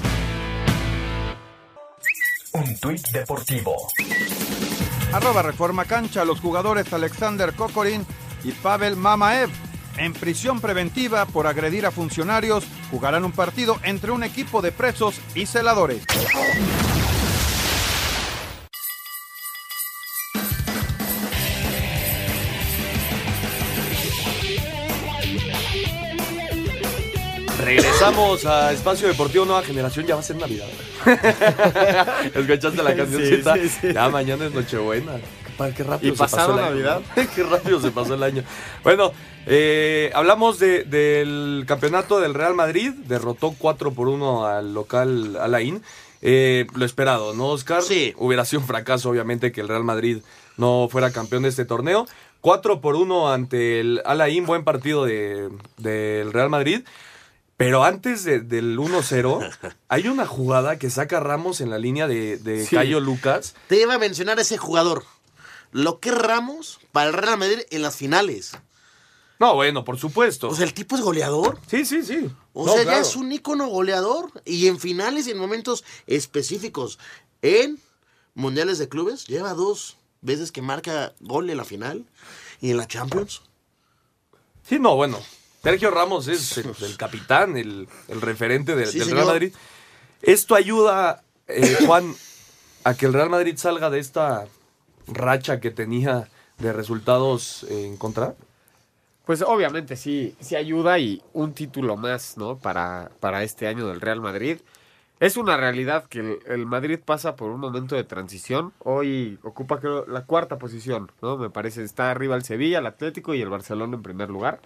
Un 2.53 2.79
tuit 2.79 3.05
deportivo. 3.09 3.75
Arroba 5.13 5.43
Reforma 5.43 5.87
Cancha, 5.87 6.25
los 6.25 6.41
jugadores 6.41 6.93
Alexander 6.93 7.53
Kokorin 7.53 8.07
y 8.45 8.53
Pavel 8.53 8.95
Mamaev 8.95 9.51
en 9.99 10.13
prisión 10.13 10.61
preventiva 10.61 11.27
por 11.27 11.47
agredir 11.47 11.87
a 11.87 11.91
funcionarios 11.91 12.65
jugarán 12.91 13.25
un 13.25 13.33
partido 13.33 13.79
entre 13.83 14.11
un 14.11 14.25
equipo 14.25 14.63
de 14.63 14.73
presos 14.73 15.21
y 15.35 15.47
celadores. 15.47 16.05
Regresamos 27.67 28.47
a 28.47 28.73
Espacio 28.73 29.09
Deportivo 29.09 29.45
Nueva 29.45 29.63
Generación, 29.63 30.07
ya 30.07 30.15
va 30.15 30.21
a 30.21 30.25
ser 30.25 30.37
Navidad. 30.37 30.69
¿Escuchaste 32.35 32.81
la 32.81 32.95
cancioncita? 32.95 33.55
Sí, 33.55 33.69
sí, 33.69 33.79
sí. 33.81 33.93
Ya 33.93 34.09
mañana 34.09 34.47
es 34.47 34.53
Nochebuena. 34.53 35.15
Qué 35.57 35.71
pa- 35.71 35.71
Qué 35.73 35.83
rápido 35.85 36.13
¿Y 36.13 36.17
se 36.17 36.19
pasó 36.19 36.37
pasaron 36.37 36.59
el 36.59 36.65
año, 36.65 36.71
Navidad? 36.75 37.01
¿no? 37.17 37.23
Qué 37.35 37.43
rápido 37.43 37.81
se 37.81 37.91
pasó 37.91 38.15
el 38.15 38.23
año. 38.23 38.43
Bueno, 38.85 39.13
eh, 39.47 40.11
hablamos 40.15 40.59
de- 40.59 40.85
del 40.85 41.65
campeonato 41.67 42.21
del 42.21 42.35
Real 42.35 42.55
Madrid. 42.55 42.91
Derrotó 43.07 43.55
4 43.59 43.93
por 43.93 44.09
1 44.09 44.47
al 44.47 44.75
local 44.75 45.37
Alain. 45.41 45.83
Eh, 46.23 46.67
lo 46.75 46.85
esperado, 46.85 47.35
¿no, 47.35 47.49
Oscar? 47.49 47.83
Sí. 47.83 48.15
Hubiera 48.17 48.45
sido 48.45 48.61
un 48.61 48.67
fracaso, 48.67 49.11
obviamente, 49.11 49.53
que 49.53 49.61
el 49.61 49.69
Real 49.69 49.85
Madrid 49.85 50.19
no 50.57 50.89
fuera 50.91 51.11
campeón 51.13 51.43
de 51.45 51.51
este 51.51 51.65
torneo. 51.65 52.07
4 52.41 52.81
por 52.81 52.97
1 52.97 53.33
ante 53.33 53.81
el 53.81 54.03
Alain, 54.05 54.47
buen 54.47 54.65
partido 54.65 55.05
de- 55.05 55.49
del 55.79 56.33
Real 56.33 56.49
Madrid. 56.51 56.83
Pero 57.59 57.85
antes 57.85 58.23
de- 58.25 58.41
del 58.41 58.79
1-0, 58.79 59.41
hay 59.89 60.09
una 60.09 60.27
jugada 60.27 60.79
que 60.79 60.91
saca 60.91 61.21
Ramos 61.21 61.61
en 61.61 61.71
la 61.71 61.79
línea 61.79 62.07
de, 62.07 62.37
de 62.37 62.67
Sí. 62.67 62.77
Cayo 62.77 63.01
Lucas. 63.01 63.55
Te 63.69 63.81
iba 63.81 63.95
a 63.95 63.99
mencionar 63.99 64.39
ese 64.39 64.59
jugador. 64.59 65.05
Lo 65.77 66.01
que 66.01 66.09
es 66.09 66.15
Ramos 66.19 66.79
para 66.93 67.09
el 67.09 67.13
Real 67.13 67.39
Madrid 67.39 67.61
en 67.71 67.83
las 67.83 67.97
finales. 67.97 68.53
No, 69.39 69.55
bueno, 69.55 69.85
por 69.85 69.99
supuesto. 69.99 70.49
O 70.49 70.55
sea, 70.55 70.65
el 70.65 70.73
tipo 70.73 70.97
es 70.97 71.03
goleador. 71.03 71.61
sí, 71.69 71.85
sí, 71.85 72.03
sí. 72.03 72.31
O 72.55 72.65
No, 72.65 72.73
sea, 72.73 72.85
claro. 72.85 72.99
ya 73.03 73.07
es 73.07 73.15
un 73.17 73.31
ícono 73.31 73.67
goleador. 73.67 74.31
Y 74.47 74.69
en 74.69 74.81
finales 74.81 75.27
y 75.27 75.33
en 75.33 75.37
momentos 75.39 75.85
específicos. 76.07 76.99
En 77.43 77.79
mundiales 78.35 78.79
de 78.79 78.89
clubes, 78.89 79.27
lleva 79.27 79.53
dos 79.53 79.99
veces 80.23 80.51
que 80.51 80.63
marca 80.63 81.13
gol 81.21 81.51
en 81.51 81.59
la 81.59 81.65
final. 81.67 82.07
Y 82.63 82.71
en 82.71 82.79
la 82.79 82.87
Champions. 82.89 83.43
Sí, 84.67 84.79
no, 84.79 84.97
bueno. 84.97 85.21
Sergio 85.63 85.91
Ramos 85.91 86.29
es 86.29 86.57
el, 86.57 86.73
el 86.81 86.97
capitán, 86.97 87.59
el, 87.59 87.87
el 88.09 88.21
referente 88.23 88.73
Sí, 88.87 88.99
del. 89.01 89.11
Real 89.11 89.27
Madrid. 89.27 89.53
Esto 90.23 90.55
ayuda, 90.55 91.23
eh, 91.49 91.77
Juan, 91.85 92.15
a 92.85 92.95
que 92.95 93.05
el 93.05 93.13
Real 93.13 93.29
Madrid 93.29 93.57
salga 93.59 93.91
de 93.91 93.99
esta 93.99 94.47
racha 95.07 95.61
que 95.61 95.71
tenía 95.71 96.29
de 96.59 96.73
resultados 96.73 97.65
en 97.69 97.97
contra. 97.97 98.35
Pues 99.25 99.43
obviamente 99.43 99.97
sí, 99.97 100.37
sí 100.41 100.55
ayuda 100.55 100.99
y 100.99 101.21
un 101.33 101.53
título 101.53 101.97
más, 101.97 102.37
¿no? 102.37 102.59
Para, 102.59 103.11
para 103.19 103.43
este 103.43 103.67
año 103.67 103.89
del 103.89 104.01
Real 104.01 104.21
Madrid. 104.21 104.59
Es 105.19 105.37
una 105.37 105.57
realidad 105.57 106.05
que 106.05 106.41
el, 106.47 106.67
Madrid 106.67 107.01
pasa 107.03 107.37
por 107.37 107.51
un 107.51 107.59
momento 107.59 107.97
de 107.97 108.05
transición. 108.05 108.73
Hoy 108.81 109.39
ocupa 109.43 109.81
creo 109.81 110.07
la 110.07 110.25
cuarta 110.27 110.59
posición, 110.59 111.11
¿no? 111.23 111.39
Me 111.39 111.51
parece. 111.51 111.83
Está 111.83 112.11
arriba 112.11 112.37
el 112.37 112.45
Sevilla, 112.45 112.79
el 112.79 112.87
Atlético 112.87 113.35
y 113.35 113.41
el 113.41 113.49
Barcelona 113.49 113.97
en 113.97 114.03
primer 114.03 114.29
lugar. 114.29 114.61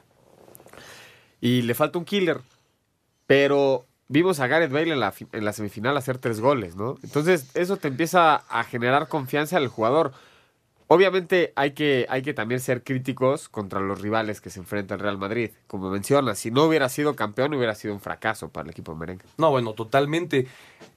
Y 1.41 1.63
le 1.63 1.75
falta 1.75 1.99
un 1.99 2.05
killer. 2.05 2.41
Pero 3.27 3.87
vimos 4.09 4.41
a 4.41 4.49
Gareth 4.49 4.73
Bale 4.73 4.93
en 4.93 5.01
la, 5.01 5.15
en 5.33 5.45
la 5.45 5.53
semifinal 5.53 5.97
hacer 5.97 6.19
tres 6.19 6.41
goles, 6.41 6.75
¿no? 6.75 6.99
Entonces 7.05 7.49
eso 7.55 7.77
te 7.77 7.89
empieza 7.89 8.35
a 8.35 8.65
generar 8.65 9.09
confianza 9.09 9.57
al 9.57 9.69
jugador. 9.69 10.13
Obviamente 10.93 11.53
hay 11.55 11.71
que, 11.71 12.05
hay 12.09 12.21
que 12.23 12.35
también 12.35 12.61
ser 12.61 12.83
críticos 12.83 13.49
contra 13.49 13.79
los 13.79 14.01
rivales 14.01 14.41
que 14.41 14.51
se 14.51 14.59
enfrenta 14.59 14.95
el 14.95 15.01
Real 15.01 15.19
Madrid. 15.19 15.51
Como 15.69 15.89
mencionas, 15.89 16.41
si 16.41 16.51
no 16.51 16.65
hubiera 16.65 16.89
sido 16.89 17.15
campeón 17.15 17.55
hubiera 17.55 17.77
sido 17.77 17.95
un 17.95 18.01
fracaso 18.01 18.49
para 18.49 18.65
el 18.65 18.71
equipo 18.71 18.97
merengue. 18.97 19.25
No, 19.39 19.53
bueno, 19.53 19.73
totalmente. 19.75 20.49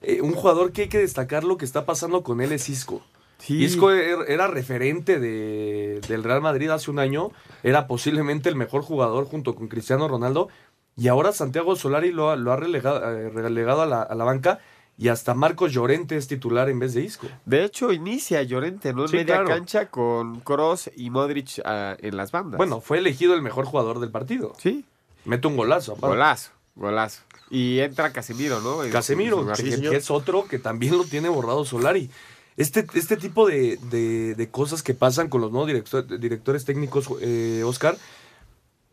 Eh, 0.01 0.19
un 0.21 0.31
jugador 0.33 0.71
que 0.71 0.81
hay 0.81 0.89
que 0.89 0.97
destacar 0.97 1.43
lo 1.43 1.57
que 1.57 1.65
está 1.65 1.85
pasando 1.85 2.23
con 2.23 2.41
él 2.41 2.51
es 2.53 2.69
Isco. 2.69 3.03
Sí. 3.37 3.63
Isco 3.63 3.91
er- 3.91 4.25
era 4.29 4.47
referente 4.47 5.19
de- 5.19 6.01
del 6.07 6.23
Real 6.23 6.41
Madrid 6.41 6.71
hace 6.71 6.89
un 6.89 6.97
año, 6.97 7.29
era 7.61 7.85
posiblemente 7.85 8.49
el 8.49 8.55
mejor 8.55 8.81
jugador 8.81 9.25
junto 9.25 9.53
con 9.53 9.67
Cristiano 9.67 10.07
Ronaldo, 10.07 10.49
y 10.97 11.07
ahora 11.07 11.33
Santiago 11.33 11.75
Solari 11.75 12.11
lo 12.11 12.31
ha, 12.31 12.35
lo 12.35 12.51
ha 12.51 12.55
relegado, 12.55 13.15
eh, 13.15 13.29
relegado 13.29 13.83
a, 13.83 13.85
la, 13.85 14.01
a 14.01 14.15
la 14.15 14.23
banca, 14.23 14.59
y 14.97 15.07
hasta 15.07 15.33
Marcos 15.33 15.71
Llorente 15.73 16.15
es 16.17 16.27
titular 16.27 16.69
en 16.69 16.79
vez 16.79 16.93
de 16.93 17.01
Isco. 17.01 17.27
De 17.45 17.63
hecho, 17.63 17.91
inicia 17.91 18.43
Llorente, 18.43 18.93
¿no? 18.93 19.03
En 19.03 19.09
Sí, 19.09 19.15
media 19.17 19.35
claro. 19.35 19.47
cancha 19.47 19.89
con 19.89 20.39
Kroos 20.41 20.89
y 20.95 21.09
Modric 21.09 21.59
ah, 21.65 21.95
en 21.99 22.15
las 22.15 22.31
bandas. 22.31 22.57
Bueno, 22.57 22.79
fue 22.81 22.99
elegido 22.99 23.33
el 23.33 23.41
mejor 23.41 23.65
jugador 23.65 23.99
del 23.99 24.11
partido. 24.11 24.53
sí. 24.59 24.85
Mete 25.25 25.47
un 25.47 25.55
golazo. 25.55 25.93
aparte. 25.93 26.07
Golazo, 26.17 26.51
golazo. 26.75 27.21
Y 27.49 27.79
entra 27.79 28.11
Casemiro, 28.11 28.59
¿no? 28.59 28.79
Casemiro, 28.91 29.47
que, 29.47 29.55
Sí, 29.55 29.71
señor. 29.71 29.91
que 29.91 29.97
es 29.97 30.11
otro 30.11 30.45
que 30.49 30.59
también 30.59 30.97
lo 30.97 31.05
tiene 31.05 31.29
borrado 31.29 31.63
Solari. 31.63 32.09
Este, 32.57 32.85
este 32.93 33.15
tipo 33.15 33.47
de, 33.47 33.77
de- 33.89 34.35
de 34.35 34.49
cosas 34.49 34.83
que 34.83 34.93
pasan 34.93 35.29
con 35.29 35.39
los 35.39 35.49
nuevos 35.51 35.69
director- 35.69 36.19
directores 36.19 36.65
técnicos, 36.65 37.07
eh, 37.21 37.63
Oscar, 37.65 37.95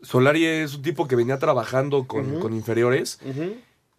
Solari 0.01 0.45
es 0.45 0.75
un 0.75 0.81
tipo 0.81 1.07
que 1.07 1.15
venía 1.15 1.37
trabajando 1.37 2.07
con, 2.07 2.39
con 2.39 2.53
inferiores. 2.53 3.19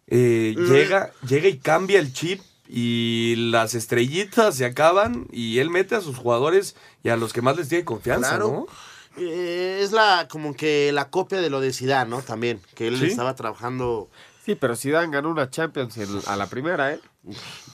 Eh, 0.07 0.53
Mm. 0.57 0.65
llega, 0.71 1.11
llega 1.27 1.47
y 1.49 1.57
cambia 1.57 1.99
el 1.99 2.13
chip 2.13 2.41
y 2.67 3.35
las 3.51 3.73
estrellitas 3.75 4.55
se 4.55 4.65
acaban 4.65 5.27
y 5.31 5.59
él 5.59 5.69
mete 5.69 5.95
a 5.95 6.01
sus 6.01 6.17
jugadores 6.17 6.75
y 7.03 7.09
a 7.09 7.17
los 7.17 7.33
que 7.33 7.41
más 7.41 7.55
les 7.57 7.69
tiene 7.69 7.85
confianza, 7.85 8.29
Claro. 8.29 8.47
¿no? 8.51 9.23
Eh, 9.23 9.81
es 9.83 9.91
la 9.91 10.27
como 10.29 10.55
que 10.55 10.91
la 10.91 11.09
copia 11.09 11.39
de 11.39 11.49
lo 11.51 11.61
de 11.61 11.71
Zidane, 11.71 12.09
¿no? 12.09 12.21
También, 12.23 12.59
que 12.75 12.87
él 12.87 12.97
Sí. 12.99 13.05
estaba 13.07 13.35
trabajando. 13.35 14.09
Sí, 14.43 14.55
pero 14.55 14.75
Zidane 14.75 15.11
ganó 15.13 15.29
una 15.29 15.49
Champions 15.49 15.97
en- 15.97 16.21
a 16.25 16.35
la 16.35 16.47
primera, 16.47 16.93
¿eh? 16.93 16.99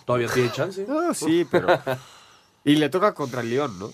Todavía 0.05 0.27
tiene 0.27 0.51
chance. 0.51 0.85
No, 0.87 1.13
sí, 1.13 1.47
pero... 1.49 1.67
Y 2.65 2.75
le 2.75 2.89
toca 2.89 3.13
contra 3.13 3.39
el 3.41 3.49
León, 3.49 3.79
¿no? 3.79 3.89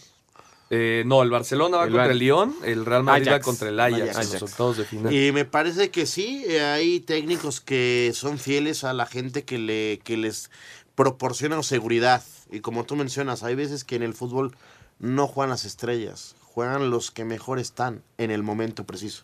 Eh, 0.71 1.03
no, 1.05 1.21
el 1.21 1.29
Barcelona 1.29 1.77
va 1.77 1.83
El 1.83 1.89
contra 1.89 2.03
Bar- 2.03 2.11
el 2.11 2.17
León, 2.19 2.55
el 2.63 2.85
Real 2.85 3.03
Madrid 3.03 3.27
va 3.31 3.39
contra 3.39 3.69
el 3.69 3.79
Ajax, 3.79 4.01
Ajax. 4.17 4.25
en 4.33 4.33
los 4.39 4.51
octavos 4.51 4.77
de 4.77 4.85
final. 4.85 5.13
Y 5.13 5.31
me 5.31 5.45
parece 5.45 5.91
que 5.91 6.05
sí, 6.07 6.43
eh, 6.47 6.61
hay 6.61 6.99
técnicos 7.01 7.61
que 7.61 8.11
son 8.15 8.39
fieles 8.39 8.83
a 8.83 8.93
la 8.93 9.05
gente 9.05 9.43
que, 9.43 9.59
le, 9.59 9.99
que 10.03 10.17
les 10.17 10.49
proporciona 10.95 11.61
seguridad. 11.63 12.23
Y 12.51 12.61
como 12.61 12.83
tú 12.85 12.95
mencionas, 12.95 13.43
hay 13.43 13.55
veces 13.55 13.83
que 13.83 13.95
en 13.95 14.03
el 14.03 14.13
fútbol 14.13 14.55
no 14.99 15.27
juegan 15.27 15.49
las 15.51 15.65
estrellas, 15.65 16.35
juegan 16.41 16.89
los 16.89 17.11
que 17.11 17.25
mejor 17.25 17.59
están 17.59 18.01
en 18.17 18.31
el 18.31 18.41
momento 18.43 18.85
preciso. 18.85 19.23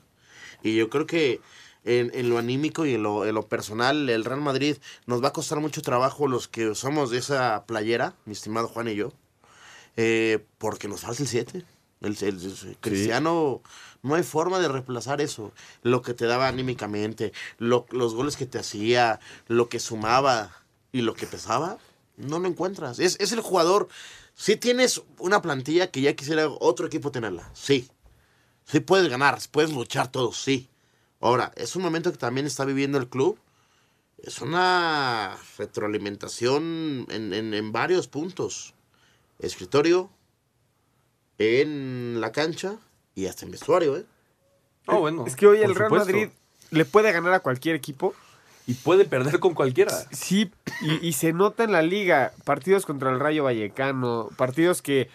Y 0.63 0.75
yo 0.75 0.89
creo 0.89 1.07
que 1.07 1.39
en, 1.85 2.11
en 2.13 2.29
lo 2.29 2.37
anímico 2.37 2.85
y 2.85 2.93
en 2.93 3.03
lo, 3.03 3.25
en 3.25 3.33
lo 3.33 3.47
personal, 3.47 4.07
el 4.09 4.25
Real 4.25 4.41
Madrid 4.41 4.77
nos 5.07 5.23
va 5.23 5.29
a 5.29 5.33
costar 5.33 5.59
mucho 5.59 5.81
trabajo 5.81 6.27
los 6.27 6.47
que 6.47 6.75
somos 6.75 7.09
de 7.09 7.17
esa 7.17 7.65
playera, 7.65 8.13
mi 8.25 8.33
estimado 8.33 8.67
Juan 8.67 8.89
y 8.89 8.95
yo, 8.95 9.11
eh, 9.97 10.45
porque 10.57 10.87
nos 10.87 11.01
falta 11.01 11.21
el 11.23 11.27
7. 11.27 11.65
El, 12.01 12.17
el- 12.21 12.27
el- 12.43 12.77
Cristiano, 12.79 13.61
no 14.01 14.15
hay 14.15 14.23
forma 14.23 14.59
de 14.59 14.67
reemplazar 14.67 15.21
eso. 15.21 15.51
Lo 15.83 16.01
que 16.01 16.13
te 16.15 16.25
daba 16.25 16.47
anímicamente, 16.47 17.31
lo- 17.59 17.85
los 17.91 18.15
goles 18.15 18.37
que 18.37 18.45
te 18.47 18.57
hacía, 18.59 19.19
lo 19.47 19.69
que 19.69 19.79
sumaba 19.79 20.55
y 20.91 21.01
lo 21.01 21.13
que 21.13 21.27
pesaba, 21.27 21.77
no 22.17 22.39
lo 22.39 22.47
encuentras. 22.47 22.99
Es, 22.99 23.17
es 23.19 23.31
el 23.33 23.41
jugador. 23.41 23.87
Si 24.33 24.55
tienes 24.55 25.01
una 25.19 25.41
plantilla 25.41 25.91
que 25.91 26.01
ya 26.01 26.15
quisiera 26.15 26.47
otro 26.47 26.87
equipo 26.87 27.11
tenerla, 27.11 27.49
sí. 27.53 27.87
Sí 28.65 28.79
puedes 28.79 29.09
ganar, 29.09 29.37
puedes 29.51 29.71
luchar 29.71 30.11
todos, 30.11 30.37
sí. 30.41 30.69
Ahora, 31.19 31.51
es 31.55 31.75
un 31.75 31.83
momento 31.83 32.11
que 32.11 32.17
también 32.17 32.47
está 32.47 32.65
viviendo 32.65 32.97
el 32.97 33.07
club. 33.09 33.37
Es 34.17 34.39
una 34.41 35.37
retroalimentación 35.57 37.05
en, 37.09 37.33
en- 37.33 37.53
en 37.53 37.71
varios 37.71 38.07
puntos. 38.07 38.73
Escritorio, 39.41 40.09
en 41.37 42.21
la 42.21 42.31
cancha 42.31 42.75
y 43.15 43.25
hasta 43.25 43.45
en 43.45 43.51
vestuario, 43.51 43.97
¿eh? 43.97 44.05
Oh, 44.87 44.99
bueno, 44.99 45.25
Es 45.27 45.35
que 45.35 45.47
hoy 45.47 45.57
el 45.61 45.75
Real 45.75 45.89
supuesto. 45.89 46.11
Madrid 46.13 46.29
le 46.71 46.85
puede 46.85 47.11
ganar 47.11 47.33
a 47.33 47.39
cualquier 47.39 47.75
equipo. 47.75 48.13
Y 48.67 48.75
puede 48.75 49.05
perder 49.05 49.39
con 49.39 49.53
cualquiera. 49.55 49.91
Sí, 50.11 50.51
y, 50.81 51.05
y 51.07 51.13
se 51.13 51.33
nota 51.33 51.63
en 51.63 51.71
la 51.71 51.81
liga. 51.81 52.31
Partidos 52.45 52.85
contra 52.85 53.09
el 53.11 53.19
Rayo 53.19 53.43
Vallecano, 53.43 54.29
partidos 54.37 54.81
que... 54.81 55.09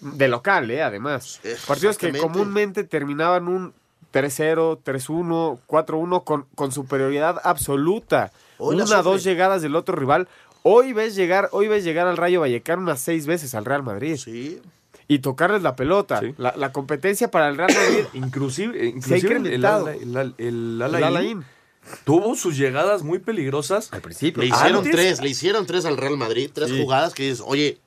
De 0.00 0.28
local, 0.28 0.70
¿eh? 0.70 0.82
Además. 0.82 1.40
Partidos 1.66 1.98
que 1.98 2.16
comúnmente 2.16 2.84
terminaban 2.84 3.48
un 3.48 3.74
3-0, 4.14 4.78
3-1, 4.82 5.58
4-1 5.66 6.24
con, 6.24 6.46
con 6.54 6.72
superioridad 6.72 7.38
absoluta. 7.44 8.32
Hoy 8.56 8.76
Una, 8.76 8.86
sufre. 8.86 9.02
dos 9.02 9.24
llegadas 9.24 9.60
del 9.60 9.76
otro 9.76 9.94
rival. 9.94 10.26
Hoy 10.70 10.92
ves 10.92 11.14
llegar, 11.14 11.48
hoy 11.52 11.68
ves 11.68 11.84
llegar 11.84 12.06
al 12.06 12.16
Rayo 12.16 12.40
Vallecano 12.40 12.82
unas 12.82 13.00
seis 13.00 13.26
veces 13.26 13.54
al 13.54 13.64
Real 13.64 13.82
Madrid. 13.82 14.16
Sí. 14.16 14.60
Y 15.06 15.20
tocarles 15.20 15.62
la 15.62 15.74
pelota. 15.76 16.20
Sí. 16.20 16.34
La, 16.36 16.54
la 16.56 16.72
competencia 16.72 17.30
para 17.30 17.48
el 17.48 17.56
Real 17.56 17.70
Madrid. 17.74 18.04
Inclusive, 18.12 18.74
Se 18.78 18.84
ha 19.14 19.18
inclusive 19.18 19.36
el, 19.36 20.34
el, 20.38 20.82
el, 20.82 20.82
Alain 21.04 21.44
tuvo 22.04 22.34
sus 22.36 22.58
llegadas 22.58 23.02
muy 23.02 23.18
peligrosas. 23.18 23.90
Al 23.92 24.02
principio. 24.02 24.42
Le 24.42 24.50
hicieron 24.50 24.78
Antes- 24.78 24.92
tres, 24.92 25.20
le 25.22 25.28
hicieron 25.30 25.64
tres 25.66 25.86
al 25.86 25.96
Real 25.96 26.18
Madrid, 26.18 26.50
tres 26.52 26.68
Sí. 26.68 26.82
jugadas 26.82 27.14
que 27.14 27.22
dices, 27.22 27.42
oye, 27.46 27.78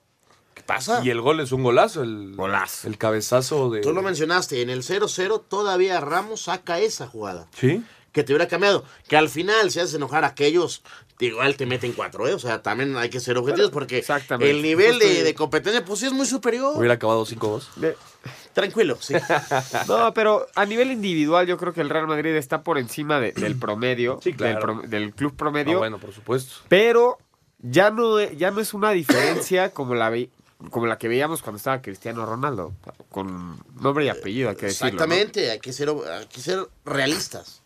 ¿qué 0.56 0.64
pasa? 0.64 1.02
Y 1.04 1.12
el 1.12 1.22
gol 1.22 1.40
es 1.40 1.52
un 1.52 1.62
golazo. 1.62 2.02
El, 2.02 2.34
Golazo. 2.36 2.88
El 2.88 2.98
cabezazo 2.98 3.70
de. 3.70 3.82
Tú 3.82 3.94
lo 3.94 4.02
mencionaste, 4.02 4.62
en 4.64 4.72
el 4.72 4.82
0-0 4.82 5.44
todavía 5.48 6.00
Ramos 6.00 6.42
saca 6.44 6.80
esa 6.80 7.06
jugada. 7.06 7.48
Sí. 7.56 7.84
Que 8.12 8.24
te 8.24 8.34
hubiera 8.34 8.48
cambiado. 8.48 8.84
Que 9.08 9.16
al 9.18 9.30
final, 9.30 9.70
si 9.72 9.80
haces 9.80 9.94
enojar 9.94 10.24
a 10.24 10.28
aquellos, 10.30 10.82
igual 11.26 11.56
te 11.56 11.66
meten 11.66 11.94
cuatro, 11.94 12.28
¿eh? 12.28 12.34
O 12.34 12.40
sea, 12.40 12.62
también 12.62 12.96
hay 12.98 13.10
que 13.10 13.20
ser 13.20 13.38
objetivos 13.38 13.72
porque 13.72 14.04
el 14.40 14.62
nivel 14.62 15.00
de, 15.00 15.34
competencia, 15.36 15.84
pues 15.86 16.00
sí 16.00 16.06
es 16.08 16.14
muy 16.14 16.26
superior. 16.26 16.78
Hubiera 16.78 16.96
acabado 16.96 17.26
5-2. 17.26 17.76
De- 17.76 17.98
Tranquilo, 18.54 18.98
sí. 19.00 19.14
No, 19.88 20.14
pero 20.14 20.46
a 20.56 20.66
nivel 20.66 20.92
individual 20.92 21.48
yo 21.48 21.58
creo 21.58 21.74
que 21.74 21.82
el 21.82 21.90
Real 21.90 22.08
Madrid 22.08 22.36
está 22.36 22.64
por 22.64 22.78
encima 22.78 23.20
de- 23.20 23.32
del 23.32 23.58
promedio, 23.58 24.20
Sí, 24.22 24.34
claro. 24.34 24.54
del, 24.54 24.62
pro- 24.62 24.88
del 24.90 25.14
club 25.14 25.32
Ah, 25.36 25.38
promedio, 25.38 25.78
bueno, 25.78 26.00
por 26.00 26.14
supuesto. 26.14 26.56
pero 26.68 27.18
ya 27.60 27.92
no, 27.92 28.20
ya 28.20 28.52
no 28.52 28.60
es 28.60 28.74
una 28.74 28.92
diferencia 28.92 29.70
como 29.74 29.96
la, 29.96 30.10
ve- 30.10 30.30
como 30.70 30.86
la 30.86 30.98
que 30.98 31.08
veíamos 31.08 31.42
cuando 31.42 31.58
estaba 31.58 31.82
Cristiano 31.82 32.26
Ronaldo, 32.26 32.74
con 33.10 33.64
nombre 33.80 34.06
y 34.06 34.10
apellido, 34.10 34.50
hay 34.50 34.56
que 34.56 34.66
decirlo. 34.68 34.92
¿no? 34.92 34.96
Exactamente, 34.96 35.50
hay, 35.52 35.60
que 35.60 35.72
ser, 35.74 35.90
hay 35.90 36.26
que 36.28 36.42
ser 36.42 36.68
realistas. 36.86 37.64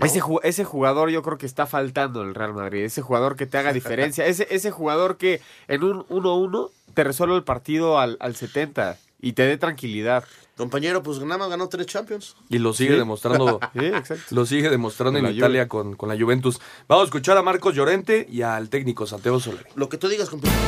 ¿No? 0.00 0.06
Ese, 0.06 0.20
ese 0.42 0.64
jugador 0.64 1.10
yo 1.10 1.22
creo 1.22 1.38
que 1.38 1.46
está 1.46 1.66
faltando 1.66 2.22
en 2.22 2.28
el 2.28 2.34
Real 2.34 2.54
Madrid, 2.54 2.82
ese 2.84 3.02
jugador 3.02 3.36
que 3.36 3.46
te 3.46 3.58
haga 3.58 3.72
diferencia, 3.72 4.26
ese, 4.26 4.46
ese 4.50 4.70
jugador 4.70 5.16
que 5.16 5.40
en 5.68 5.84
un 5.84 6.04
1-1 6.08 6.70
te 6.94 7.04
resuelve 7.04 7.36
el 7.36 7.44
partido 7.44 7.98
al, 7.98 8.16
al 8.20 8.34
70 8.34 8.98
y 9.20 9.32
te 9.34 9.42
dé 9.44 9.56
tranquilidad. 9.58 10.24
Compañero, 10.56 11.02
pues 11.02 11.18
nada 11.20 11.38
más 11.38 11.48
ganó 11.50 11.68
tres 11.68 11.86
Champions. 11.86 12.36
Y 12.50 12.58
lo 12.58 12.72
sigue 12.74 12.92
Sí. 12.92 12.96
demostrando. 12.98 13.60
Sí, 13.78 13.86
exacto. 13.86 14.34
Lo 14.34 14.44
sigue 14.44 14.68
demostrando 14.68 15.18
Con 15.20 15.28
en 15.30 15.36
Italia 15.36 15.68
con, 15.68 15.94
con 15.96 16.08
la 16.08 16.18
Juventus. 16.18 16.60
Vamos 16.88 17.02
a 17.02 17.06
escuchar 17.06 17.36
a 17.38 17.42
Marcos 17.42 17.74
Llorente 17.74 18.26
y 18.30 18.42
al 18.42 18.68
técnico 18.68 19.06
Santiago 19.06 19.40
Solari. 19.40 19.66
Lo 19.74 19.88
que 19.88 19.96
tú 19.96 20.08
digas, 20.08 20.28
compañero. 20.28 20.60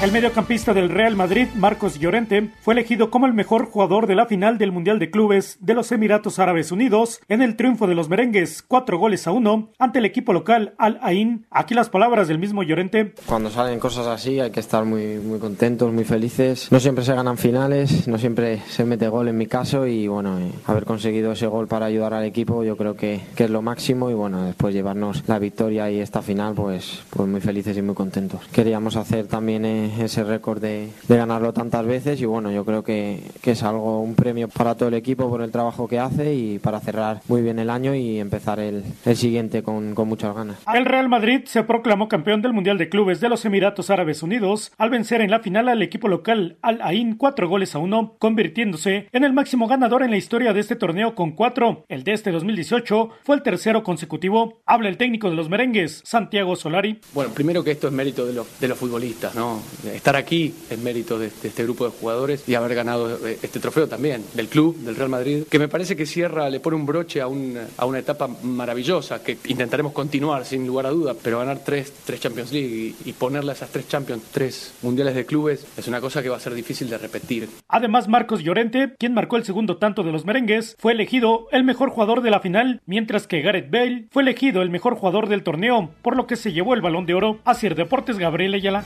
El 0.00 0.12
mediocampista 0.12 0.72
del 0.74 0.90
Real 0.90 1.16
Madrid, 1.16 1.48
Marcos 1.56 1.98
Llorente, 1.98 2.52
fue 2.60 2.74
elegido 2.74 3.10
como 3.10 3.26
el 3.26 3.34
mejor 3.34 3.66
jugador 3.66 4.06
de 4.06 4.14
la 4.14 4.26
final 4.26 4.56
del 4.56 4.70
Mundial 4.70 5.00
de 5.00 5.10
Clubes 5.10 5.58
de 5.60 5.74
los 5.74 5.90
Emiratos 5.90 6.38
Árabes 6.38 6.70
Unidos 6.70 7.20
en 7.28 7.42
el 7.42 7.56
triunfo 7.56 7.88
de 7.88 7.96
los 7.96 8.08
merengues, 8.08 8.62
cuatro 8.62 8.96
goles 8.96 9.26
a 9.26 9.32
uno, 9.32 9.70
ante 9.76 9.98
el 9.98 10.04
equipo 10.04 10.32
local 10.32 10.74
Al 10.78 11.00
Ain. 11.02 11.46
Aquí 11.50 11.74
las 11.74 11.90
palabras 11.90 12.28
del 12.28 12.38
mismo 12.38 12.62
Llorente. 12.62 13.12
Cuando 13.26 13.50
salen 13.50 13.80
cosas 13.80 14.06
así 14.06 14.38
hay 14.38 14.52
que 14.52 14.60
estar 14.60 14.84
muy, 14.84 15.18
muy 15.18 15.40
contentos, 15.40 15.92
muy 15.92 16.04
felices. 16.04 16.70
No 16.70 16.78
siempre 16.78 17.04
se 17.04 17.16
ganan 17.16 17.36
finales, 17.36 18.06
no 18.06 18.18
siempre 18.18 18.62
se 18.68 18.84
mete 18.84 19.08
gol 19.08 19.26
en 19.26 19.36
mi 19.36 19.48
caso 19.48 19.84
y 19.84 20.06
bueno, 20.06 20.38
eh, 20.38 20.52
haber 20.66 20.84
conseguido 20.84 21.32
ese 21.32 21.48
gol 21.48 21.66
para 21.66 21.86
ayudar 21.86 22.14
al 22.14 22.24
equipo 22.24 22.62
yo 22.62 22.76
creo 22.76 22.94
que, 22.94 23.20
que 23.34 23.44
es 23.44 23.50
lo 23.50 23.62
máximo 23.62 24.10
y 24.10 24.14
bueno, 24.14 24.44
después 24.44 24.72
llevarnos 24.72 25.24
la 25.26 25.40
victoria 25.40 25.90
y 25.90 25.98
esta 25.98 26.22
final 26.22 26.54
pues, 26.54 27.02
pues 27.10 27.28
muy 27.28 27.40
felices 27.40 27.76
y 27.76 27.82
muy 27.82 27.96
contentos. 27.96 28.42
Queríamos 28.52 28.94
hacer 28.94 29.26
también 29.26 29.64
eh, 29.64 29.87
ese 29.98 30.24
récord 30.24 30.60
de, 30.60 30.88
de 31.08 31.16
ganarlo 31.16 31.52
tantas 31.52 31.84
veces 31.86 32.20
y 32.20 32.24
bueno, 32.26 32.50
yo 32.50 32.64
creo 32.64 32.82
que, 32.84 33.22
que 33.42 33.52
es 33.52 33.62
algo, 33.62 34.00
un 34.00 34.14
premio 34.14 34.48
para 34.48 34.74
todo 34.74 34.88
el 34.88 34.94
equipo 34.94 35.28
por 35.28 35.42
el 35.42 35.50
trabajo 35.50 35.88
que 35.88 35.98
hace 35.98 36.34
y 36.34 36.58
para 36.58 36.80
cerrar 36.80 37.20
muy 37.28 37.42
bien 37.42 37.58
el 37.58 37.70
año 37.70 37.94
y 37.94 38.18
empezar 38.18 38.60
el, 38.60 38.84
el 39.04 39.16
siguiente 39.16 39.62
con, 39.62 39.94
con 39.94 40.08
muchas 40.08 40.34
ganas. 40.34 40.58
El 40.74 40.84
Real 40.84 41.08
Madrid 41.08 41.42
se 41.46 41.62
proclamó 41.62 42.08
campeón 42.08 42.42
del 42.42 42.52
Mundial 42.52 42.78
de 42.78 42.88
Clubes 42.88 43.20
de 43.20 43.28
los 43.28 43.44
Emiratos 43.44 43.90
Árabes 43.90 44.22
Unidos 44.22 44.72
al 44.78 44.90
vencer 44.90 45.20
en 45.20 45.30
la 45.30 45.40
final 45.40 45.68
al 45.68 45.82
equipo 45.82 46.08
local 46.08 46.56
Al 46.62 46.80
Ain 46.82 47.14
cuatro 47.16 47.48
goles 47.48 47.74
a 47.74 47.78
uno, 47.78 48.14
convirtiéndose 48.18 49.08
en 49.12 49.24
el 49.24 49.32
máximo 49.32 49.66
ganador 49.68 50.02
en 50.02 50.10
la 50.10 50.16
historia 50.16 50.52
de 50.52 50.60
este 50.60 50.76
torneo 50.76 51.14
con 51.14 51.32
cuatro. 51.32 51.84
El 51.88 52.04
de 52.04 52.12
este 52.12 52.30
2018 52.30 53.10
fue 53.24 53.36
el 53.36 53.42
tercero 53.42 53.82
consecutivo. 53.82 54.60
Habla 54.66 54.88
el 54.88 54.96
técnico 54.96 55.28
de 55.30 55.36
los 55.36 55.48
merengues, 55.48 56.00
Santiago 56.04 56.56
Solari. 56.56 57.00
Bueno, 57.14 57.32
primero 57.34 57.62
que 57.64 57.72
esto 57.72 57.88
es 57.88 57.92
mérito 57.92 58.24
de, 58.26 58.32
los- 58.32 58.60
de 58.60 58.68
los 58.68 58.78
futbolistas, 58.78 59.34
¿no? 59.34 59.60
Estar 59.84 60.16
aquí 60.16 60.54
es 60.70 60.78
mérito 60.78 61.18
de, 61.18 61.26
este 61.26 61.62
grupo 61.62 61.84
de 61.84 61.90
jugadores 61.90 62.44
y 62.48 62.54
haber 62.54 62.74
ganado 62.74 63.26
eh, 63.26 63.38
este 63.42 63.60
trofeo 63.60 63.88
también 63.88 64.24
del 64.34 64.48
club, 64.48 64.76
del 64.78 64.96
Real 64.96 65.08
Madrid, 65.08 65.44
que 65.48 65.58
me 65.58 65.68
parece 65.68 65.96
que 65.96 66.06
cierra, 66.06 66.50
le 66.50 66.60
pone 66.60 66.76
un 66.76 66.86
broche 66.86 67.20
a, 67.20 67.26
un, 67.26 67.58
a 67.76 67.86
una 67.86 67.98
etapa 67.98 68.28
maravillosa 68.42 69.22
que 69.22 69.38
intentaremos 69.46 69.92
continuar 69.92 70.44
sin 70.44 70.66
lugar 70.66 70.86
a 70.86 70.90
duda, 70.90 71.14
pero 71.22 71.38
ganar 71.38 71.60
tres, 71.64 71.92
tres 72.04 72.20
Champions 72.20 72.52
League 72.52 72.94
y, 73.04 73.12
ponerle 73.12 73.50
a 73.50 73.54
esas 73.54 73.70
tres 73.70 73.88
Champions, 73.88 74.22
tres 74.32 74.74
mundiales 74.82 75.14
de 75.14 75.26
clubes, 75.26 75.66
es 75.76 75.88
una 75.88 76.00
cosa 76.00 76.22
que 76.22 76.28
va 76.28 76.36
a 76.36 76.40
ser 76.40 76.54
difícil 76.54 76.88
de 76.88 76.98
repetir. 76.98 77.48
Además, 77.68 78.06
Marcos 78.06 78.42
Llorente, 78.42 78.94
quien 78.98 79.12
marcó 79.12 79.36
el 79.36 79.44
segundo 79.44 79.76
tanto 79.76 80.04
de 80.04 80.12
los 80.12 80.24
merengues, 80.24 80.76
fue 80.78 80.92
elegido 80.92 81.48
el 81.50 81.64
mejor 81.64 81.90
jugador 81.90 82.22
de 82.22 82.30
la 82.30 82.40
final, 82.40 82.80
mientras 82.86 83.26
que 83.26 83.40
Gareth 83.40 83.70
Bale 83.70 84.06
fue 84.10 84.22
elegido 84.22 84.62
el 84.62 84.70
mejor 84.70 84.94
jugador 84.94 85.28
del 85.28 85.42
torneo, 85.42 85.90
por 86.02 86.16
lo 86.16 86.26
que 86.26 86.36
se 86.36 86.52
llevó 86.52 86.74
el 86.74 86.80
balón 86.80 87.06
de 87.06 87.14
oro 87.14 87.40
a 87.44 87.54
Deportes 87.74 88.18
Gabriel 88.18 88.54
Ayala. 88.54 88.84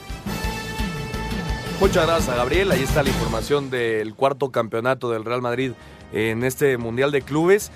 Muchas 1.83 2.07
gracias 2.07 2.29
a 2.29 2.37
Gabriel. 2.37 2.71
Ahí 2.71 2.81
está 2.85 3.03
la 3.03 3.09
información 3.09 3.69
del 3.69 4.15
cuarto 4.15 4.53
campeonato 4.53 5.11
del 5.11 5.25
Real 5.25 5.43
Madrid 5.43 5.73
en 6.13 6.45
este 6.45 6.77
Mundial 6.79 7.11
de 7.11 7.23
Clubes. 7.23 7.73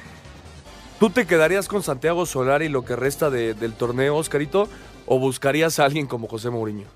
¿Tú 1.00 1.10
te 1.10 1.26
quedarías 1.26 1.66
con 1.66 1.82
Santiago 1.82 2.24
Solari 2.24 2.68
lo 2.68 2.84
que 2.84 2.94
resta 2.94 3.30
de- 3.30 3.54
del 3.54 3.72
torneo, 3.74 4.14
Oscarito? 4.16 4.68
¿O 5.06 5.18
buscarías 5.18 5.80
a 5.80 5.86
alguien 5.86 6.06
como 6.06 6.28
José 6.28 6.50
Mourinho? 6.50 6.86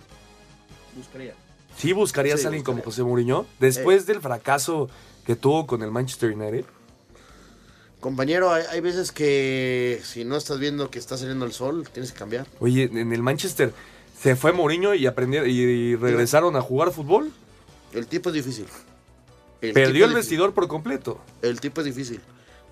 Buscaría. 0.97 1.35
¿Sí 1.77 1.93
buscarías 1.93 2.39
Sí, 2.39 2.47
a 2.47 2.49
alguien 2.51 2.63
como. 2.65 2.81
José 2.83 3.03
Mourinho? 3.03 3.45
Después 3.59 4.07
del 4.07 4.21
fracaso 4.21 4.89
que 5.27 5.35
tuvo 5.35 5.67
con 5.67 5.83
el 5.83 5.91
Manchester 5.91 6.33
United. 6.33 6.65
Compañero, 7.99 8.53
hay, 8.53 8.63
hay 8.71 8.81
veces 8.81 9.11
que 9.11 10.01
si 10.05 10.25
no 10.25 10.37
estás 10.37 10.61
viendo 10.61 10.91
que 10.93 11.01
está 11.01 11.19
saliendo 11.19 11.45
el 11.45 11.53
sol, 11.53 11.89
tienes 11.93 12.13
que 12.13 12.19
cambiar. 12.21 12.47
Oye, 12.61 12.85
en 12.85 13.13
el 13.13 13.21
Manchester 13.23 13.75
se 14.21 14.37
fue 14.37 14.53
Mourinho 14.53 14.95
y 14.95 15.07
aprendieron 15.07 15.49
y, 15.49 15.97
regresaron 15.97 16.55
a 16.57 16.61
jugar 16.61 16.93
fútbol. 16.93 17.33
El 17.93 18.07
tipo 18.07 18.29
es 18.29 18.35
difícil. 18.35 18.67
El 19.61 19.73
Perdió 19.73 20.05
el 20.05 20.11
difícil. 20.11 20.15
vestidor 20.15 20.55
por 20.55 20.69
completo. 20.69 21.21
El 21.43 21.61
tipo 21.61 21.81
es 21.81 21.87
difícil. 21.87 22.21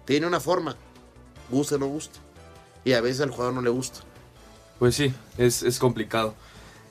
Tiene 0.05 0.27
una 0.27 0.41
forma. 0.41 0.77
Gusta 1.51 1.77
o 1.77 1.79
no 1.79 1.87
gusta. 1.87 2.19
Y 2.85 2.93
a 2.93 3.01
veces 3.01 3.23
al 3.23 3.31
jugador 3.31 3.55
no 3.55 3.63
le 3.63 3.71
gusta. 3.71 4.01
Pues 4.79 4.95
sí, 4.95 5.13
es, 5.39 5.63
es 5.63 5.79
complicado. 5.79 6.35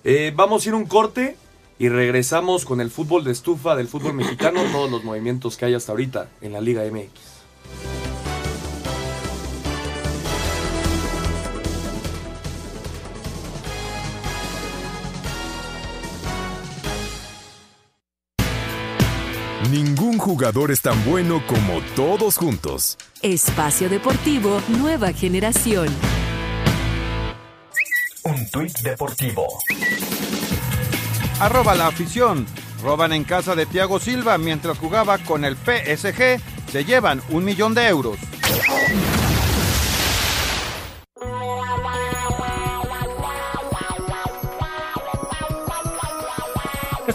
Eh, 0.04 0.34
vamos 0.36 0.66
a 0.66 0.70
ir 0.70 0.76
un 0.76 0.86
corte 0.86 1.38
y 1.80 1.90
regresamos 1.90 2.66
con 2.66 2.82
el 2.82 2.90
fútbol 2.90 3.24
de 3.24 3.32
estufa 3.32 3.76
del 3.76 3.88
fútbol 3.88 4.14
mexicano, 4.14 4.62
todos 4.72 4.90
los 4.90 5.04
movimientos 5.04 5.58
que 5.58 5.66
hay 5.66 5.76
hasta 5.76 5.92
ahorita 5.92 6.30
en 6.42 6.54
la 6.54 6.62
Liga 6.62 6.84
MX. 6.84 8.07
Ningún 19.72 20.18
jugador 20.18 20.72
es 20.72 20.80
tan 20.82 21.04
bueno 21.04 21.44
como 21.46 21.82
todos 21.94 22.38
juntos. 22.38 22.98
Espacio 23.22 23.90
Deportivo 23.90 24.62
Nueva 24.70 25.12
Generación. 25.12 25.90
Un 28.24 28.50
tuit 28.50 28.80
deportivo. 28.80 29.46
Arroba 31.42 31.76
la 31.76 31.88
afición. 31.88 32.46
Roban 32.82 33.12
en 33.12 33.26
casa 33.26 33.56
de 33.56 33.66
Thiago 33.66 34.00
Silva 34.00 34.38
mientras 34.38 34.78
jugaba 34.78 35.18
con 35.18 35.44
el 35.44 35.58
PSG. 35.58 36.40
Se 36.72 36.86
llevan 36.86 37.22
un 37.30 37.44
millón 37.44 37.74
de 37.74 37.88
euros. 37.90 38.18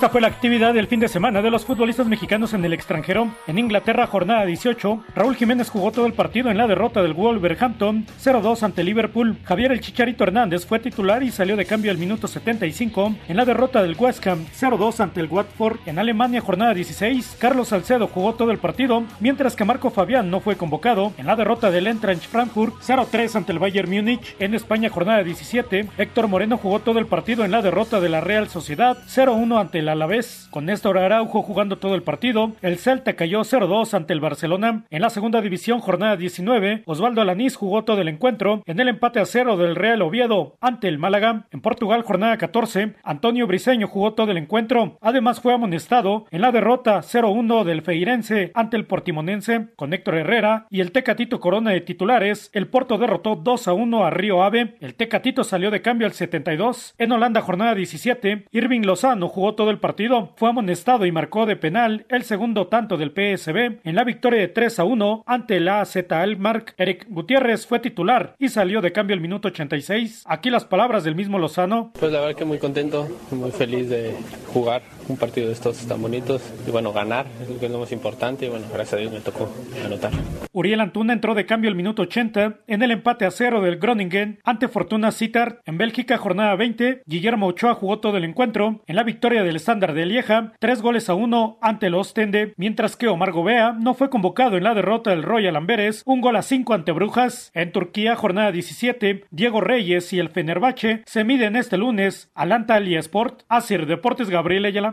Esta 0.02 0.10
fue 0.10 0.20
la 0.20 0.26
actividad 0.26 0.74
del 0.74 0.88
fin 0.88 0.98
de 0.98 1.06
semana 1.06 1.42
de 1.42 1.50
los 1.52 1.64
futbolistas 1.64 2.08
mexicanos 2.08 2.54
en 2.54 2.64
el 2.64 2.72
extranjero. 2.72 3.30
En 3.46 3.56
Inglaterra, 3.56 4.08
jornada 4.08 4.44
18, 4.44 5.04
Raúl 5.14 5.36
Jiménez 5.36 5.70
jugó 5.70 5.92
todo 5.92 6.06
el 6.06 6.12
partido 6.12 6.50
en 6.50 6.58
la 6.58 6.66
derrota 6.66 7.04
del 7.04 7.14
Wolverhampton 7.14 8.04
0-2 8.20 8.64
ante 8.64 8.82
Liverpool. 8.82 9.36
Javier 9.44 9.70
El 9.70 9.80
Chicharito 9.80 10.24
Hernández 10.24 10.66
fue 10.66 10.80
titular 10.80 11.22
y 11.22 11.30
salió 11.30 11.54
de 11.54 11.66
cambio 11.66 11.92
al 11.92 11.98
minuto 11.98 12.26
75 12.26 13.14
en 13.28 13.36
la 13.36 13.44
derrota 13.44 13.80
del 13.80 13.94
West 13.96 14.26
Ham 14.26 14.44
0-2 14.46 14.98
ante 14.98 15.20
el 15.20 15.28
Watford. 15.28 15.78
En 15.86 16.00
Alemania, 16.00 16.40
jornada 16.40 16.74
16, 16.74 17.36
Carlos 17.38 17.68
Salcedo 17.68 18.08
jugó 18.08 18.34
todo 18.34 18.50
el 18.50 18.58
partido, 18.58 19.04
mientras 19.20 19.54
que 19.54 19.64
Marco 19.64 19.92
Fabián 19.92 20.32
no 20.32 20.40
fue 20.40 20.56
convocado 20.56 21.12
en 21.16 21.28
la 21.28 21.36
derrota 21.36 21.70
del 21.70 21.86
Eintracht 21.86 22.26
Frankfurt 22.26 22.74
0-3 22.82 23.36
ante 23.36 23.52
el 23.52 23.60
Bayern 23.60 23.88
Múnich. 23.88 24.34
En 24.40 24.54
España, 24.54 24.90
jornada 24.90 25.22
17, 25.22 25.90
Héctor 25.96 26.26
Moreno 26.26 26.58
jugó 26.58 26.80
todo 26.80 26.98
el 26.98 27.06
partido 27.06 27.44
en 27.44 27.52
la 27.52 27.62
derrota 27.62 28.00
de 28.00 28.08
la 28.08 28.20
Real 28.20 28.48
Sociedad 28.48 28.98
0-1 29.06 29.60
ante 29.60 29.78
el 29.78 29.91
Alavés. 29.92 30.48
Con 30.50 30.66
Néstor 30.66 30.98
Araujo 30.98 31.42
jugando 31.42 31.78
todo 31.78 31.94
el 31.94 32.02
partido, 32.02 32.52
el 32.62 32.78
Celta 32.78 33.14
cayó 33.14 33.40
0-2 33.40 33.94
ante 33.94 34.12
el 34.12 34.20
Barcelona. 34.20 34.84
En 34.90 35.02
la 35.02 35.10
segunda 35.10 35.40
división, 35.40 35.80
jornada 35.80 36.16
19, 36.16 36.82
Osvaldo 36.86 37.20
Alanís 37.20 37.56
jugó 37.56 37.84
todo 37.84 38.00
el 38.00 38.08
encuentro 38.08 38.62
en 38.66 38.80
el 38.80 38.88
empate 38.88 39.20
a 39.20 39.26
cero 39.26 39.56
del 39.56 39.76
Real 39.76 40.02
Oviedo 40.02 40.56
ante 40.60 40.88
el 40.88 40.98
Málaga. 40.98 41.46
En 41.50 41.60
Portugal, 41.60 42.02
jornada 42.02 42.36
14, 42.36 42.94
Antonio 43.02 43.46
Briseño 43.46 43.86
jugó 43.86 44.14
todo 44.14 44.30
el 44.32 44.38
encuentro. 44.38 44.98
Además, 45.00 45.40
fue 45.40 45.54
amonestado 45.54 46.26
en 46.30 46.40
la 46.40 46.52
derrota 46.52 47.00
0-1 47.02 47.64
del 47.64 47.82
Feirense 47.82 48.50
ante 48.54 48.76
el 48.76 48.86
Portimonense 48.86 49.68
con 49.76 49.92
Héctor 49.92 50.16
Herrera 50.16 50.66
y 50.70 50.80
el 50.80 50.92
Tecatito 50.92 51.40
Corona 51.40 51.70
de 51.70 51.80
titulares. 51.80 52.50
El 52.52 52.68
Porto 52.68 52.98
derrotó 52.98 53.36
2-1 53.36 54.06
a 54.06 54.10
Río 54.10 54.42
Ave. 54.42 54.76
El 54.80 54.94
Tecatito 54.94 55.44
salió 55.44 55.70
de 55.70 55.82
cambio 55.82 56.06
al 56.06 56.12
72. 56.12 56.94
En 56.98 57.12
Holanda, 57.12 57.40
jornada 57.40 57.74
17, 57.74 58.46
Irving 58.50 58.82
Lozano 58.82 59.28
jugó 59.28 59.54
todo 59.54 59.70
el 59.70 59.78
partido, 59.82 60.32
fue 60.36 60.48
amonestado 60.48 61.04
y 61.04 61.12
marcó 61.12 61.44
de 61.44 61.56
penal 61.56 62.06
el 62.08 62.22
segundo 62.22 62.68
tanto 62.68 62.96
del 62.96 63.10
PSB 63.10 63.80
en 63.84 63.94
la 63.94 64.04
victoria 64.04 64.40
de 64.40 64.48
3 64.48 64.78
a 64.78 64.84
1 64.84 65.24
ante 65.26 65.60
la 65.60 65.82
AZ 65.82 65.96
Alkmaar. 66.10 66.64
Eric 66.78 67.06
Gutiérrez 67.10 67.66
fue 67.66 67.80
titular 67.80 68.34
y 68.38 68.48
salió 68.48 68.80
de 68.80 68.92
cambio 68.92 69.14
al 69.14 69.20
minuto 69.20 69.48
86. 69.48 70.24
Aquí 70.26 70.48
las 70.48 70.64
palabras 70.64 71.04
del 71.04 71.14
mismo 71.14 71.38
Lozano. 71.38 71.92
Pues 71.98 72.10
la 72.10 72.20
verdad 72.20 72.36
que 72.36 72.46
muy 72.46 72.58
contento, 72.58 73.06
muy 73.30 73.50
feliz 73.50 73.90
de 73.90 74.14
jugar 74.54 74.80
un 75.08 75.16
partido 75.18 75.48
de 75.48 75.52
estos 75.52 75.86
tan 75.86 76.00
bonitos 76.00 76.42
y 76.66 76.70
bueno, 76.70 76.92
ganar 76.92 77.26
es 77.42 77.48
lo 77.50 77.58
que 77.58 77.66
es 77.66 77.72
lo 77.72 77.80
más 77.80 77.92
importante 77.92 78.46
y 78.46 78.48
bueno, 78.48 78.66
gracias 78.72 78.94
a 78.94 78.96
Dios 78.96 79.12
me 79.12 79.20
tocó 79.20 79.50
anotar. 79.84 80.12
Uriel 80.52 80.80
Antuna 80.80 81.12
entró 81.12 81.34
de 81.34 81.46
cambio 81.46 81.68
al 81.68 81.76
minuto 81.76 82.02
80 82.02 82.60
en 82.66 82.82
el 82.82 82.90
empate 82.90 83.24
a 83.24 83.30
cero 83.30 83.60
del 83.60 83.78
Groningen 83.78 84.38
ante 84.44 84.68
Fortuna 84.68 85.10
Sittard. 85.10 85.58
En 85.64 85.78
Bélgica, 85.78 86.18
jornada 86.18 86.54
20, 86.56 87.02
Guillermo 87.06 87.46
Ochoa 87.46 87.74
jugó 87.74 87.98
todo 87.98 88.16
el 88.16 88.24
encuentro 88.24 88.82
en 88.86 88.96
la 88.96 89.02
victoria 89.02 89.42
del 89.42 89.56
estándar 89.72 89.94
de 89.94 90.04
Lieja, 90.04 90.52
tres 90.58 90.82
goles 90.82 91.08
a 91.08 91.14
uno 91.14 91.56
ante 91.62 91.86
el 91.86 91.94
Ostende, 91.94 92.52
mientras 92.58 92.94
que 92.94 93.08
Omar 93.08 93.32
Gobea 93.32 93.72
no 93.72 93.94
fue 93.94 94.10
convocado 94.10 94.58
en 94.58 94.64
la 94.64 94.74
derrota 94.74 95.08
del 95.08 95.22
Royal 95.22 95.56
Amberes, 95.56 96.02
un 96.04 96.20
gol 96.20 96.36
a 96.36 96.42
cinco 96.42 96.74
ante 96.74 96.92
Brujas. 96.92 97.50
En 97.54 97.72
Turquía, 97.72 98.14
jornada 98.14 98.52
17, 98.52 99.24
Diego 99.30 99.62
Reyes 99.62 100.12
y 100.12 100.18
el 100.18 100.28
Fenerbahce 100.28 101.04
se 101.06 101.24
miden 101.24 101.56
este 101.56 101.78
lunes 101.78 102.30
al 102.34 102.52
Antalya 102.52 103.00
Sport. 103.00 103.44
Asir 103.48 103.86
Deportes 103.86 104.28
Gabriel 104.28 104.66
Ayala. 104.66 104.92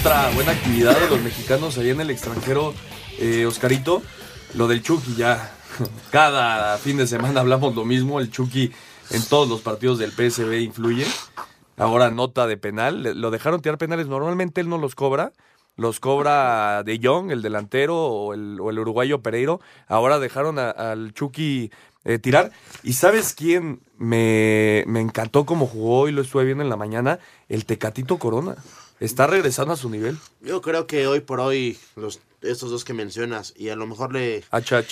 Otra 0.00 0.30
buena 0.34 0.52
actividad 0.52 0.98
de 0.98 1.10
los 1.10 1.20
mexicanos 1.20 1.76
ahí 1.76 1.90
en 1.90 2.00
el 2.00 2.08
extranjero, 2.08 2.72
eh, 3.20 3.44
Oscarito, 3.44 4.02
lo 4.54 4.68
del 4.68 4.82
Chucky 4.82 5.16
ya. 5.16 5.52
Cada 6.10 6.78
fin 6.78 6.96
de 6.96 7.06
semana 7.06 7.40
hablamos 7.40 7.74
lo 7.74 7.84
mismo, 7.84 8.20
el 8.20 8.30
Chucky 8.30 8.72
en 9.12 9.24
todos 9.24 9.48
los 9.48 9.60
partidos 9.60 9.98
del 9.98 10.10
PSV 10.12 10.60
influye. 10.60 11.06
Ahora 11.76 12.10
nota 12.10 12.46
de 12.46 12.56
penal, 12.56 13.02
lo 13.20 13.30
dejaron 13.30 13.60
tirar 13.62 13.78
penales, 13.78 14.06
normalmente 14.06 14.60
él 14.60 14.68
no 14.68 14.78
los 14.78 14.94
cobra, 14.94 15.32
los 15.76 16.00
cobra 16.00 16.82
De 16.84 17.00
Jong, 17.02 17.30
el 17.30 17.40
delantero, 17.42 17.96
o 17.96 18.34
el, 18.34 18.58
o 18.60 18.70
el 18.70 18.78
uruguayo 18.78 19.22
Pereiro. 19.22 19.60
Ahora 19.88 20.18
dejaron 20.18 20.58
a- 20.58 20.70
al 20.70 21.14
Chucky 21.14 21.70
eh, 22.04 22.18
tirar. 22.18 22.52
¿Y 22.82 22.92
sabes 22.92 23.32
quién 23.32 23.80
me, 23.96 24.84
me 24.86 25.00
encantó 25.00 25.46
cómo 25.46 25.66
jugó 25.66 26.08
y 26.08 26.12
lo 26.12 26.20
estuve 26.22 26.44
viendo 26.44 26.62
en 26.62 26.68
la 26.70 26.76
mañana? 26.76 27.18
El 27.48 27.64
Tecatito 27.64 28.18
Corona. 28.18 28.56
Está 29.00 29.26
regresando 29.26 29.72
a 29.72 29.76
su 29.76 29.88
nivel. 29.88 30.18
Yo 30.42 30.60
creo 30.62 30.86
que 30.86 31.06
hoy 31.06 31.20
por 31.20 31.40
hoy, 31.40 31.78
los, 31.96 32.20
estos 32.42 32.70
dos 32.70 32.84
que 32.84 32.92
mencionas, 32.92 33.52
y 33.56 33.70
a 33.70 33.76
lo 33.76 33.86
mejor 33.86 34.12
le. 34.12 34.44
HH. 34.52 34.84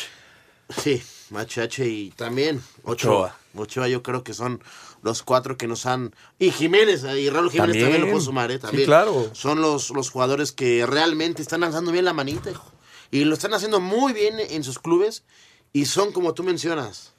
Sí, 0.71 1.03
HH 1.39 1.87
y 1.87 2.11
también 2.11 2.63
Ochoa. 2.85 3.37
Ochoa, 3.55 3.89
yo 3.89 4.03
creo 4.03 4.23
que 4.25 4.35
son 4.35 4.63
los 5.03 5.23
cuatro 5.23 5.57
que 5.57 5.67
nos 5.67 5.87
han. 5.87 6.15
Y 6.39 6.51
Jiménez, 6.51 7.03
y 7.05 7.31
Raúl 7.31 7.51
Jiménez 7.51 7.73
también, 7.75 7.83
También. 7.85 8.01
lo 8.03 8.07
puedo 8.09 8.21
sumar, 8.25 8.51
¿eh? 8.51 8.55
Sí, 8.57 8.61
También. 8.61 8.87
claro. 8.87 9.31
Son 9.35 9.61
los, 9.61 9.91
los 9.91 10.11
jugadores 10.11 10.53
que 10.53 10.87
realmente 10.87 11.43
están 11.43 11.61
lanzando 11.61 11.91
bien 11.93 12.05
la 12.05 12.13
manita, 12.13 12.51
hijo. 12.51 12.71
Y 13.11 13.25
lo 13.25 13.35
están 13.35 13.55
haciendo 13.55 13.81
muy 13.81 14.13
bien 14.13 14.39
en 14.39 14.63
sus 14.63 14.79
clubes. 14.79 15.25
Y 15.73 15.87
son, 15.87 16.13
como 16.13 16.35
tú 16.35 16.43
mencionas, 16.43 17.13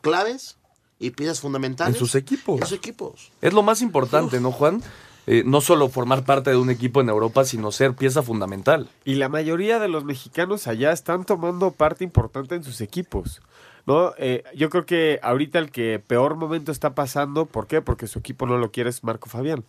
claves 0.00 0.56
y 0.98 1.10
piezas 1.10 1.40
fundamentales. 1.40 1.94
En 1.94 1.98
sus 1.98 2.14
equipos. 2.14 2.60
En 2.60 2.66
sus 2.66 2.76
equipos. 2.78 3.30
Es 3.40 3.52
lo 3.52 3.62
más 3.62 3.82
importante, 3.82 4.40
¿no, 4.40 4.50
Juan? 4.52 4.82
Eh, 5.30 5.42
no 5.44 5.60
solo 5.60 5.90
formar 5.90 6.24
parte 6.24 6.48
de 6.48 6.56
un 6.56 6.70
equipo 6.70 7.02
en 7.02 7.10
Europa, 7.10 7.44
sino 7.44 7.70
ser 7.70 7.92
pieza 7.94 8.22
fundamental. 8.22 8.88
Y 9.04 9.16
la 9.16 9.28
mayoría 9.28 9.78
de 9.78 9.88
los 9.88 10.02
mexicanos 10.04 10.66
allá 10.66 10.90
están 10.90 11.26
tomando 11.26 11.70
parte 11.70 12.02
importante 12.02 12.54
en 12.54 12.64
sus 12.64 12.80
equipos. 12.80 13.42
¿no? 13.84 14.14
Eh, 14.16 14.42
yo 14.54 14.70
creo 14.70 14.86
que 14.86 15.20
ahorita 15.22 15.58
el 15.58 15.70
que 15.70 15.98
peor 15.98 16.36
momento 16.36 16.72
está 16.72 16.94
pasando, 16.94 17.44
¿por 17.44 17.66
qué? 17.66 17.82
Porque 17.82 18.06
su 18.06 18.20
equipo 18.20 18.46
no 18.46 18.56
lo 18.56 18.70
quiere 18.70 18.88
es 18.88 19.04
Marco 19.04 19.28
Fabián. 19.28 19.64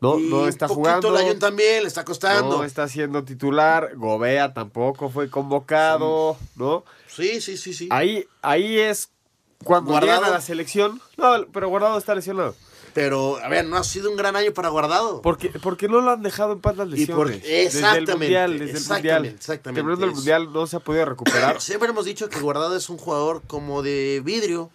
No, 0.00 0.18
Y 0.18 0.28
no 0.28 0.48
está 0.48 0.66
jugando. 0.66 1.12
También 1.38 1.82
le 1.82 1.88
está 1.88 2.04
costando. 2.04 2.58
No 2.58 2.64
está 2.64 2.88
siendo 2.88 3.22
titular. 3.22 3.94
Gobea 3.94 4.52
tampoco 4.52 5.10
fue 5.10 5.30
convocado, 5.30 6.36
¿no? 6.56 6.84
Sí, 7.06 7.40
sí, 7.40 7.56
sí, 7.56 7.72
sí. 7.72 7.88
Ahí, 7.92 8.26
ahí 8.42 8.78
es 8.78 9.10
cuando 9.64 9.92
Guardado. 9.92 10.16
llegan 10.18 10.30
a 10.30 10.34
la 10.34 10.40
selección. 10.40 11.00
No, 11.16 11.46
pero 11.52 11.68
Guardado 11.68 11.96
está 11.98 12.16
lesionado. 12.16 12.54
Pero, 12.96 13.36
a 13.44 13.48
ver, 13.50 13.66
no 13.66 13.76
ha 13.76 13.84
sido 13.84 14.10
un 14.10 14.16
gran 14.16 14.36
año 14.36 14.52
para 14.54 14.70
Guardado. 14.70 15.20
Porque, 15.20 15.50
porque 15.50 15.86
no 15.86 16.00
lo 16.00 16.12
han 16.12 16.22
dejado 16.22 16.54
en 16.54 16.60
paz 16.62 16.78
las 16.78 16.88
Y 16.98 17.04
por- 17.04 17.26
lesiones. 17.28 17.42
desde 17.42 17.60
el 17.60 17.66
exactamente, 17.66 18.12
mundial, 18.16 18.52
desde 18.52 18.64
el 18.64 18.70
exactamente, 18.70 19.12
mundial. 19.12 19.34
exactamente. 19.36 19.80
El 20.06 20.10
mundial 20.14 20.52
no 20.54 20.66
se 20.66 20.76
ha 20.76 20.80
podido 20.80 21.04
recuperar. 21.04 21.60
Siempre 21.60 21.90
hemos 21.90 22.06
dicho 22.06 22.30
que 22.30 22.40
Guardado 22.40 22.74
es 22.74 22.88
un 22.88 22.96
jugador 22.96 23.42
como 23.46 23.82
de 23.82 24.22
vidrio. 24.24 24.70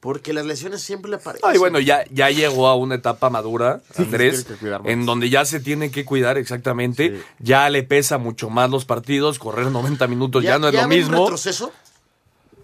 Porque 0.00 0.32
las 0.32 0.44
lesiones 0.44 0.82
siempre 0.82 1.10
le 1.10 1.16
aparecen. 1.16 1.48
Ay, 1.48 1.58
bueno, 1.58 1.80
ya, 1.80 2.04
ya 2.10 2.30
llegó 2.30 2.68
a 2.68 2.76
una 2.76 2.96
etapa 2.96 3.30
madura, 3.30 3.80
Sí, 3.96 4.02
Andrés, 4.02 4.46
en 4.84 5.06
donde 5.06 5.30
ya 5.30 5.44
se 5.44 5.58
tiene 5.58 5.90
que 5.90 6.04
cuidar 6.04 6.36
exactamente. 6.36 7.22
Ya 7.38 7.68
le 7.70 7.82
pesa 7.82 8.18
mucho 8.18 8.50
más 8.50 8.70
los 8.70 8.84
partidos, 8.84 9.38
correr 9.38 9.66
90 9.70 10.06
minutos 10.06 10.44
ya, 10.44 10.58
no 10.58 10.68
es 10.68 10.74
lo 10.74 10.80
ve 10.80 10.84
un 10.84 10.90
mismo. 10.90 11.20
retroceso? 11.24 11.72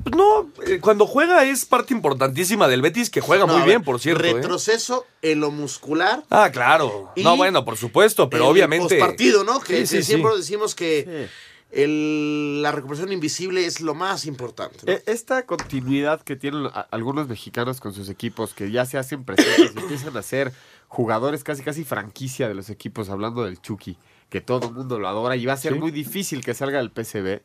Pues 0.04 0.16
no, 0.16 0.50
eh, 0.66 0.80
cuando 0.80 1.06
juega 1.06 1.44
es 1.44 1.64
parte 1.64 1.94
importantísima 1.94 2.66
del 2.68 2.82
Betis, 2.82 3.08
que 3.10 3.20
juega 3.20 3.46
No, 3.46 3.56
muy 3.56 3.66
bien, 3.66 3.82
por 3.82 4.00
cierto. 4.00 4.24
¿eh? 4.24 4.32
Retroceso 4.34 5.06
en 5.22 5.40
lo 5.40 5.50
muscular. 5.50 6.24
Ah, 6.30 6.50
claro. 6.52 7.12
No, 7.16 7.36
bueno, 7.36 7.64
por 7.64 7.76
supuesto, 7.76 8.28
pero 8.28 8.44
el 8.44 8.50
obviamente. 8.50 8.98
partido, 8.98 9.44
¿no? 9.44 9.60
Que, 9.60 9.78
Sí, 9.80 9.86
sí, 9.86 9.96
que 9.96 10.02
sí. 10.02 10.06
siempre 10.08 10.36
decimos 10.36 10.74
que 10.74 11.28
el- 11.70 12.60
la 12.62 12.72
recuperación 12.72 13.12
invisible 13.12 13.64
es 13.64 13.80
lo 13.80 13.94
más 13.94 14.26
importante. 14.26 14.78
¿no? 14.84 14.92
E- 14.92 15.02
Esta 15.06 15.46
continuidad 15.46 16.20
que 16.22 16.36
tienen 16.36 16.68
algunos 16.90 17.28
mexicanos 17.28 17.80
con 17.80 17.94
sus 17.94 18.08
equipos, 18.08 18.54
que 18.54 18.70
ya 18.70 18.84
se 18.84 18.98
hacen 18.98 19.24
presentes 19.24 19.74
empiezan 19.76 20.16
a 20.16 20.22
ser 20.22 20.52
jugadores 20.88 21.44
casi 21.44 21.62
casi 21.62 21.84
franquicia 21.84 22.48
de 22.48 22.54
los 22.54 22.68
equipos, 22.70 23.08
hablando 23.08 23.44
del 23.44 23.60
Chucky, 23.62 23.96
que 24.28 24.40
todo 24.40 24.68
el 24.68 24.74
mundo 24.74 24.98
lo 24.98 25.08
adora 25.08 25.36
y 25.36 25.46
va 25.46 25.54
a 25.54 25.56
ser 25.56 25.74
Sí. 25.74 25.78
muy 25.78 25.90
difícil 25.90 26.44
que 26.44 26.52
salga 26.54 26.78
del 26.78 26.90
PCB, 26.90 27.42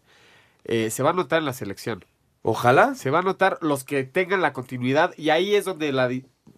eh, 0.65 0.89
se 0.89 1.04
va 1.04 1.12
a 1.12 1.13
notar 1.13 1.39
en 1.39 1.46
la 1.46 1.54
selección. 1.54 2.04
Ojalá. 2.41 2.95
Se 2.95 3.10
va 3.10 3.19
a 3.19 3.23
notar 3.23 3.58
los 3.62 3.84
que 3.84 4.04
tengan 4.04 4.41
la 4.41 4.54
continuidad 4.54 5.13
y 5.17 5.30
ahí 5.30 5.56
es 5.56 5.65
donde 5.65 5.91
la, 5.91 6.10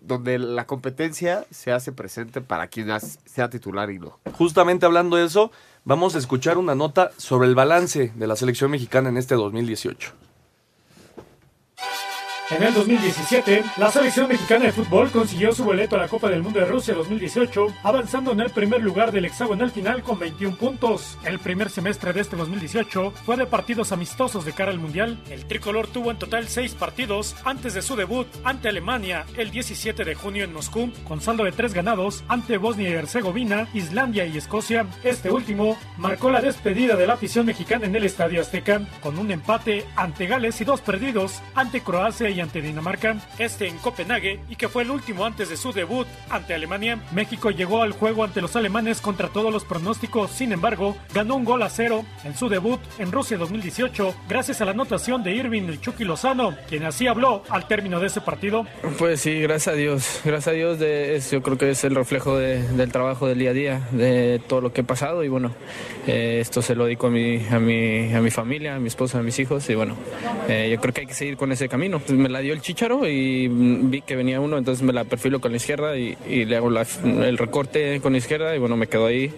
donde 0.01 0.39
la 0.39 0.65
competencia 0.65 1.45
se 1.51 1.71
hace 1.71 1.91
presente 1.91 2.41
para 2.41 2.67
quien 2.67 2.89
sea 2.99 3.49
titular 3.49 3.89
y 3.91 3.99
no. 3.99 4.19
Justamente 4.33 4.85
hablando 4.85 5.17
de 5.17 5.25
eso, 5.25 5.51
vamos 5.85 6.15
a 6.15 6.19
escuchar 6.19 6.57
una 6.57 6.75
nota 6.75 7.11
sobre 7.17 7.47
el 7.47 7.55
balance 7.55 8.11
de 8.15 8.27
la 8.27 8.35
selección 8.35 8.71
mexicana 8.71 9.09
en 9.09 9.17
este 9.17 9.35
2018. 9.35 10.28
En 12.51 12.63
el 12.63 12.73
2017, 12.73 13.63
la 13.77 13.91
selección 13.91 14.27
mexicana 14.27 14.65
de 14.65 14.71
fútbol 14.71 15.11
consiguió 15.11 15.53
su 15.53 15.63
boleto 15.63 15.95
a 15.95 15.99
la 15.99 16.07
Copa 16.07 16.29
del 16.29 16.41
Mundo 16.41 16.59
de 16.59 16.65
Rusia 16.65 16.95
2018, 16.95 17.67
avanzando 17.83 18.31
en 18.31 18.39
el 18.39 18.49
primer 18.49 18.81
lugar 18.81 19.11
del 19.11 19.25
hexagonal 19.25 19.69
final 19.69 20.01
con 20.01 20.17
21 20.17 20.57
puntos. 20.57 21.19
El 21.23 21.37
primer 21.37 21.69
semestre 21.69 22.11
de 22.11 22.21
este 22.21 22.35
2018 22.35 23.11
fue 23.23 23.37
de 23.37 23.45
partidos 23.45 23.91
amistosos 23.91 24.45
de 24.45 24.53
cara 24.53 24.71
al 24.71 24.79
Mundial. 24.79 25.21
El 25.29 25.45
tricolor 25.45 25.85
tuvo 25.85 26.09
en 26.09 26.17
total 26.17 26.47
6 26.47 26.73
partidos 26.73 27.35
antes 27.45 27.75
de 27.75 27.83
su 27.83 27.95
debut 27.95 28.27
ante 28.43 28.69
Alemania 28.69 29.27
el 29.37 29.51
17 29.51 30.03
de 30.03 30.15
junio 30.15 30.43
en 30.43 30.51
Moscú, 30.51 30.91
con 31.07 31.21
saldo 31.21 31.43
de 31.43 31.51
3 31.51 31.75
ganados 31.75 32.23
ante 32.27 32.57
Bosnia 32.57 32.89
y 32.89 32.93
Herzegovina, 32.93 33.67
Islandia 33.75 34.25
y 34.25 34.37
Escocia. 34.37 34.87
Este 35.03 35.29
último 35.29 35.77
marcó 35.97 36.31
la 36.31 36.41
despedida 36.41 36.95
de 36.95 37.05
la 37.05 37.13
afición 37.13 37.45
mexicana 37.45 37.85
en 37.85 37.95
el 37.95 38.05
Estadio 38.05 38.41
Azteca, 38.41 38.81
con 39.03 39.19
un 39.19 39.29
empate 39.29 39.85
ante 39.95 40.25
Gales 40.25 40.59
y 40.61 40.65
dos 40.65 40.81
perdidos 40.81 41.43
ante 41.53 41.81
Croacia 41.81 42.27
y 42.27 42.38
ante 42.41 42.61
Dinamarca, 42.61 43.15
este 43.37 43.67
en 43.67 43.77
Copenhague 43.77 44.39
y 44.49 44.55
que 44.55 44.67
fue 44.69 44.83
el 44.83 44.91
último 44.91 45.25
antes 45.25 45.49
de 45.49 45.57
su 45.57 45.71
debut 45.73 46.07
ante 46.29 46.53
Alemania. 46.53 46.99
México 47.11 47.49
llegó 47.51 47.81
al 47.81 47.91
juego 47.93 48.23
ante 48.23 48.41
los 48.41 48.55
alemanes 48.55 49.01
contra 49.01 49.27
todos 49.29 49.51
los 49.53 49.65
pronósticos, 49.65 50.31
sin 50.31 50.51
embargo, 50.51 50.95
ganó 51.13 51.35
un 51.35 51.45
gol 51.45 51.63
a 51.63 51.69
cero 51.69 52.05
en 52.23 52.35
su 52.35 52.49
debut 52.49 52.79
en 52.97 53.11
Rusia 53.11 53.37
2018 53.37 54.13
gracias 54.27 54.61
a 54.61 54.65
la 54.65 54.71
anotación 54.71 55.23
de 55.23 55.33
Irving 55.33 55.63
el 55.63 55.81
Chucky 55.81 56.03
Lozano, 56.03 56.55
quien 56.67 56.83
así 56.85 57.07
habló 57.07 57.43
al 57.49 57.67
término 57.67 57.99
de 57.99 58.07
ese 58.07 58.21
partido. 58.21 58.65
Pues 58.97 59.21
sí, 59.21 59.39
gracias 59.41 59.73
a 59.73 59.77
Dios. 59.77 60.21
Gracias 60.23 60.47
a 60.47 60.51
Dios, 60.51 60.79
de, 60.79 61.15
es- 61.15 61.31
yo 61.31 61.41
creo 61.41 61.57
que 61.57 61.69
es 61.71 61.83
el 61.83 61.95
reflejo 61.95 62.37
de- 62.37 62.61
del 62.69 62.91
trabajo 62.91 63.27
del 63.27 63.39
día 63.39 63.49
a 63.51 63.53
día, 63.53 63.87
de 63.91 64.41
todo 64.47 64.61
lo 64.61 64.73
que 64.73 64.81
he 64.81 64.83
pasado. 64.83 65.23
Y 65.23 65.27
bueno, 65.29 65.51
eh, 66.07 66.39
esto 66.41 66.61
se 66.61 66.75
lo 66.75 66.85
dedico 66.85 67.07
a 67.07 67.09
mi, 67.09 67.45
a, 67.49 67.59
mi, 67.59 68.13
a 68.13 68.21
mi 68.21 68.31
familia, 68.31 68.75
a 68.75 68.79
mi 68.79 68.87
esposa, 68.87 69.19
a 69.19 69.21
mis 69.21 69.37
hijos. 69.39 69.69
Y 69.69 69.75
bueno, 69.75 69.95
eh, 70.47 70.69
yo 70.71 70.79
creo 70.81 70.93
que 70.93 71.01
hay 71.01 71.07
que 71.07 71.13
seguir 71.13 71.37
con 71.37 71.51
ese 71.51 71.67
camino. 71.69 71.99
Pues 71.99 72.17
la 72.29 72.39
dio 72.39 72.53
el 72.53 72.61
chicharo 72.61 73.07
y 73.07 73.47
mm, 73.49 73.89
vi 73.89 74.01
que 74.01 74.15
venía 74.15 74.39
uno, 74.39 74.57
entonces 74.57 74.83
me 74.83 74.93
la 74.93 75.03
perfilo 75.03 75.39
con 75.41 75.51
la 75.51 75.57
izquierda 75.57 75.97
y, 75.97 76.17
y 76.27 76.45
le 76.45 76.55
hago 76.55 76.69
la- 76.69 76.85
el 77.03 77.37
recorte 77.37 77.99
con 78.01 78.11
la 78.13 78.17
izquierda. 78.19 78.55
Y 78.55 78.59
bueno, 78.59 78.75
me 78.77 78.87
quedo 78.87 79.05
ahí. 79.07 79.33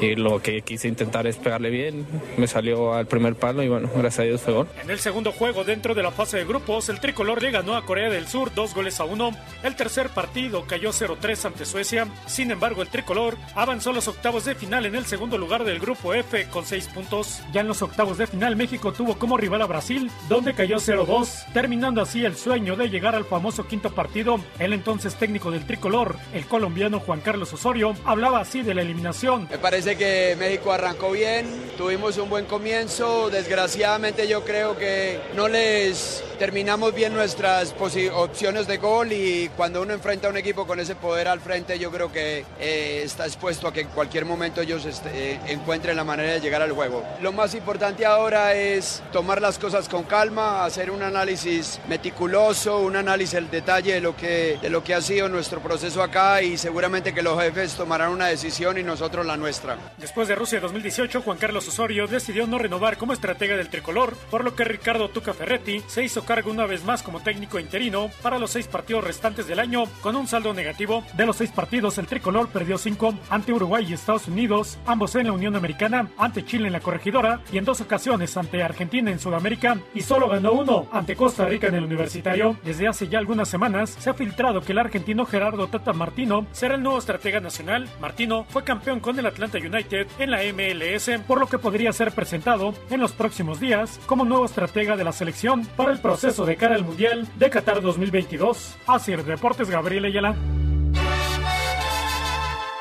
Y 0.00 0.14
lo 0.16 0.40
que 0.42 0.62
quise 0.62 0.88
intentar 0.88 1.26
es 1.26 1.36
pegarle 1.36 1.70
bien. 1.70 2.06
Me 2.36 2.46
salió 2.46 2.94
al 2.94 3.06
primer 3.06 3.34
palo 3.36 3.62
y 3.62 3.68
bueno, 3.68 3.88
gracias 3.94 4.18
a 4.20 4.22
Dios 4.24 4.40
fue 4.42 4.52
gol. 4.54 4.68
En 4.82 4.90
el 4.90 4.98
segundo 4.98 5.32
juego 5.32 5.64
dentro 5.64 5.94
de 5.94 6.02
la 6.02 6.10
fase 6.10 6.38
de 6.38 6.44
grupos, 6.44 6.88
el 6.88 7.00
tricolor 7.00 7.42
le 7.42 7.50
ganó 7.50 7.76
a 7.76 7.84
Corea 7.84 8.10
del 8.10 8.26
Sur 8.28 8.52
dos 8.54 8.74
goles 8.74 9.00
a 9.00 9.04
uno. 9.04 9.30
El 9.62 9.76
tercer 9.76 10.08
partido 10.10 10.64
cayó 10.66 10.90
0-3 10.90 11.44
ante 11.46 11.64
Suecia. 11.64 12.06
Sin 12.26 12.50
embargo, 12.50 12.82
el 12.82 12.88
tricolor 12.88 13.36
avanzó 13.54 13.90
a 13.90 13.94
los 13.94 14.08
octavos 14.08 14.44
de 14.44 14.54
final 14.54 14.86
en 14.86 14.94
el 14.94 15.04
segundo 15.06 15.38
lugar 15.38 15.64
del 15.64 15.78
grupo 15.80 16.14
F 16.14 16.46
con 16.50 16.64
seis 16.66 16.88
puntos. 16.88 17.42
Ya 17.52 17.60
en 17.60 17.68
los 17.68 17.82
octavos 17.82 18.18
de 18.18 18.26
final, 18.26 18.56
México 18.56 18.92
tuvo 18.92 19.18
como 19.18 19.36
rival 19.36 19.62
a 19.62 19.66
Brasil, 19.66 20.10
donde 20.28 20.54
cayó 20.54 20.76
0-2, 20.76 21.52
terminando 21.52 22.00
así 22.02 22.24
el 22.24 22.31
sueño 22.36 22.76
de 22.76 22.88
llegar 22.88 23.14
al 23.14 23.24
famoso 23.24 23.66
quinto 23.66 23.90
partido. 23.90 24.40
El 24.58 24.72
entonces 24.72 25.14
técnico 25.16 25.50
del 25.50 25.66
tricolor, 25.66 26.16
el 26.32 26.46
colombiano 26.46 27.00
Juan 27.00 27.20
Carlos 27.20 27.52
Osorio, 27.52 27.94
hablaba 28.04 28.40
así 28.40 28.62
de 28.62 28.74
la 28.74 28.82
eliminación. 28.82 29.48
Me 29.50 29.58
parece 29.58 29.96
que 29.96 30.36
México 30.38 30.72
arrancó 30.72 31.10
bien, 31.12 31.46
tuvimos 31.76 32.18
un 32.18 32.28
buen 32.28 32.44
comienzo, 32.46 33.30
desgraciadamente 33.30 34.28
yo 34.28 34.44
creo 34.44 34.76
que 34.76 35.20
no 35.34 35.48
les 35.48 36.24
terminamos 36.38 36.94
bien 36.94 37.12
nuestras 37.12 37.74
opciones 38.14 38.66
de 38.66 38.76
gol 38.78 39.12
y 39.12 39.48
cuando 39.56 39.82
uno 39.82 39.92
enfrenta 39.92 40.26
a 40.26 40.30
un 40.30 40.36
equipo 40.36 40.66
con 40.66 40.80
ese 40.80 40.96
poder 40.96 41.28
al 41.28 41.40
frente 41.40 41.78
yo 41.78 41.90
creo 41.90 42.10
que 42.10 42.44
eh, 42.58 43.02
está 43.04 43.26
expuesto 43.26 43.68
a 43.68 43.72
que 43.72 43.82
en 43.82 43.88
cualquier 43.88 44.24
momento 44.24 44.60
ellos 44.60 44.84
este, 44.84 45.10
eh, 45.14 45.40
encuentren 45.46 45.96
la 45.96 46.04
manera 46.04 46.32
de 46.32 46.40
llegar 46.40 46.62
al 46.62 46.72
juego. 46.72 47.04
Lo 47.20 47.32
más 47.32 47.54
importante 47.54 48.04
ahora 48.06 48.54
es 48.54 49.02
tomar 49.12 49.40
las 49.40 49.58
cosas 49.58 49.88
con 49.88 50.04
calma, 50.04 50.64
hacer 50.64 50.90
un 50.90 51.02
análisis 51.02 51.80
meticuloso, 51.88 52.21
un 52.22 52.96
análisis 52.96 53.32
del 53.32 53.50
detalle 53.50 53.94
de 53.94 54.00
lo 54.00 54.16
que, 54.16 54.58
de 54.60 54.70
lo 54.70 54.84
que 54.84 54.94
ha 54.94 55.00
sido 55.00 55.28
nuestro 55.28 55.60
proceso 55.60 56.02
acá 56.02 56.40
y 56.40 56.56
seguramente 56.56 57.12
que 57.12 57.22
los 57.22 57.40
jefes 57.40 57.74
tomarán 57.74 58.10
una 58.10 58.26
decisión 58.26 58.78
y 58.78 58.82
nosotros 58.82 59.26
la 59.26 59.36
nuestra. 59.36 59.76
Después 59.98 60.28
de 60.28 60.34
Rusia 60.34 60.60
2018, 60.60 61.22
Juan 61.22 61.38
Carlos 61.38 61.66
Osorio 61.66 62.06
decidió 62.06 62.46
no 62.46 62.58
renovar 62.58 62.96
como 62.96 63.12
estratega 63.12 63.56
del 63.56 63.68
tricolor, 63.68 64.16
por 64.30 64.44
lo 64.44 64.54
que 64.54 64.64
Ricardo 64.64 65.08
Tuca 65.08 65.34
Ferretti 65.34 65.82
se 65.88 66.04
hizo 66.04 66.24
cargo 66.24 66.50
una 66.50 66.66
vez 66.66 66.84
más 66.84 67.02
como 67.02 67.20
técnico 67.20 67.58
interino 67.58 68.10
para 68.22 68.38
los 68.38 68.52
seis 68.52 68.66
partidos 68.68 69.04
restantes 69.04 69.46
del 69.46 69.58
año, 69.58 69.84
con 70.00 70.14
un 70.16 70.28
saldo 70.28 70.54
negativo. 70.54 71.04
De 71.14 71.26
los 71.26 71.36
seis 71.36 71.50
partidos, 71.50 71.98
el 71.98 72.06
tricolor 72.06 72.48
perdió 72.48 72.78
cinco 72.78 73.14
ante 73.30 73.52
Uruguay 73.52 73.86
y 73.88 73.94
Estados 73.94 74.28
Unidos, 74.28 74.78
ambos 74.86 75.14
en 75.16 75.26
la 75.26 75.32
Unión 75.32 75.56
Americana, 75.56 76.08
ante 76.16 76.44
Chile 76.44 76.68
en 76.68 76.72
la 76.72 76.80
corregidora 76.80 77.40
y 77.52 77.58
en 77.58 77.64
dos 77.64 77.80
ocasiones 77.80 78.36
ante 78.36 78.62
Argentina 78.62 79.10
en 79.10 79.18
Sudamérica, 79.18 79.76
y 79.94 80.02
solo 80.02 80.28
ganó 80.28 80.52
uno 80.52 80.86
ante 80.92 81.16
Costa 81.16 81.46
Rica 81.46 81.66
en 81.66 81.74
el 81.74 81.88
universitario. 82.02 82.56
Desde 82.64 82.88
hace 82.88 83.08
ya 83.08 83.18
algunas 83.18 83.48
semanas 83.48 83.96
se 83.98 84.10
ha 84.10 84.14
filtrado 84.14 84.60
que 84.60 84.72
el 84.72 84.78
argentino 84.78 85.24
Gerardo 85.24 85.68
Tata 85.68 85.92
Martino 85.92 86.46
será 86.52 86.74
el 86.74 86.82
nuevo 86.82 86.98
estratega 86.98 87.40
nacional. 87.40 87.88
Martino 88.00 88.44
fue 88.48 88.64
campeón 88.64 89.00
con 89.00 89.18
el 89.18 89.26
Atlanta 89.26 89.58
United 89.58 90.06
en 90.18 90.30
la 90.30 90.40
MLS, 90.52 91.10
por 91.26 91.38
lo 91.38 91.46
que 91.46 91.58
podría 91.58 91.92
ser 91.92 92.12
presentado 92.12 92.74
en 92.90 93.00
los 93.00 93.12
próximos 93.12 93.60
días 93.60 94.00
como 94.06 94.24
nuevo 94.24 94.44
estratega 94.44 94.96
de 94.96 95.04
la 95.04 95.12
selección 95.12 95.64
para 95.76 95.92
el 95.92 96.00
proceso 96.00 96.44
de 96.44 96.56
cara 96.56 96.74
al 96.74 96.84
Mundial 96.84 97.28
de 97.36 97.50
Qatar 97.50 97.80
2022. 97.80 98.76
Así 98.86 99.12
Deportes 99.12 99.68
Gabriel 99.68 100.06
Ayala. 100.06 100.34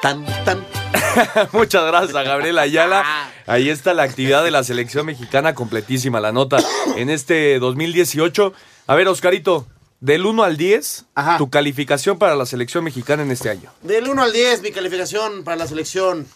Tan, 0.01 0.25
tan. 0.45 0.65
Muchas 1.51 1.85
gracias 1.85 2.15
a 2.15 2.23
Gabriel 2.23 2.57
Ayala. 2.57 3.29
Ahí 3.47 3.69
está 3.69 3.93
la 3.93 4.03
actividad 4.03 4.43
de 4.43 4.51
la 4.51 4.63
selección 4.63 5.05
mexicana 5.05 5.53
completísima, 5.53 6.19
la 6.19 6.31
nota 6.31 6.57
en 6.95 7.09
este 7.09 7.59
2018. 7.59 8.53
A 8.91 8.95
ver, 8.95 9.07
Oscarito, 9.07 9.65
del 10.01 10.25
1 10.25 10.43
al 10.43 10.57
10, 10.57 11.05
tu 11.37 11.49
calificación 11.49 12.19
para 12.19 12.35
la 12.35 12.45
selección 12.45 12.83
mexicana 12.83 13.23
en 13.23 13.31
este 13.31 13.49
año. 13.49 13.71
Del 13.83 14.09
1 14.09 14.21
al 14.21 14.33
10, 14.33 14.63
mi 14.63 14.71
calificación 14.73 15.45
para 15.45 15.55
la 15.55 15.65
selección 15.65 16.27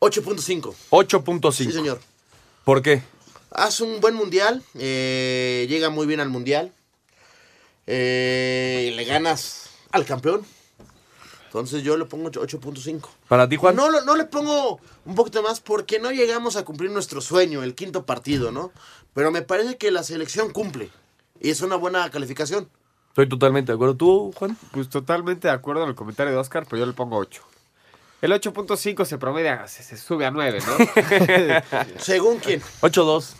8.5. 0.00 0.74
8.5. 0.90 1.52
Sí, 1.52 1.72
señor. 1.72 1.98
¿Por 2.66 2.82
qué? 2.82 3.02
Hace 3.50 3.84
un 3.84 3.98
buen 4.02 4.14
mundial, 4.14 4.62
eh, 4.74 5.64
llega 5.70 5.88
muy 5.88 6.06
bien 6.06 6.20
al 6.20 6.28
mundial. 6.28 6.70
eh, 7.86 8.92
le 8.94 9.04
ganas 9.06 9.70
al 9.90 10.04
campeón. 10.04 10.44
Entonces 11.46 11.82
yo 11.82 11.96
le 11.96 12.04
pongo 12.04 12.30
8.5. 12.30 13.08
Para 13.26 13.48
ti, 13.48 13.56
Juan. 13.56 13.74
No, 13.74 13.90
no 14.02 14.16
le 14.16 14.26
pongo 14.26 14.80
un 15.06 15.14
poquito 15.14 15.42
más 15.42 15.60
porque 15.60 15.98
no 15.98 16.10
llegamos 16.10 16.56
a 16.56 16.62
cumplir 16.62 16.90
nuestro 16.90 17.22
sueño, 17.22 17.62
el 17.62 17.74
quinto 17.74 18.04
partido, 18.04 18.52
¿no? 18.52 18.70
Pero 19.14 19.30
me 19.30 19.40
parece 19.40 19.78
que 19.78 19.90
la 19.90 20.02
selección 20.02 20.52
cumple. 20.52 20.90
Y 21.40 21.50
es 21.50 21.62
una 21.62 21.76
buena 21.76 22.10
calificación. 22.10 22.68
Estoy 23.08 23.28
totalmente 23.28 23.72
de 23.72 23.76
acuerdo. 23.76 23.96
¿Tú, 23.96 24.32
Juan? 24.36 24.56
Pues 24.72 24.88
totalmente 24.88 25.48
de 25.48 25.54
acuerdo 25.54 25.82
en 25.82 25.88
el 25.88 25.94
comentario 25.94 26.32
de 26.32 26.38
Oscar, 26.38 26.66
pero 26.68 26.78
yo 26.78 26.86
le 26.86 26.92
pongo 26.92 27.16
8. 27.16 27.42
El 28.22 28.32
8.5 28.32 29.06
se 29.06 29.16
promedia, 29.16 29.66
se, 29.66 29.82
se 29.82 29.96
sube 29.96 30.26
a 30.26 30.30
9, 30.30 30.58
¿no? 30.66 31.82
Según 31.98 32.36
quién. 32.38 32.60
8.2. 32.82 33.36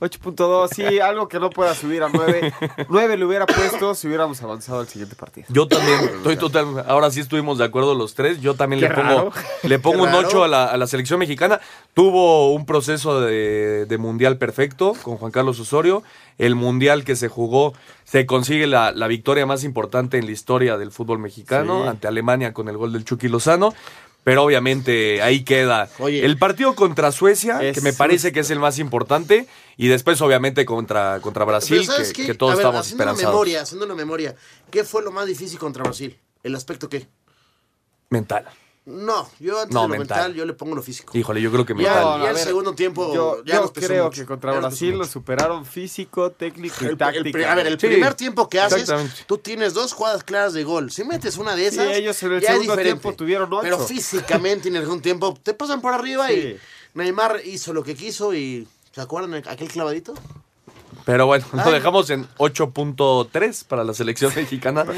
8.2, 0.00 0.68
sí, 0.74 1.00
algo 1.00 1.28
que 1.28 1.38
no 1.38 1.50
pueda 1.50 1.74
subir 1.74 2.02
a 2.02 2.08
9. 2.08 2.54
9 2.88 3.16
le 3.18 3.24
hubiera 3.26 3.44
puesto 3.44 3.94
si 3.94 4.06
hubiéramos 4.06 4.42
avanzado 4.42 4.80
al 4.80 4.88
siguiente 4.88 5.16
partido. 5.16 5.46
Yo 5.50 5.68
también, 5.68 6.00
estoy 6.16 6.38
total. 6.38 6.82
Ahora 6.88 7.10
sí 7.10 7.20
estuvimos 7.20 7.58
de 7.58 7.64
acuerdo 7.64 7.94
los 7.94 8.14
tres. 8.14 8.40
Yo 8.40 8.54
también 8.54 8.80
Qué 8.80 8.88
le 8.88 8.94
pongo, 8.94 9.32
le 9.62 9.78
pongo 9.78 9.96
Qué 9.96 10.02
un 10.02 10.14
raro. 10.14 10.28
8 10.28 10.44
a 10.44 10.48
la, 10.48 10.64
a 10.64 10.76
la 10.78 10.86
selección 10.86 11.18
mexicana. 11.18 11.60
Tuvo 11.94 12.52
un 12.52 12.66
proceso 12.66 13.20
de, 13.20 13.86
de 13.86 13.98
mundial 13.98 14.36
perfecto 14.36 14.94
con 15.02 15.16
Juan 15.16 15.30
Carlos 15.30 15.60
Osorio. 15.60 16.02
El 16.38 16.56
mundial 16.56 17.04
que 17.04 17.14
se 17.14 17.28
jugó, 17.28 17.72
se 18.04 18.26
consigue 18.26 18.66
la, 18.66 18.90
la 18.90 19.06
victoria 19.06 19.46
más 19.46 19.62
importante 19.62 20.18
en 20.18 20.26
la 20.26 20.32
historia 20.32 20.76
del 20.76 20.90
fútbol 20.90 21.20
mexicano 21.20 21.82
Sí. 21.84 21.88
ante 21.88 22.08
Alemania 22.08 22.52
con 22.52 22.68
el 22.68 22.76
gol 22.76 22.92
del 22.92 23.04
Chucky 23.04 23.28
Lozano. 23.28 23.72
Pero 24.24 24.42
obviamente 24.42 25.20
ahí 25.22 25.44
queda. 25.44 25.88
El 26.00 26.38
partido 26.38 26.74
contra 26.74 27.12
Suecia, 27.12 27.60
que 27.72 27.80
me 27.82 27.92
parece 27.92 28.32
que 28.32 28.40
es 28.40 28.50
el 28.50 28.58
más 28.58 28.78
importante. 28.78 29.46
Y 29.76 29.88
después, 29.88 30.18
obviamente, 30.22 30.64
contra, 30.64 31.20
contra 31.20 31.44
Brasil, 31.44 31.80
Pero 31.80 31.92
¿sabes 31.92 32.12
que, 32.14 32.22
qué? 32.22 32.28
que 32.28 32.34
todos 32.34 32.52
A 32.52 32.56
ver, 32.56 32.62
estamos 32.64 32.86
haciendo 32.86 33.04
una 33.04 33.12
memoria, 33.12 33.60
haciendo 33.60 33.84
una 33.84 33.94
memoria. 33.94 34.34
¿Qué 34.70 34.82
fue 34.82 35.02
lo 35.02 35.12
más 35.12 35.26
difícil 35.26 35.58
contra 35.58 35.82
Brasil? 35.84 36.18
¿El 36.42 36.54
aspecto 36.54 36.88
qué? 36.88 37.06
Mental. 38.08 38.46
No, 38.86 39.26
yo 39.40 39.58
antes 39.60 39.72
No, 39.74 39.82
de 39.82 39.88
lo 39.88 39.94
mental. 39.98 40.16
mental, 40.18 40.34
yo 40.34 40.44
le 40.44 40.52
pongo 40.52 40.74
lo 40.74 40.82
físico. 40.82 41.16
Híjole, 41.16 41.40
yo 41.40 41.50
creo 41.50 41.64
que 41.64 41.72
Ya, 41.72 41.78
mental. 41.78 42.20
ya 42.20 42.26
A 42.26 42.28
el 42.28 42.34
ver, 42.34 42.44
segundo 42.44 42.74
tiempo 42.74 43.14
Yo, 43.14 43.42
ya 43.42 43.54
yo 43.54 43.60
nos 43.62 43.70
pesó 43.70 43.86
creo 43.86 44.04
mucho, 44.04 44.20
que 44.20 44.26
contra 44.26 44.52
ya 44.52 44.58
Brasil 44.58 44.98
lo 44.98 45.06
superaron 45.06 45.64
físico, 45.64 46.32
técnico 46.32 46.84
y 46.84 46.94
pri- 47.32 47.44
a 47.44 47.54
ver, 47.54 47.66
el 47.68 47.80
Sí, 47.80 47.86
primer 47.86 48.12
tiempo 48.12 48.46
que 48.48 48.60
haces, 48.60 48.90
tú 49.26 49.38
tienes 49.38 49.72
dos 49.72 49.94
jugadas 49.94 50.22
claras 50.22 50.52
de 50.52 50.64
gol. 50.64 50.90
Si 50.90 51.02
metes 51.02 51.38
una 51.38 51.56
de 51.56 51.62
Sí, 51.70 51.78
esas, 51.78 51.96
ellos 51.96 52.22
en 52.24 52.32
el 52.32 52.40
ya 52.42 52.52
segundo 52.52 52.76
tiempo 52.76 53.14
tuvieron 53.14 53.50
ocho. 53.50 53.62
Pero 53.62 53.78
físicamente 53.78 54.68
en 54.68 54.76
el 54.76 54.82
segundo 54.82 55.02
tiempo 55.02 55.34
te 55.42 55.54
pasan 55.54 55.80
por 55.80 55.94
arriba 55.94 56.28
Sí. 56.28 56.34
y 56.34 56.56
Neymar 56.98 57.40
hizo 57.44 57.72
lo 57.72 57.82
que 57.82 57.94
quiso 57.94 58.34
y 58.34 58.68
¿se 58.92 59.00
acuerdan 59.00 59.30
de 59.30 59.48
aquel 59.50 59.68
clavadito? 59.68 60.12
Pero 61.04 61.26
bueno, 61.26 61.44
lo 61.52 61.62
Ay. 61.64 61.72
dejamos 61.72 62.08
en 62.10 62.26
8.3 62.38 63.66
para 63.66 63.84
la 63.84 63.92
selección 63.94 64.32
mexicana. 64.34 64.84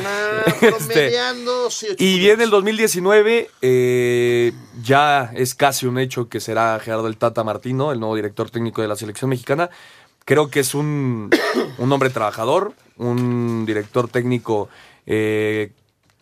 Este, 0.47 0.71
Promediando, 0.71 1.71
sí, 1.71 1.89
y 1.99 2.19
viene 2.19 2.45
el 2.45 2.51
2019, 2.51 3.51
eh, 3.63 4.53
ya 4.83 5.31
es 5.35 5.55
casi 5.55 5.87
un 5.87 5.99
hecho 5.99 6.29
que 6.29 6.41
será 6.41 6.79
Gerardo 6.81 7.09
el 7.09 7.17
Tata 7.17 7.45
Martino, 7.45 7.93
el 7.93 8.01
nuevo 8.01 8.15
director 8.15 8.51
técnico 8.51 8.81
de 8.81 8.89
la 8.89 8.97
selección 8.97 9.29
mexicana. 9.31 9.71
Creo 10.25 10.49
que 10.49 10.61
es 10.61 10.75
un, 10.75 11.31
un 11.79 11.93
hombre 11.93 12.11
trabajador, 12.11 12.75
un 12.97 13.67
director 13.67 14.09
técnico 14.09 14.69
eh, 15.07 15.73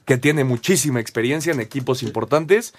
que 0.04 0.16
tiene 0.16 0.44
muchísima 0.44 1.00
experiencia 1.00 1.52
en 1.52 1.60
equipos 1.60 2.02
importantes 2.02 2.74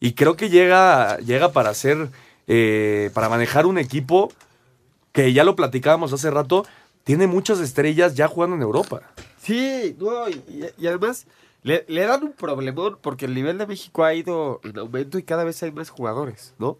y 0.00 0.12
creo 0.12 0.36
que 0.36 0.50
llega, 0.50 1.18
llega 1.18 1.52
para 1.52 1.70
hacer, 1.70 2.08
eh, 2.46 3.10
para 3.14 3.28
manejar 3.28 3.66
un 3.66 3.78
equipo 3.78 4.32
que 5.16 5.32
ya 5.32 5.44
lo 5.44 5.56
platicábamos 5.56 6.12
hace 6.12 6.30
rato, 6.30 6.66
tiene 7.02 7.26
muchas 7.26 7.58
estrellas 7.60 8.14
ya 8.14 8.28
jugando 8.28 8.54
en 8.54 8.60
Europa. 8.60 9.00
Sí, 9.40 9.96
no, 9.98 10.28
y, 10.28 10.42
y 10.76 10.86
además 10.86 11.26
le, 11.62 11.86
le 11.88 12.02
dan 12.02 12.22
un 12.22 12.32
problemón 12.32 12.98
porque 13.00 13.24
el 13.24 13.32
nivel 13.32 13.56
de 13.56 13.66
México 13.66 14.04
ha 14.04 14.12
ido 14.12 14.60
en 14.62 14.78
aumento 14.78 15.18
y 15.18 15.22
cada 15.22 15.44
vez 15.44 15.62
hay 15.62 15.72
más 15.72 15.88
jugadores, 15.88 16.52
¿no? 16.58 16.76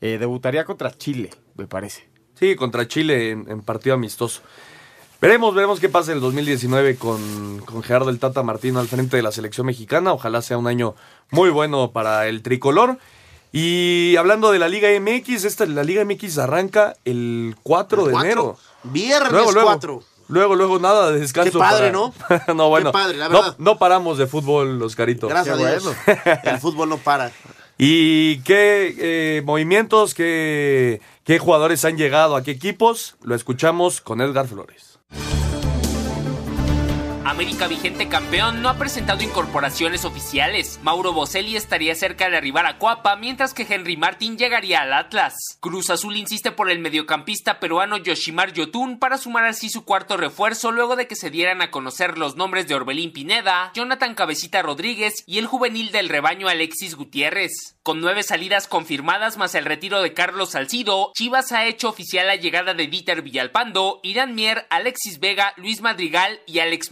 Eh, 0.00 0.16
debutaría 0.18 0.64
contra 0.64 0.90
Chile, 0.90 1.30
me 1.54 1.66
parece. 1.66 2.08
Sí, 2.34 2.56
contra 2.56 2.88
Chile 2.88 3.32
en, 3.32 3.44
en 3.50 3.60
partido 3.60 3.94
amistoso. 3.94 4.40
Veremos, 5.20 5.54
veremos 5.54 5.78
qué 5.78 5.90
pasa 5.90 6.12
en 6.12 6.16
el 6.16 6.22
2019 6.22 6.96
con, 6.96 7.58
con 7.66 7.82
Gerardo 7.82 8.08
el 8.08 8.18
Tata 8.18 8.42
Martino 8.42 8.80
al 8.80 8.88
frente 8.88 9.18
de 9.18 9.22
la 9.22 9.32
selección 9.32 9.66
mexicana. 9.66 10.14
Ojalá 10.14 10.40
sea 10.40 10.56
un 10.56 10.66
año 10.66 10.94
muy 11.30 11.50
bueno 11.50 11.92
para 11.92 12.26
el 12.26 12.40
tricolor. 12.40 12.98
Y 13.52 14.16
hablando 14.16 14.50
de 14.52 14.58
la 14.58 14.68
Liga 14.68 14.88
MX, 15.00 15.44
esta, 15.44 15.66
la 15.66 15.82
Liga 15.84 16.04
MX 16.04 16.38
arranca 16.38 16.94
el 17.04 17.56
4 17.62 18.04
de 18.06 18.12
Cuatro. 18.12 18.26
enero. 18.26 18.58
Viernes 18.84 19.32
Luego, 19.32 19.52
luego. 19.52 19.68
4. 19.68 20.02
Luego, 20.28 20.56
luego, 20.56 20.78
nada 20.80 21.12
de 21.12 21.20
descanso. 21.20 21.52
Qué 21.52 21.58
padre, 21.58 21.92
para- 22.28 22.52
no, 22.54 22.68
bueno. 22.68 22.90
Qué 22.90 22.98
padre, 22.98 23.16
la 23.16 23.28
no, 23.28 23.40
verdad. 23.42 23.54
no 23.58 23.78
paramos 23.78 24.18
de 24.18 24.26
fútbol, 24.26 24.82
Oscarito. 24.82 25.28
Gracias 25.28 25.58
a 25.58 25.70
Dios. 25.70 25.84
El 26.42 26.58
fútbol 26.58 26.88
no 26.88 26.98
para. 26.98 27.30
¿Y 27.78 28.38
qué 28.40 28.94
eh, 28.98 29.42
movimientos, 29.44 30.14
qué, 30.14 31.00
qué 31.24 31.38
jugadores 31.38 31.84
han 31.84 31.96
llegado 31.96 32.34
a 32.34 32.42
qué 32.42 32.50
equipos? 32.50 33.16
Lo 33.22 33.34
escuchamos 33.34 34.00
con 34.00 34.20
Edgar 34.20 34.48
Flores. 34.48 34.98
América 37.28 37.66
vigente 37.66 38.08
campeón 38.08 38.62
no 38.62 38.68
ha 38.68 38.78
presentado 38.78 39.20
incorporaciones 39.20 40.04
oficiales. 40.04 40.78
Mauro 40.84 41.12
Boselli 41.12 41.56
estaría 41.56 41.96
cerca 41.96 42.30
de 42.30 42.36
arribar 42.36 42.66
a 42.66 42.78
Cuapa, 42.78 43.16
mientras 43.16 43.52
que 43.52 43.66
Henry 43.68 43.96
Martin 43.96 44.38
llegaría 44.38 44.82
al 44.82 44.92
Atlas. 44.92 45.34
Cruz 45.58 45.90
Azul 45.90 46.16
insiste 46.16 46.52
por 46.52 46.70
el 46.70 46.78
mediocampista 46.78 47.58
peruano 47.58 47.96
Yoshimar 47.96 48.52
Yotun 48.52 49.00
para 49.00 49.18
sumar 49.18 49.44
así 49.44 49.68
su 49.70 49.84
cuarto 49.84 50.16
refuerzo 50.16 50.70
luego 50.70 50.94
de 50.94 51.08
que 51.08 51.16
se 51.16 51.30
dieran 51.30 51.62
a 51.62 51.72
conocer 51.72 52.16
los 52.16 52.36
nombres 52.36 52.68
de 52.68 52.76
Orbelín 52.76 53.12
Pineda, 53.12 53.72
Jonathan 53.74 54.14
Cabecita 54.14 54.62
Rodríguez 54.62 55.24
y 55.26 55.38
el 55.38 55.46
juvenil 55.46 55.90
del 55.90 56.08
rebaño 56.08 56.46
Alexis 56.46 56.94
Gutiérrez. 56.94 57.76
Con 57.82 58.00
nueve 58.00 58.22
salidas 58.22 58.66
confirmadas 58.66 59.36
más 59.36 59.54
el 59.54 59.64
retiro 59.64 60.02
de 60.02 60.12
Carlos 60.12 60.50
Salcido, 60.52 61.12
Chivas 61.14 61.52
ha 61.52 61.66
hecho 61.66 61.88
oficial 61.88 62.26
la 62.26 62.36
llegada 62.36 62.74
de 62.74 62.86
Dieter 62.88 63.22
Villalpando, 63.22 64.00
Irán 64.02 64.34
Mier, 64.34 64.66
Alexis 64.70 65.20
Vega, 65.20 65.54
Luis 65.56 65.80
Madrigal 65.80 66.40
y 66.46 66.58
Alex 66.58 66.90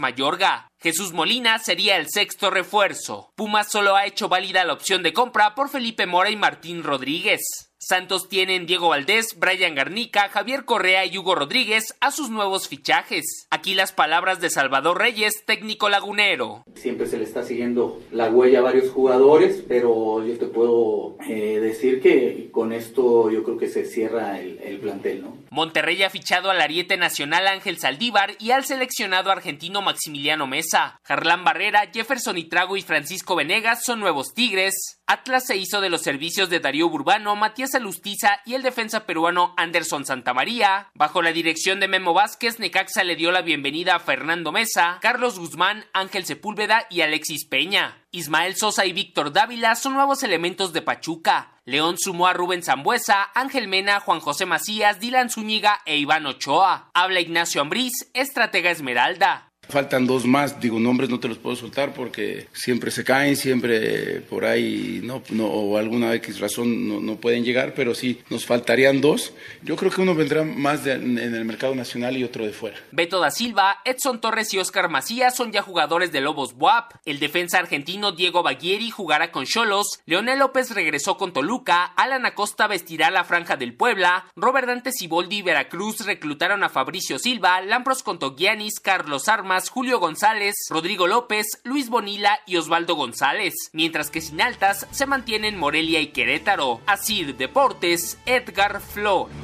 Jesús 0.81 1.13
Molina 1.13 1.59
sería 1.59 1.97
el 1.97 2.07
sexto 2.09 2.51
refuerzo. 2.51 3.33
Pumas 3.37 3.71
solo 3.71 3.95
ha 3.95 4.07
hecho 4.07 4.29
válida 4.29 4.65
la 4.65 4.73
opción 4.73 5.03
de 5.03 5.13
compra 5.13 5.55
por 5.55 5.69
Felipe 5.69 6.07
Mora 6.07 6.31
y 6.31 6.37
Martín 6.37 6.83
Rodríguez. 6.83 7.43
Santos 7.79 8.31
tienen 8.31 8.65
Diego 8.65 8.89
Valdés, 8.89 9.37
Brian 9.39 9.75
Garnica, 9.75 10.31
Javier 10.31 10.65
Correa 10.65 11.05
y 11.05 11.19
Hugo 11.19 11.35
Rodríguez 11.35 11.95
a 12.01 12.11
sus 12.11 12.31
nuevos 12.31 12.69
fichajes. 12.69 13.47
Aquí 13.51 13.75
las 13.75 13.93
palabras 13.93 14.41
de 14.41 14.49
Salvador 14.49 14.99
Reyes, 14.99 15.45
técnico 15.45 15.91
lagunero. 15.91 16.65
Siempre 16.75 17.07
se 17.07 17.19
le 17.19 17.25
está 17.25 17.43
siguiendo 17.43 18.01
la 18.11 18.31
huella 18.31 18.61
a 18.61 18.63
varios 18.63 18.91
jugadores, 18.91 19.63
pero 19.69 20.27
yo 20.27 20.39
te 20.39 20.47
puedo 20.47 21.17
eh, 21.29 21.61
decir 21.61 22.01
que 22.01 22.49
con 22.51 22.73
esto 22.73 23.31
yo 23.31 23.45
creo 23.45 23.59
que 23.59 23.69
se 23.69 23.85
cierra 23.85 24.41
el, 24.41 24.59
el 24.61 24.79
plantel, 24.79 25.21
¿no? 25.21 25.44
Monterrey 25.55 26.03
ha 26.03 26.11
fichado 26.11 26.51
al 26.51 26.61
ariete 26.61 26.97
nacional 26.97 27.47
Ángel 27.47 27.79
Saldívar 27.79 28.33
y 28.41 28.51
al 28.51 28.65
seleccionado 28.65 29.31
argentino 29.31 29.83
Maximiliano 29.83 30.49
Mesa. 30.49 30.99
Harlán 31.07 31.45
Barrera, 31.45 31.89
Jefferson 31.93 32.37
Itrago 32.37 32.77
y 32.77 32.83
Francisco 32.83 33.37
Venegas 33.37 33.85
son 33.85 34.01
nuevos 34.01 34.35
Tigres. 34.35 35.01
Atlas 35.07 35.47
se 35.47 35.57
hizo 35.57 35.81
de 35.81 35.91
los 35.91 36.03
servicios 36.03 36.51
de 36.51 36.59
Darío 36.59 36.89
Burbano, 36.89 37.37
Matías 37.37 37.77
Alustiza 37.77 38.41
y 38.45 38.55
el 38.55 38.63
defensa 38.63 39.07
peruano 39.07 39.55
Anderson 39.57 40.05
Santamaría. 40.05 40.89
Bajo 40.93 41.23
la 41.23 41.33
dirección 41.33 41.79
de 41.79 41.87
Memo 41.87 42.15
Vázquez, 42.15 42.59
Necaxa 42.59 43.05
le 43.05 43.15
dio 43.15 43.31
la 43.31 43.43
bienvenida 43.43 43.95
a 43.95 44.01
Fernando 44.01 44.51
Mesa, 44.51 44.99
Carlos 45.03 45.39
Guzmán, 45.39 45.85
Ángel 45.93 46.25
Sepúlveda 46.25 46.89
y 46.91 47.03
Alexis 47.03 47.47
Peña. 47.47 48.04
Ismael 48.15 48.55
Sosa 48.55 48.87
y 48.87 48.93
Víctor 48.93 49.33
Dávila 49.33 49.75
son 49.75 49.95
nuevos 49.95 50.23
elementos 50.23 50.73
de 50.73 50.83
Pachuca. 50.83 51.61
León 51.65 51.97
sumó 51.99 52.29
a 52.29 52.33
Rubén 52.33 52.63
Zambuesa, 52.63 53.29
Ángel 53.35 53.67
Mena, 53.67 53.99
Juan 53.99 54.21
José 54.21 54.47
Macías, 54.47 55.01
Dylan 55.01 55.31
Zúñiga 55.31 55.81
e 55.85 55.97
Iván 55.97 56.25
Ochoa. 56.25 56.93
Habla 56.95 57.19
Ignacio 57.19 57.61
Ambriz, 57.61 58.09
estratega 58.15 58.71
Esmeralda. 58.71 59.54
Faltan 59.69 60.07
dos 60.07 60.27
más, 60.27 60.61
digo, 60.61 60.79
nombres 60.79 61.11
no 61.11 61.21
te 61.21 61.29
los 61.29 61.39
puedo 61.39 61.57
soltar 61.57 61.95
porque 61.95 62.47
siempre 62.53 62.91
se 62.91 63.05
caen, 63.05 63.37
siempre 63.37 64.21
por 64.21 64.45
ahí 64.45 65.01
no, 65.03 65.23
no 65.31 65.47
o 65.47 65.79
alguna 65.79 66.15
X 66.15 66.41
razón 66.41 66.89
no, 66.89 67.01
no 67.01 67.17
pueden 67.17 67.45
llegar, 67.45 67.75
pero 67.75 67.95
sí, 67.95 68.21
nos 68.31 68.45
faltarían 68.45 69.01
dos. 69.01 69.33
Yo 69.63 69.77
creo 69.77 69.91
que 69.91 70.01
uno 70.01 70.15
vendrá 70.15 70.45
más 70.45 70.87
en 70.87 71.19
el 71.19 71.45
mercado 71.45 71.75
nacional 71.75 72.17
y 72.17 72.25
otro 72.25 72.45
de 72.45 72.53
fuera. 72.53 72.77
Beto 72.93 73.21
da 73.21 73.31
Silva, 73.31 73.79
Edson 73.85 74.21
Torres 74.21 74.53
y 74.55 74.59
Oscar 74.59 74.89
Macías 74.89 75.37
son 75.37 75.53
ya 75.53 75.63
jugadores 75.63 76.13
de 76.13 76.21
Lobos 76.21 76.55
Buap. 76.55 76.95
El 77.05 77.19
defensa 77.19 77.59
argentino 77.59 78.13
Diego 78.13 78.43
Baguieri 78.43 78.91
jugará 78.91 79.31
con 79.31 79.45
Cholos. 79.45 80.01
Leonel 80.07 80.39
López 80.39 80.71
regresó 80.75 81.17
con 81.17 81.33
Toluca. 81.33 81.85
Alan 81.85 82.27
Acosta 82.27 82.67
vestirá 82.67 83.11
la 83.11 83.25
franja 83.25 83.57
del 83.57 83.75
Puebla. 83.75 84.27
Robert 84.37 84.67
Dante 84.67 84.93
Siboldi 84.93 85.39
y 85.39 85.43
Veracruz 85.43 86.05
reclutaron 86.05 86.65
a 86.65 86.69
Fabricio 86.69 87.19
Silva. 87.19 87.61
Lampros 87.61 88.03
con 88.03 88.19
Togianis, 88.19 88.81
Carlos 88.81 89.29
Armas, 89.29 89.54
Julio 89.61 90.01
González, 90.01 90.55
Rodrigo 90.69 91.07
López, 91.07 91.61
Luis 91.65 91.89
Bonilla 91.89 92.41
y 92.47 92.57
Osvaldo 92.57 92.97
González. 92.97 93.55
Mientras 93.73 94.11
que 94.11 94.21
sin 94.21 94.41
altas 94.41 94.87
se 94.91 95.07
mantienen 95.07 95.57
Morelia 95.57 96.01
y 96.01 96.09
Querétaro. 96.09 96.81
Así 96.87 97.25
Deportes, 97.25 98.19
Edgar 98.27 98.81
Flores. 98.81 99.35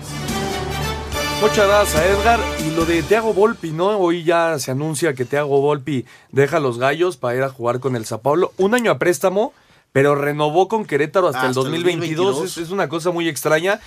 Muchas 1.41 1.67
gracias 1.69 1.97
a 1.97 2.07
Edgar. 2.07 2.41
Y 2.67 2.71
lo 2.73 2.85
de 2.85 3.03
Thiago 3.03 3.33
Volpi, 3.33 3.71
¿no? 3.71 3.99
Hoy 3.99 4.25
ya 4.25 4.59
se 4.59 4.73
anuncia 4.73 5.15
que 5.15 5.25
Thiago 5.25 5.61
Volpi 5.61 6.05
deja 6.33 6.61
los 6.61 6.79
gallos 6.79 7.17
para 7.17 7.37
ir 7.37 7.43
a 7.43 7.49
jugar 7.49 7.81
con 7.81 7.97
el 7.97 8.05
Sao 8.05 8.21
Paulo. 8.21 8.53
Un 8.59 8.75
año 8.75 8.91
a 8.91 8.99
préstamo, 8.99 9.55
pero 9.93 10.15
renovó 10.15 10.69
con 10.69 10.85
Querétaro 10.85 11.29
hasta, 11.29 11.43
el 11.43 11.49
Hasta 11.49 11.61
el 11.61 11.65
2022. 11.65 12.27
2022. 12.27 12.59
Es, 12.59 12.67
es 12.67 12.71
una 12.71 12.89
cosa 12.89 13.11
muy 13.11 13.29
extraña. 13.29 13.81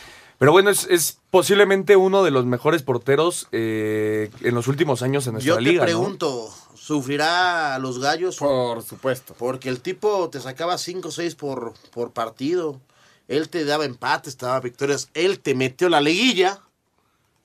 Pero 0.43 0.51
bueno, 0.51 0.71
es, 0.71 0.85
es 0.89 1.19
posiblemente 1.31 1.95
uno 1.95 2.21
de 2.21 2.29
los 2.29 2.45
mejores 2.45 2.83
porteros 2.83 3.47
eh, 3.53 4.29
en 4.41 4.53
los 4.53 4.67
últimos 4.67 5.01
años 5.01 5.25
en 5.25 5.31
nuestra 5.35 5.51
Yo 5.51 5.55
te 5.55 5.61
liga. 5.61 5.79
¿no? 5.83 5.85
pregunto, 5.85 6.53
¿sufrirá 6.75 7.75
a 7.75 7.79
los 7.79 7.99
gallos? 7.99 8.35
Por 8.35 8.81
supuesto. 8.83 9.35
Porque 9.39 9.69
el 9.69 9.79
tipo 9.79 10.29
te 10.29 10.41
sacaba 10.41 10.77
5 10.77 11.07
o 11.07 11.11
6 11.11 11.35
por, 11.35 11.75
por 11.93 12.11
partido. 12.11 12.81
Él 13.29 13.47
te 13.47 13.63
daba 13.63 13.85
empates, 13.85 14.35
te 14.35 14.45
daba 14.45 14.59
victorias. 14.59 15.07
Él 15.13 15.39
te 15.39 15.55
metió 15.55 15.87
la 15.87 16.01
liguilla. 16.01 16.59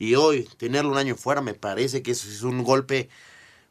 Y 0.01 0.17
hoy, 0.17 0.49
tenerlo 0.57 0.91
un 0.91 0.99
año 0.99 1.15
fuera, 1.15 1.41
me 1.41 1.55
parece 1.55 2.03
que 2.03 2.11
eso 2.11 2.29
es 2.29 2.43
un 2.43 2.65
golpe 2.65 3.09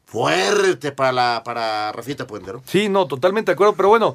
fuerte 0.06 0.90
para, 0.92 1.12
la, 1.12 1.42
para 1.44 1.92
Rafita 1.92 2.26
Puente, 2.26 2.50
¿no? 2.54 2.62
Sí, 2.66 2.88
no, 2.88 3.06
totalmente 3.06 3.50
de 3.50 3.56
acuerdo, 3.56 3.74
pero 3.76 3.90
bueno. 3.90 4.14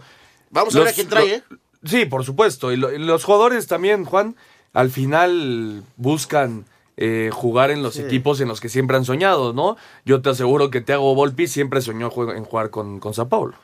Vamos 0.50 0.76
a 0.76 0.80
ver 0.80 0.88
a 0.88 0.94
quién 0.94 1.08
trae, 1.08 1.36
¿eh? 1.36 1.44
Sí, 1.84 2.06
por 2.06 2.24
supuesto. 2.26 2.72
Y, 2.72 2.78
lo- 2.78 2.92
y 2.92 2.98
los 2.98 3.24
jugadores 3.24 3.68
también, 3.68 4.06
Juan, 4.06 4.36
al 4.74 4.90
final 4.90 5.84
buscan 5.98 6.66
eh, 6.98 7.30
jugar 7.34 7.72
en 7.72 7.82
los 7.84 7.96
Sí. 7.96 8.02
equipos 8.04 8.40
en 8.42 8.48
los 8.48 8.62
que 8.62 8.70
siempre 8.70 8.98
han 8.98 9.06
soñado, 9.06 9.54
¿no? 9.54 9.78
Yo 10.06 10.22
te 10.22 10.30
aseguro 10.30 10.70
que 10.70 10.82
Thiago 10.82 11.16
Volpi 11.16 11.48
siempre 11.48 11.82
soñó 11.82 12.12
en 12.36 12.44
jugar 12.44 12.70
con, 12.70 13.00
con 13.00 13.14
Sao 13.14 13.28
Paulo. 13.30 13.56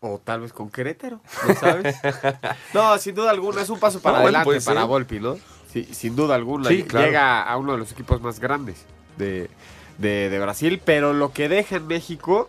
O 0.00 0.18
tal 0.22 0.40
vez 0.40 0.54
con 0.54 0.70
Querétaro, 0.70 1.20
¿no 1.46 1.54
sabes? 1.56 1.94
no, 2.74 2.96
sin 2.96 3.14
duda 3.14 3.30
alguna, 3.30 3.60
es 3.60 3.68
un 3.68 3.78
paso 3.78 4.00
para 4.00 4.16
No, 4.18 4.22
bueno, 4.22 4.38
adelante 4.38 4.64
para. 4.64 4.84
Volpi, 4.84 5.20
¿no? 5.20 5.36
Sí, 5.70 5.84
sin 5.92 6.16
duda 6.16 6.34
alguna. 6.36 6.68
Sí, 6.70 6.84
claro. 6.84 7.06
Llega 7.06 7.42
a 7.42 7.56
uno 7.58 7.72
de 7.72 7.78
los 7.78 7.92
equipos 7.92 8.20
más 8.22 8.40
grandes 8.40 8.86
de, 9.18 9.50
de- 9.98 10.30
de 10.30 10.40
Brasil, 10.40 10.80
pero 10.82 11.12
lo 11.12 11.32
que 11.32 11.50
deja 11.50 11.76
en 11.76 11.86
México 11.86 12.48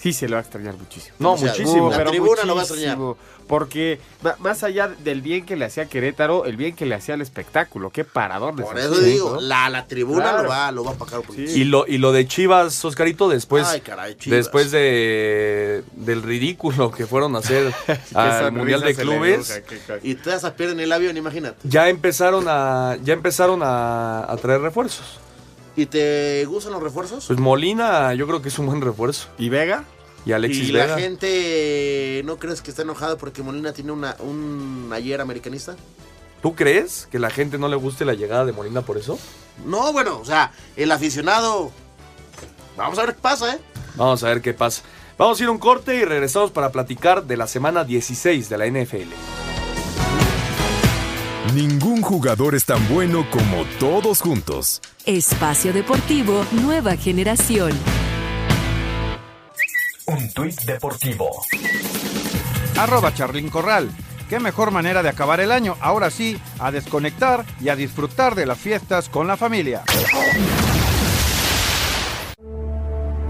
sí 0.00 0.12
se 0.12 0.26
lo 0.28 0.32
va 0.34 0.38
a 0.38 0.42
extrañar 0.42 0.76
muchísimo. 0.76 1.14
No, 1.18 1.36
muchísimo. 1.36 1.90
La 1.90 1.96
pero 1.98 2.10
tribuna 2.10 2.44
lo 2.44 2.54
va 2.54 2.62
a 2.62 2.64
extrañar. 2.64 2.96
muchísimo, 2.96 3.40
Porque 3.46 4.00
más 4.38 4.62
allá 4.62 4.88
del 4.88 5.20
bien 5.22 5.44
que 5.44 5.56
le 5.56 5.64
hacía 5.64 5.86
Querétaro, 5.86 6.44
el 6.46 6.56
bien 6.56 6.74
que 6.76 6.86
le 6.86 6.94
hacía 6.94 7.14
al 7.14 7.20
espectáculo, 7.20 7.90
qué 7.90 8.04
paradones. 8.04 8.64
Por 8.64 8.78
eso 8.78 8.98
digo, 9.00 9.34
¿no? 9.34 9.40
la, 9.40 9.68
la 9.68 9.86
tribuna 9.86 10.22
Claro. 10.22 10.42
lo, 10.44 10.48
va, 10.48 10.72
lo 10.72 10.84
va 10.84 10.90
a 10.92 10.94
pagar. 10.94 11.20
Y 11.36 11.64
lo, 11.64 11.84
y 11.86 11.98
lo 11.98 12.12
de 12.12 12.26
Chivas, 12.28 12.84
Oscarito, 12.84 13.28
después, 13.28 13.66
Ay, 13.66 13.80
caray, 13.80 14.14
Chivas. 14.14 14.38
después 14.38 14.70
de, 14.70 15.82
del 15.92 16.22
ridículo 16.22 16.90
que 16.92 17.06
fueron 17.06 17.34
a 17.36 17.40
hacer 17.40 17.72
al 18.14 18.52
Mundial 18.52 18.80
de 18.82 18.94
Clubes. 18.94 19.62
Y 20.02 20.14
todas 20.14 20.38
esas 20.38 20.52
pierden 20.52 20.80
el 20.80 20.92
avión, 20.92 21.16
imagínate. 21.16 21.56
ya 21.64 21.88
empezaron 21.88 22.44
a, 22.48 22.96
ya 23.02 23.12
empezaron 23.14 23.60
a, 23.62 24.30
a 24.30 24.36
traer 24.36 24.60
refuerzos. 24.60 25.18
¿Y 25.76 25.86
te 25.86 26.44
gustan 26.46 26.72
los 26.72 26.82
refuerzos? 26.82 27.26
Pues 27.26 27.38
Molina, 27.38 28.12
yo 28.14 28.26
creo 28.26 28.42
que 28.42 28.48
es 28.48 28.58
un 28.58 28.66
buen 28.66 28.80
refuerzo. 28.80 29.28
¿Y 29.38 29.48
Vega? 29.48 29.84
Y 30.26 30.32
Alexis 30.32 30.68
¿Y 30.68 30.72
Vega. 30.72 30.86
la 30.88 30.98
gente 30.98 32.22
no 32.24 32.36
crees 32.38 32.60
que 32.60 32.70
está 32.70 32.82
enojada 32.82 33.16
porque 33.16 33.42
Molina 33.42 33.72
tiene 33.72 33.92
una, 33.92 34.16
un 34.20 34.90
ayer 34.92 35.20
americanista? 35.20 35.76
¿Tú 36.42 36.54
crees 36.54 37.06
que 37.10 37.18
la 37.18 37.30
gente 37.30 37.58
no 37.58 37.68
le 37.68 37.76
guste 37.76 38.04
la 38.04 38.14
llegada 38.14 38.44
de 38.44 38.52
Molina 38.52 38.82
por 38.82 38.98
eso? 38.98 39.18
No, 39.64 39.92
bueno, 39.92 40.18
o 40.18 40.24
sea, 40.24 40.52
el 40.76 40.90
aficionado. 40.90 41.70
Vamos 42.76 42.98
a 42.98 43.06
ver 43.06 43.14
qué 43.14 43.20
pasa, 43.20 43.54
¿eh? 43.54 43.58
Vamos 43.96 44.22
a 44.24 44.28
ver 44.28 44.40
qué 44.40 44.54
pasa. 44.54 44.82
Vamos 45.18 45.38
a 45.38 45.42
ir 45.42 45.48
a 45.48 45.52
un 45.52 45.58
corte 45.58 45.96
y 45.96 46.04
regresamos 46.04 46.50
para 46.50 46.72
platicar 46.72 47.24
de 47.24 47.36
la 47.36 47.46
semana 47.46 47.84
16 47.84 48.48
de 48.48 48.58
la 48.58 48.66
NFL. 48.66 49.39
Ningún 51.54 52.02
jugador 52.02 52.54
es 52.54 52.66
tan 52.66 52.86
bueno 52.88 53.26
como 53.30 53.64
todos 53.80 54.20
juntos. 54.20 54.80
Espacio 55.06 55.72
Deportivo 55.72 56.44
Nueva 56.52 56.96
Generación. 56.96 57.72
Un 60.06 60.32
tuit 60.32 60.60
deportivo. 60.62 61.28
Arroba 62.78 63.12
Charlín 63.14 63.48
Corral. 63.48 63.90
Qué 64.28 64.38
mejor 64.38 64.70
manera 64.70 65.02
de 65.02 65.08
acabar 65.08 65.40
el 65.40 65.50
año. 65.50 65.76
Ahora 65.80 66.10
sí, 66.10 66.38
a 66.60 66.70
desconectar 66.70 67.44
y 67.60 67.70
a 67.70 67.74
disfrutar 67.74 68.34
de 68.36 68.46
las 68.46 68.58
fiestas 68.58 69.08
con 69.08 69.26
la 69.26 69.36
familia. 69.36 69.82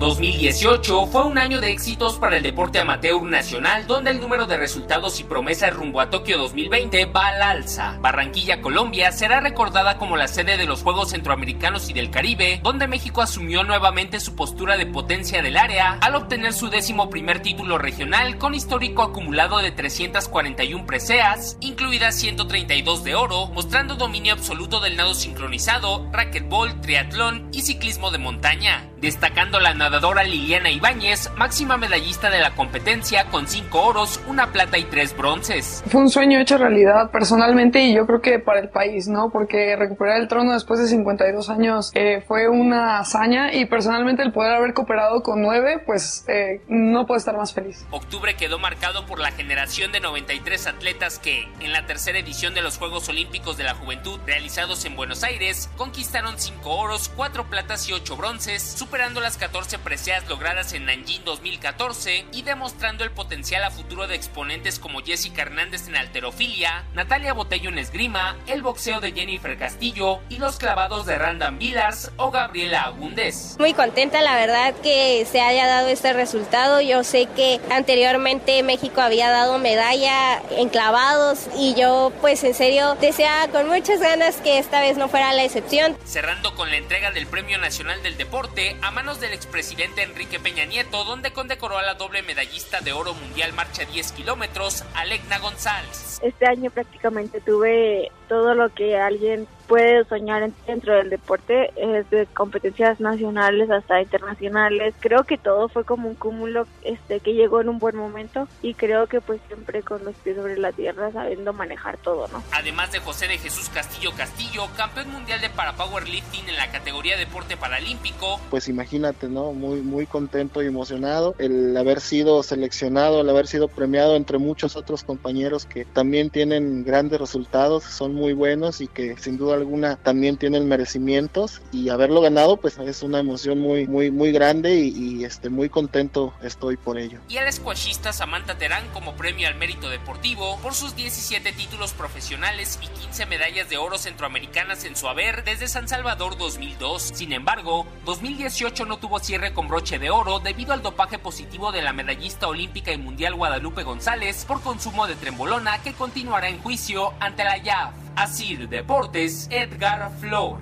2018 0.01 1.09
fue 1.09 1.27
un 1.27 1.37
año 1.37 1.61
de 1.61 1.71
éxitos 1.71 2.19
para 2.19 2.39
el 2.39 2.43
deporte 2.43 2.79
amateur 2.79 3.23
nacional, 3.23 3.87
donde 3.87 4.11
el 4.11 4.19
número 4.19 4.47
de 4.47 4.57
resultados 4.57 5.21
y 5.21 5.25
promesas 5.25 5.75
rumbo 5.75 6.01
a 6.01 6.09
Tokio 6.09 6.39
2020 6.39 7.05
va 7.05 7.27
al 7.27 7.43
alza. 7.43 7.99
Barranquilla, 8.01 8.63
Colombia, 8.63 9.13
será 9.13 9.41
recordada 9.41 9.99
como 9.99 10.17
la 10.17 10.27
sede 10.27 10.57
de 10.57 10.65
los 10.65 10.83
Juegos 10.83 11.11
Centroamericanos 11.11 11.91
y 11.91 11.93
del 11.93 12.11
Caribe, 12.11 12.61
donde 12.63 12.89
México 12.89 13.21
asumió 13.21 13.63
nuevamente 13.63 14.21
su 14.21 14.35
postura 14.35 14.79
de 14.79 14.87
potencia 14.87 15.43
del 15.43 15.59
área 15.59 15.99
al 16.01 16.15
obtener 16.15 16.55
su 16.55 16.71
décimo 16.71 17.11
primer 17.11 17.41
título 17.41 17.77
regional 17.77 18.39
con 18.39 18.55
histórico 18.55 19.03
acumulado 19.03 19.59
de 19.59 19.71
341 19.71 20.87
preseas, 20.87 21.59
incluidas 21.61 22.15
132 22.17 23.05
de 23.05 23.17
oro, 23.17 23.49
mostrando 23.49 23.97
dominio 23.97 24.33
absoluto 24.33 24.81
del 24.81 24.97
nado 24.97 25.13
sincronizado, 25.13 26.09
racquetball, 26.11 26.81
triatlón 26.81 27.51
y 27.53 27.61
ciclismo 27.61 28.11
de 28.11 28.19
montaña 28.19 28.90
destacando 29.01 29.61
la 29.61 29.75
nadadora 29.75 30.23
Liliana 30.23 30.71
Ibáñez, 30.71 31.31
máxima 31.37 31.77
medallista 31.77 32.31
de 32.31 32.41
la 32.41 32.51
competencia 32.53 33.25
con 33.27 33.47
5 33.49 33.81
oros, 33.81 34.21
una 34.27 34.53
plata 34.53 34.79
y 34.79 34.85
3 34.85 35.17
bronces. 35.17 35.83
Fue 35.89 36.01
un 36.01 36.11
sueño 36.11 36.39
hecho 36.41 36.59
realidad 36.59 37.11
personalmente 37.11 37.83
y 37.83 37.95
yo 37.95 38.07
creo 38.07 38.21
que 38.21 38.39
para 38.39 38.61
el 38.61 38.69
país, 38.69 39.09
¿no? 39.09 39.31
Porque 39.31 39.77
recuperar 39.77 40.21
el 40.21 40.29
trono 40.29 40.53
después 40.53 40.81
de 40.81 40.89
52 40.89 41.51
años 41.51 41.91
eh, 41.95 42.23
fue 42.27 42.49
una 42.49 42.99
hazaña 42.99 43.53
y 43.53 43.65
personalmente 43.65 44.23
el 44.23 44.33
poder 44.33 44.55
haber 44.55 44.75
cooperado 44.75 45.23
con 45.23 45.43
9, 45.43 45.83
pues 45.87 46.25
eh, 46.29 46.61
no 46.69 47.07
puedo 47.07 47.19
estar 47.19 47.37
más 47.37 47.55
feliz. 47.55 47.87
Octubre 47.91 48.35
quedó 48.37 48.59
marcado 48.59 49.07
por 49.07 49.19
la 49.19 49.33
generación 49.33 49.93
de 49.93 50.01
93 50.01 50.67
atletas 50.67 51.19
que, 51.19 51.49
en 51.61 51.73
la 51.73 51.87
tercera 51.87 52.19
edición 52.19 52.55
de 52.55 52.63
los 52.63 52.79
Juegos 52.79 53.09
Olímpicos 53.09 53.57
de 53.57 53.65
la 53.65 53.75
Juventud 53.75 54.21
realizados 54.27 54.85
en 54.85 54.97
Buenos 54.97 55.25
Aires, 55.25 55.71
conquistaron 55.77 56.39
5 56.39 56.71
oros, 56.71 57.11
4 57.17 57.45
platas 57.49 57.89
y 57.89 57.93
8 57.93 58.17
bronces, 58.17 58.63
superando 58.91 59.21
las 59.21 59.37
14 59.37 59.79
preseas 59.79 60.29
logradas 60.29 60.73
en 60.73 60.87
Nanjing 60.87 61.23
2014 61.25 62.27
y 62.33 62.43
demostrando 62.43 63.05
el 63.05 63.13
potencial 63.13 63.63
a 63.63 63.71
futuro 63.71 64.09
de 64.09 64.17
exponentes 64.17 64.81
como 64.81 65.01
Jessica 65.01 65.43
Hernández 65.43 65.87
en 65.87 65.95
alterofilia, 65.95 66.83
Natalia 66.93 67.33
Botello 67.33 67.69
en 67.69 67.79
esgrima, 67.79 68.37
el 68.49 68.63
boxeo 68.63 68.99
de 68.99 69.13
Jennifer 69.13 69.57
Castillo 69.57 70.19
y 70.29 70.39
los 70.39 70.57
clavados 70.57 71.07
de 71.07 71.17
Randall 71.17 71.55
Villars 71.55 72.11
o 72.17 72.33
Gabriela 72.33 72.81
Agúndez. 72.81 73.55
Muy 73.61 73.75
contenta, 73.75 74.23
la 74.23 74.35
verdad, 74.35 74.75
que 74.83 75.25
se 75.31 75.41
haya 75.41 75.69
dado 75.69 75.87
este 75.87 76.13
resultado. 76.13 76.81
Yo 76.81 77.05
sé 77.05 77.27
que 77.27 77.61
anteriormente 77.71 78.65
México 78.65 79.03
había 79.03 79.31
dado 79.31 79.59
medalla 79.59 80.43
en 80.51 80.69
clavados 80.69 81.47
y 81.57 81.77
yo, 81.77 82.13
pues 82.21 82.43
en 82.43 82.55
serio, 82.55 82.97
deseaba 83.01 83.53
con 83.53 83.69
muchas 83.69 84.01
ganas 84.01 84.39
que 84.39 84.59
esta 84.59 84.81
vez 84.81 84.97
no 84.97 85.09
fuera 85.09 85.33
la 85.33 85.45
excepción. 85.45 85.97
cerrando 86.05 86.57
con 86.57 86.71
la 86.71 86.77
entrega 86.77 87.13
del 87.13 87.29
Premio 87.29 87.57
Nacional 87.59 88.03
del 88.03 88.17
Deporte 88.17 88.80
a 88.83 88.91
manos 88.91 89.21
del 89.21 89.33
expresidente 89.33 90.03
Enrique 90.03 90.41
Peña 90.41 90.65
Nieto, 90.65 91.05
donde 91.05 91.33
condecoró 91.33 91.79
a 91.79 91.83
la 91.83 91.95
doble 91.95 92.23
medallista 92.23 92.81
de 92.81 92.93
oro 92.93 93.15
mundial 93.15 93.53
marcha 93.53 93.85
10 93.85 94.13
kilómetros, 94.13 94.85
Alegna 94.95 95.39
González. 95.39 96.19
Este 96.23 96.47
año 96.47 96.71
prácticamente 96.71 97.41
tuve 97.41 98.11
todo 98.31 98.55
lo 98.55 98.69
que 98.73 98.97
alguien 98.97 99.49
puede 99.67 100.05
soñar 100.05 100.43
en- 100.45 100.55
dentro 100.67 100.95
del 100.95 101.11
deporte, 101.11 101.71
desde 101.77 102.27
competencias 102.27 102.99
nacionales 103.01 103.71
hasta 103.71 104.01
internacionales. 104.01 104.95
Creo 105.01 105.25
que 105.25 105.37
todo 105.37 105.69
fue 105.69 105.85
como 105.85 106.09
un 106.09 106.15
cúmulo 106.15 106.67
este 106.83 107.19
que 107.21 107.35
llegó 107.35 107.61
en 107.61 107.69
un 107.69 107.79
buen 107.79 107.97
momento 107.97 108.47
y 108.63 108.75
creo 108.75 109.07
que 109.09 109.21
pues 109.21 109.41
siempre 109.49 109.83
con 109.83 110.05
los 110.05 110.15
pies 110.17 110.37
sobre 110.37 110.59
la 110.59 110.71
tierra 110.73 111.11
sabiendo 111.13 111.53
manejar 111.53 111.99
todo, 111.99 112.27
¿no? 112.29 112.43
Además 112.53 112.91
de 112.93 113.01
José 113.01 113.27
de 113.29 113.39
Jesús 113.39 113.69
Castillo 113.69 114.11
Castillo, 114.17 114.63
campeón 114.77 115.11
mundial 115.11 115.41
de 115.41 115.51
parapowerlifting 115.51 116.49
en 116.49 116.57
la 116.57 116.71
categoría 116.71 117.17
deporte 117.17 117.57
paralímpico, 117.57 118.41
pues 118.51 118.69
imagínate, 118.69 119.29
¿no? 119.29 119.53
Muy, 119.53 119.81
muy 119.83 120.07
contento 120.07 120.63
y 120.63 120.67
emocionado 120.67 121.35
el 121.39 121.77
haber 121.77 122.01
sido 122.01 122.43
seleccionado, 122.43 123.21
el 123.21 123.29
haber 123.29 123.47
sido 123.49 123.69
premiado 123.69 124.17
entre 124.17 124.39
muchos 124.39 124.77
otros 124.77 125.03
compañeros 125.05 125.65
que 125.65 125.85
también 125.85 126.31
tienen 126.31 126.85
grandes 126.85 127.21
resultados, 127.21 127.85
son 127.85 128.15
muy 128.21 128.35
buenos 128.35 128.81
y 128.81 128.87
que 128.87 129.17
sin 129.17 129.39
duda 129.39 129.55
alguna 129.55 129.97
también 129.97 130.37
tienen 130.37 130.69
merecimientos 130.69 131.63
y 131.73 131.89
haberlo 131.89 132.21
ganado 132.21 132.59
pues 132.59 132.79
es 132.79 133.03
una 133.03 133.19
emoción 133.19 133.59
muy, 133.59 133.87
muy, 133.87 134.11
muy 134.11 134.31
grande 134.31 134.77
y, 134.77 134.89
y, 134.91 135.25
este, 135.25 135.49
muy 135.49 135.69
contento 135.69 136.35
estoy 136.43 136.77
por 136.77 136.99
ello. 136.99 137.19
y 137.29 137.39
al 137.39 137.51
squashista 137.53 138.13
Samantha 138.13 138.59
Terán 138.59 138.87
como 138.93 139.15
premio 139.15 139.49
al 139.49 139.55
mérito 139.55 139.89
deportivo 139.89 140.59
por 140.63 140.75
sus 140.75 140.95
17 140.95 141.53
títulos 141.53 141.93
profesionales 141.93 142.79
y 142.83 142.87
15 143.01 143.27
medallas 143.27 143.71
de 143.71 143.79
oro 143.79 143.97
centroamericanas 143.97 144.85
en 144.85 144.97
su 144.97 145.09
haber 145.09 145.45
desde 145.45 145.67
San 145.67 145.89
Salvador 145.89 146.37
2002. 146.37 147.03
Sin 147.15 147.33
embargo, 147.33 147.87
2018 148.05 148.85
no 148.85 148.99
tuvo 148.99 149.19
cierre 149.19 149.55
con 149.55 149.69
broche 149.69 149.99
de 149.99 150.11
oro 150.11 150.41
debido 150.41 150.75
al 150.75 150.83
dopaje 150.83 151.19
positivo 151.19 151.73
de 151.73 151.83
la 151.83 151.95
medallista 151.95 152.49
olímpica 152.49 152.93
y 152.93 152.99
mundial 152.99 153.35
Guadalupe 153.35 153.83
González 153.83 154.45
por 154.45 154.61
consumo 154.61 155.07
de 155.07 155.15
trembolona 155.15 155.83
que 155.83 155.95
continuará 155.95 156.49
en 156.49 156.61
juicio 156.61 157.15
ante 157.21 157.45
la 157.45 157.57
YAF. 157.57 158.10
Así 158.17 158.57
Deportes, 158.57 159.49
Edgar 159.51 160.11
Flores. 160.21 160.61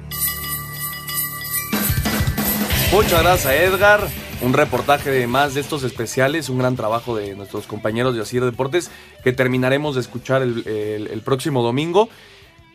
Muchas 2.92 3.22
gracias, 3.22 3.52
Edgar. 3.54 4.00
Un 4.40 4.52
reportaje 4.52 5.10
de 5.10 5.26
más 5.26 5.54
de 5.54 5.60
estos 5.60 5.82
especiales, 5.82 6.48
un 6.48 6.58
gran 6.58 6.76
trabajo 6.76 7.16
de 7.16 7.34
nuestros 7.34 7.66
compañeros 7.66 8.14
de 8.14 8.22
Asir 8.22 8.44
Deportes 8.44 8.90
que 9.24 9.32
terminaremos 9.32 9.96
de 9.96 10.00
escuchar 10.00 10.42
el, 10.42 10.66
el- 10.66 11.08
el 11.08 11.20
próximo 11.22 11.62
domingo. 11.62 12.08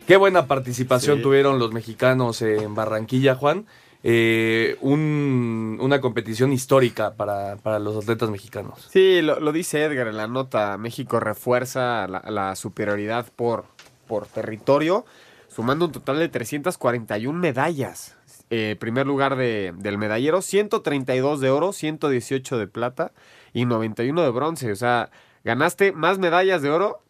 Qué 0.06 0.16
buena 0.16 0.46
participación 0.46 1.16
Sí. 1.16 1.22
tuvieron 1.22 1.58
los 1.58 1.72
mexicanos 1.72 2.42
en 2.42 2.74
Barranquilla, 2.74 3.34
Juan. 3.34 3.64
Eh, 4.02 4.76
un- 4.82 5.78
una 5.80 6.02
competición 6.02 6.52
histórica 6.52 7.14
para, 7.14 7.56
para 7.56 7.78
los 7.78 7.96
atletas 7.96 8.28
mexicanos. 8.28 8.86
Sí, 8.92 9.22
lo, 9.22 9.40
lo 9.40 9.50
dice 9.50 9.82
Edgar 9.82 10.06
en 10.08 10.18
la 10.18 10.28
nota. 10.28 10.76
México 10.76 11.18
refuerza 11.18 12.06
la, 12.06 12.22
la 12.28 12.54
superioridad 12.54 13.26
por, 13.34 13.64
por 14.06 14.26
territorio, 14.26 15.04
sumando 15.48 15.86
un 15.86 15.92
total 15.92 16.18
de 16.18 16.28
341 16.28 17.38
medallas. 17.38 18.16
Eh, 18.50 18.76
primer 18.78 19.06
lugar 19.06 19.36
de- 19.36 19.72
del 19.76 19.98
medallero, 19.98 20.42
132 20.42 21.40
de 21.40 21.50
oro, 21.50 21.72
118 21.72 22.58
de 22.58 22.66
plata 22.66 23.12
y 23.52 23.64
91 23.64 24.22
de 24.22 24.30
bronce. 24.30 24.70
O 24.70 24.76
sea, 24.76 25.10
ganaste 25.44 25.92
más 25.92 26.18
medallas 26.18 26.60
de 26.62 26.70
oro 26.70 27.00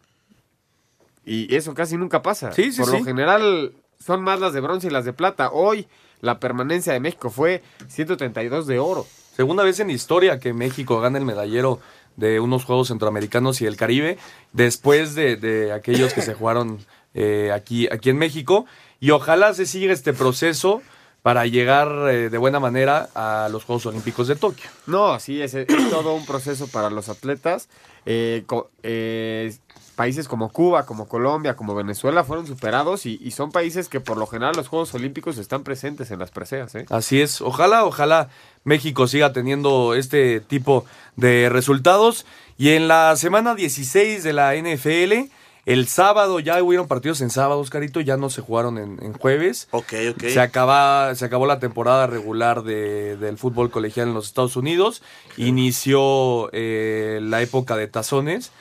y 1.25 1.53
eso 1.55 1.73
casi 1.73 1.97
nunca 1.97 2.21
pasa. 2.21 2.51
Sí, 2.51 2.71
sí, 2.71 2.81
por 2.81 2.89
sí. 2.91 2.97
lo 2.99 3.03
general 3.05 3.73
son 3.99 4.21
más 4.21 4.39
las 4.39 4.53
de 4.53 4.61
bronce 4.61 4.87
y 4.87 4.91
las 4.91 5.05
de 5.05 5.13
plata. 5.13 5.49
Hoy 5.51 5.87
la 6.21 6.39
permanencia 6.39 6.93
de 6.93 6.99
México 6.99 7.29
fue 7.29 7.63
132 7.87 8.67
de 8.67 8.79
oro. 8.79 9.05
Segunda 9.35 9.63
vez 9.63 9.79
en 9.79 9.89
historia 9.89 10.39
que 10.39 10.53
México 10.53 11.01
gana 11.01 11.17
el 11.17 11.25
medallero 11.25 11.79
de 12.15 12.39
unos 12.39 12.65
Juegos 12.65 12.87
Centroamericanos 12.89 13.61
y 13.61 13.65
del 13.65 13.77
Caribe, 13.77 14.17
después 14.53 15.15
de, 15.15 15.35
de 15.35 15.71
aquellos 15.73 16.13
que 16.13 16.21
se 16.21 16.33
jugaron 16.35 16.79
eh, 17.13 17.51
aquí, 17.53 17.87
aquí 17.91 18.09
en 18.09 18.17
México. 18.17 18.65
Y 18.99 19.11
ojalá 19.11 19.53
se 19.53 19.65
siga 19.65 19.93
este 19.93 20.13
proceso 20.13 20.81
para 21.21 21.45
llegar 21.47 21.89
eh, 22.09 22.29
de 22.29 22.37
buena 22.37 22.59
manera 22.59 23.09
a 23.15 23.49
los 23.51 23.63
Juegos 23.63 23.85
Olímpicos 23.87 24.27
de 24.27 24.35
Tokio. 24.35 24.69
No, 24.85 25.19
sí, 25.19 25.41
es, 25.41 25.53
es 25.55 25.67
todo 25.89 26.13
un 26.13 26.25
proceso 26.25 26.67
para 26.67 26.89
los 26.89 27.09
atletas. 27.09 27.67
Eh, 28.05 28.43
co- 28.45 28.69
eh, 28.83 29.55
países 29.95 30.27
como 30.27 30.49
Cuba, 30.49 30.85
como 30.85 31.07
Colombia, 31.07 31.55
como 31.55 31.73
Venezuela 31.73 32.23
fueron 32.23 32.45
superados 32.47 33.05
y, 33.05 33.17
y 33.23 33.31
son 33.31 33.51
países 33.51 33.87
que 33.89 33.99
por 33.99 34.17
lo 34.17 34.27
general 34.27 34.55
los 34.55 34.67
Juegos 34.67 34.93
Olímpicos 34.93 35.37
están 35.37 35.63
presentes 35.63 36.11
en 36.11 36.19
las 36.19 36.31
preseas. 36.31 36.75
¿eh? 36.75 36.85
Así 36.89 37.21
es, 37.21 37.41
ojalá, 37.41 37.85
ojalá 37.85 38.29
México 38.63 39.07
siga 39.07 39.31
teniendo 39.33 39.93
este 39.95 40.39
tipo 40.41 40.85
de 41.15 41.49
resultados. 41.49 42.25
Y 42.57 42.69
en 42.69 42.87
la 42.87 43.15
semana 43.15 43.55
16 43.55 44.23
de 44.23 44.33
la 44.33 44.53
NFL, 44.55 45.29
el 45.65 45.87
sábado, 45.87 46.39
ya 46.39 46.61
hubieron 46.61 46.87
partidos 46.87 47.21
en 47.21 47.29
sábado, 47.31 47.59
Oscarito, 47.59 47.99
ya 47.99 48.17
no 48.17 48.29
se 48.29 48.41
jugaron 48.41 48.77
en, 48.77 48.99
en 49.01 49.13
jueves. 49.13 49.67
Ok, 49.71 49.93
ok. 50.11 50.23
Se, 50.27 50.39
acaba, 50.39 51.15
se 51.15 51.25
acabó 51.25 51.47
la 51.47 51.59
temporada 51.59 52.05
regular 52.05 52.63
de- 52.63 53.17
del 53.17 53.37
fútbol 53.37 53.71
colegial 53.71 54.09
en 54.09 54.13
los 54.13 54.27
Estados 54.27 54.55
Unidos. 54.57 55.01
Inició 55.37 56.49
eh, 56.53 57.19
la 57.23 57.41
época 57.41 57.75
de 57.77 57.87
tazones. 57.87 58.51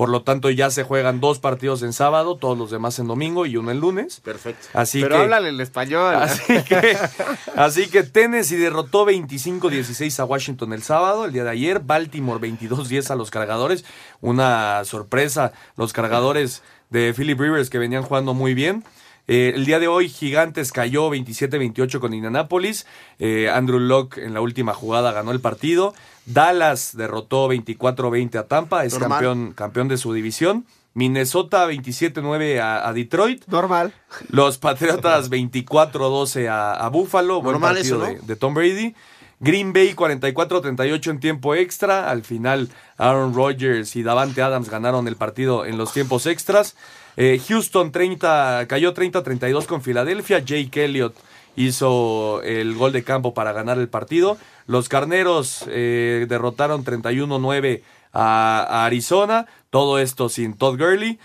Por 0.00 0.08
lo 0.08 0.22
tanto, 0.22 0.48
ya 0.48 0.70
se 0.70 0.82
juegan 0.82 1.20
dos 1.20 1.40
partidos 1.40 1.82
en 1.82 1.92
sábado, 1.92 2.38
todos 2.38 2.56
los 2.56 2.70
demás 2.70 2.98
en 2.98 3.06
domingo 3.06 3.44
y 3.44 3.58
uno 3.58 3.70
en 3.70 3.80
lunes. 3.80 4.20
Perfecto. 4.20 4.68
Así 4.72 5.02
Pero 5.02 5.16
que, 5.16 5.22
háblale 5.24 5.50
en 5.50 5.60
español. 5.60 6.14
Así 6.14 6.62
que, 6.62 6.96
así 7.54 7.86
que 7.88 8.02
Tennessee 8.02 8.56
derrotó 8.56 9.06
25-16 9.06 10.18
a 10.18 10.24
Washington 10.24 10.72
el 10.72 10.82
sábado, 10.82 11.26
el 11.26 11.34
día 11.34 11.44
de 11.44 11.50
ayer. 11.50 11.80
Baltimore 11.80 12.40
22-10 12.40 13.10
a 13.10 13.14
los 13.14 13.30
cargadores. 13.30 13.84
Una 14.22 14.86
sorpresa, 14.86 15.52
los 15.76 15.92
cargadores 15.92 16.62
de 16.88 17.12
Philip 17.12 17.38
Rivers 17.38 17.68
que 17.68 17.76
venían 17.76 18.02
jugando 18.02 18.32
muy 18.32 18.54
bien. 18.54 18.84
Eh, 19.32 19.52
el 19.54 19.64
día 19.64 19.78
de 19.78 19.86
hoy, 19.86 20.08
Gigantes 20.08 20.72
cayó 20.72 21.08
27-28 21.08 22.00
con 22.00 22.12
Indianapolis. 22.12 22.84
Eh, 23.20 23.48
Andrew 23.48 23.78
Locke 23.78 24.18
en 24.18 24.34
la 24.34 24.40
última 24.40 24.74
jugada 24.74 25.12
ganó 25.12 25.30
el 25.30 25.38
partido. 25.38 25.94
Dallas 26.26 26.96
derrotó 26.96 27.48
24-20 27.48 28.34
a 28.40 28.48
Tampa, 28.48 28.84
es 28.84 28.94
Normal. 28.94 29.10
campeón, 29.10 29.52
campeón 29.52 29.86
de 29.86 29.98
su 29.98 30.12
división. 30.12 30.66
Minnesota 30.94 31.68
27-9 31.68 32.58
a, 32.58 32.88
a 32.88 32.92
Detroit. 32.92 33.44
Normal. 33.46 33.94
Los 34.30 34.58
Patriotas 34.58 35.30
24-12 35.30 36.48
a, 36.48 36.72
a 36.74 36.88
Buffalo. 36.88 37.40
Buen 37.40 37.52
Normal 37.52 37.76
partido 37.76 38.04
eso, 38.04 38.12
¿no? 38.12 38.20
de, 38.20 38.26
de 38.26 38.34
Tom 38.34 38.52
Brady. 38.52 38.96
Green 39.38 39.72
Bay 39.72 39.94
44-38 39.94 41.08
en 41.08 41.20
tiempo 41.20 41.54
extra. 41.54 42.10
Al 42.10 42.24
final, 42.24 42.68
Aaron 42.98 43.32
Rodgers 43.32 43.94
y 43.94 44.02
Davante 44.02 44.42
Adams 44.42 44.68
ganaron 44.68 45.06
el 45.06 45.14
partido 45.14 45.64
en 45.66 45.78
los 45.78 45.92
tiempos 45.92 46.26
extras. 46.26 46.74
Eh, 47.16 47.40
Houston 47.48 47.92
30, 47.92 48.66
cayó 48.68 48.94
30-32 48.94 49.66
con 49.66 49.82
Filadelfia. 49.82 50.38
Jake 50.38 50.84
Elliott 50.84 51.14
hizo 51.56 52.42
el 52.42 52.74
gol 52.74 52.92
de 52.92 53.04
campo 53.04 53.34
para 53.34 53.52
ganar 53.52 53.78
el 53.78 53.88
partido. 53.88 54.38
Los 54.66 54.88
Carneros 54.88 55.64
eh, 55.68 56.26
derrotaron 56.28 56.84
31-9 56.84 57.82
a, 58.12 58.66
a 58.68 58.86
Arizona. 58.86 59.46
Todo 59.70 59.98
esto 59.98 60.28
sin 60.28 60.54
Todd 60.54 60.78
Gurley. 60.78 61.18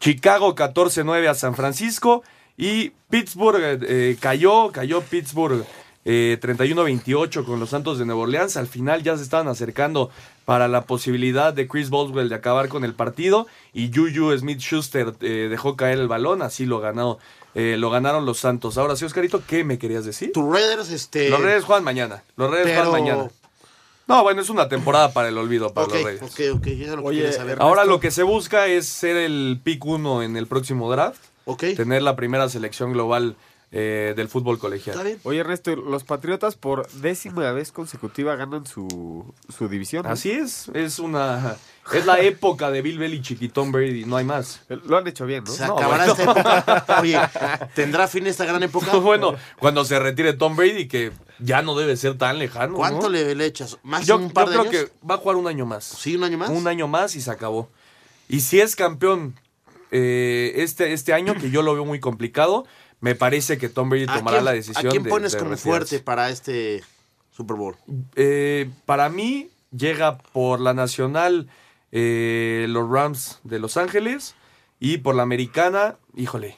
Chicago 0.00 0.54
14-9 0.54 1.28
a 1.28 1.34
San 1.34 1.54
Francisco. 1.54 2.22
Y 2.56 2.90
Pittsburgh 3.10 3.80
eh, 3.82 4.16
cayó, 4.20 4.70
cayó 4.70 5.00
Pittsburgh 5.00 5.64
eh, 6.04 6.38
31-28 6.40 7.44
con 7.44 7.60
los 7.60 7.70
Santos 7.70 7.98
de 7.98 8.04
Nueva 8.06 8.22
Orleans. 8.22 8.56
Al 8.56 8.66
final 8.66 9.02
ya 9.02 9.16
se 9.16 9.22
estaban 9.22 9.48
acercando 9.48 10.10
para 10.44 10.68
la 10.68 10.82
posibilidad 10.82 11.52
de 11.54 11.66
Chris 11.66 11.90
Boswell 11.90 12.28
de 12.28 12.34
acabar 12.34 12.68
con 12.68 12.84
el 12.84 12.94
partido. 12.94 13.46
Y 13.72 13.90
Juju 13.94 14.36
Smith 14.38 14.60
Schuster 14.60 15.12
dejó 15.18 15.76
caer 15.76 15.98
el 15.98 16.08
balón. 16.08 16.42
Así 16.42 16.66
lo, 16.66 16.80
ganó, 16.80 17.18
eh, 17.54 17.76
lo 17.78 17.90
ganaron 17.90 18.26
los 18.26 18.38
Santos. 18.38 18.76
Ahora 18.78 18.96
sí, 18.96 19.04
Oscarito, 19.04 19.42
¿qué 19.46 19.64
me 19.64 19.78
querías 19.78 20.04
decir? 20.04 20.32
Tus 20.32 20.44
Raiders, 20.52 20.90
este. 20.90 21.30
Los 21.30 21.40
Reyes 21.40 21.64
juegan 21.64 21.84
mañana. 21.84 22.22
Los 22.36 22.50
Reyes 22.50 22.66
Pero- 22.66 22.84
juegan 22.90 23.04
mañana. 23.04 23.30
No, 24.06 24.22
bueno, 24.22 24.42
es 24.42 24.50
una 24.50 24.68
temporada 24.68 25.14
para 25.14 25.28
el 25.28 25.38
olvido 25.38 25.72
para 25.72 25.86
los 25.88 26.02
Reyes. 26.02 26.20
ok, 26.20 26.56
ok. 26.56 26.66
Eso 26.66 26.82
es 26.82 26.88
lo 26.90 26.96
que 26.96 27.08
Oye, 27.08 27.20
quería 27.22 27.32
saber. 27.38 27.56
Ahora 27.60 27.86
lo 27.86 28.00
que 28.00 28.10
se 28.10 28.22
busca 28.22 28.66
es 28.66 28.86
ser 28.86 29.16
el 29.16 29.58
pick 29.64 29.82
1 29.82 30.22
en 30.22 30.36
el 30.36 30.46
próximo 30.46 30.90
draft. 30.92 31.22
Ok. 31.46 31.64
Tener 31.74 32.02
la 32.02 32.14
primera 32.14 32.50
selección 32.50 32.92
global 32.92 33.34
eh, 33.76 34.14
del 34.14 34.28
fútbol 34.28 34.60
colegial. 34.60 34.94
Está 34.94 35.04
bien. 35.04 35.18
Oye, 35.24 35.40
Ernesto, 35.40 35.74
los 35.74 36.04
Patriotas 36.04 36.54
por 36.54 36.88
décima 36.92 37.50
vez 37.50 37.72
consecutiva 37.72 38.36
ganan 38.36 38.66
su, 38.66 39.34
su 39.48 39.68
división. 39.68 40.04
¿no? 40.04 40.10
Así 40.10 40.30
es, 40.30 40.68
es 40.74 41.00
una 41.00 41.56
es 41.92 42.06
la 42.06 42.20
época 42.20 42.70
de 42.70 42.82
Bill 42.82 42.98
Belichick 42.98 43.42
y 43.42 43.48
Tom 43.48 43.72
Brady, 43.72 44.04
no 44.04 44.16
hay 44.16 44.24
más. 44.24 44.60
Lo 44.68 44.96
han 44.96 45.08
hecho 45.08 45.26
bien, 45.26 45.42
¿no? 45.42 45.50
Se 45.50 45.66
No, 45.66 45.76
acabará 45.76 46.06
bueno. 46.06 46.12
esta 46.12 46.40
época. 46.62 47.00
Oye, 47.02 47.18
¿tendrá 47.74 48.06
fin 48.06 48.28
esta 48.28 48.44
gran 48.44 48.62
época? 48.62 48.94
bueno, 48.98 49.34
cuando 49.58 49.84
se 49.84 49.98
retire 49.98 50.34
Tom 50.34 50.54
Brady, 50.54 50.86
que 50.86 51.10
ya 51.40 51.60
no 51.62 51.76
debe 51.76 51.96
ser 51.96 52.16
tan 52.16 52.38
lejano. 52.38 52.76
¿Cuánto 52.76 53.02
¿no? 53.02 53.08
le, 53.08 53.34
le 53.34 53.44
echas? 53.44 53.78
¿Más 53.82 54.06
Yo, 54.06 54.18
un 54.18 54.30
par 54.30 54.44
yo 54.46 54.50
de 54.52 54.58
creo 54.58 54.70
años? 54.70 54.90
que 54.92 55.06
va 55.06 55.16
a 55.16 55.18
jugar 55.18 55.36
un 55.36 55.48
año 55.48 55.66
más. 55.66 55.82
¿Sí, 55.84 56.14
un 56.14 56.22
año 56.22 56.38
más? 56.38 56.50
Un 56.50 56.68
año 56.68 56.86
más 56.86 57.16
y 57.16 57.20
se 57.20 57.30
acabó. 57.32 57.68
Y 58.28 58.38
si 58.38 58.60
es 58.60 58.76
campeón 58.76 59.34
eh, 59.90 60.52
este, 60.58 60.92
este 60.92 61.12
año, 61.12 61.34
que 61.34 61.50
yo 61.50 61.62
lo 61.62 61.74
veo 61.74 61.84
muy 61.84 61.98
complicado, 61.98 62.66
me 63.00 63.14
parece 63.14 63.58
que 63.58 63.68
Tom 63.68 63.90
Brady 63.90 64.04
¿A 64.08 64.14
tomará 64.16 64.38
quién- 64.38 64.44
la 64.44 64.52
decisión 64.52 64.86
¿A 64.86 64.90
quién 64.90 65.02
de- 65.02 65.10
pones 65.10 65.32
de 65.32 65.38
como 65.38 65.50
retirarse. 65.52 65.68
fuerte 65.68 65.98
para 66.00 66.30
este 66.30 66.82
Super 67.30 67.56
Bowl? 67.56 67.76
Eh, 68.16 68.70
para 68.86 69.08
mí, 69.08 69.50
llega 69.76 70.18
por 70.18 70.60
la 70.60 70.72
nacional 70.74 71.48
eh, 71.92 72.66
los 72.68 72.88
Rams 72.90 73.38
de 73.44 73.58
Los 73.58 73.76
Ángeles 73.76 74.34
y 74.80 74.98
por 74.98 75.14
la 75.14 75.22
americana, 75.22 75.96
híjole, 76.16 76.56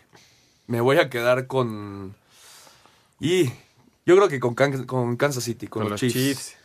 me 0.67 0.81
voy 0.81 0.99
a 0.99 1.11
quedar 1.11 1.47
con... 1.47 2.15
Y 3.21 3.45
yo 4.07 4.17
creo 4.17 4.29
que 4.29 4.41
con, 4.41 4.55
Can- 4.55 4.85
con 4.85 5.17
Kansas 5.17 5.45
City, 5.45 5.67
con, 5.67 5.83
Con 5.83 5.91
los, 5.93 6.03
los 6.03 6.13
Chiefs. 6.13 6.15
Chiefs. 6.49 6.57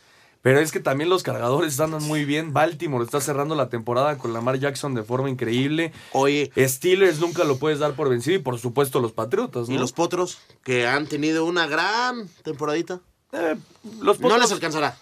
Pero 0.42 0.58
es 0.58 0.72
que 0.72 0.80
también 0.80 1.08
los 1.08 1.22
cargadores 1.22 1.78
andan 1.78 2.02
muy 2.02 2.24
bien. 2.24 2.52
Baltimore 2.52 3.04
está 3.04 3.20
cerrando 3.20 3.54
la 3.54 3.68
temporada 3.68 4.18
con 4.18 4.32
Lamar 4.32 4.58
Jackson 4.58 4.92
de 4.94 5.04
forma 5.04 5.30
increíble. 5.30 5.92
Oye. 6.12 6.50
Steelers 6.56 7.20
nunca 7.20 7.44
lo 7.44 7.58
puedes 7.58 7.78
dar 7.78 7.94
por 7.94 8.08
vencido 8.08 8.36
y 8.36 8.40
por 8.40 8.58
supuesto 8.58 8.98
los 9.00 9.12
Patriotas, 9.12 9.68
¿no? 9.68 9.74
¿Y 9.76 9.78
los 9.78 9.92
potros? 9.92 10.38
Que 10.64 10.86
han 10.88 11.06
tenido 11.06 11.44
una 11.44 11.66
gran 11.68 12.28
temporadita. 12.42 13.00
Eh, 13.32 13.54
los 14.00 14.18
No 14.20 14.28
Potros- 14.28 14.40
les 14.40 14.52
alcanzará. 14.52 14.98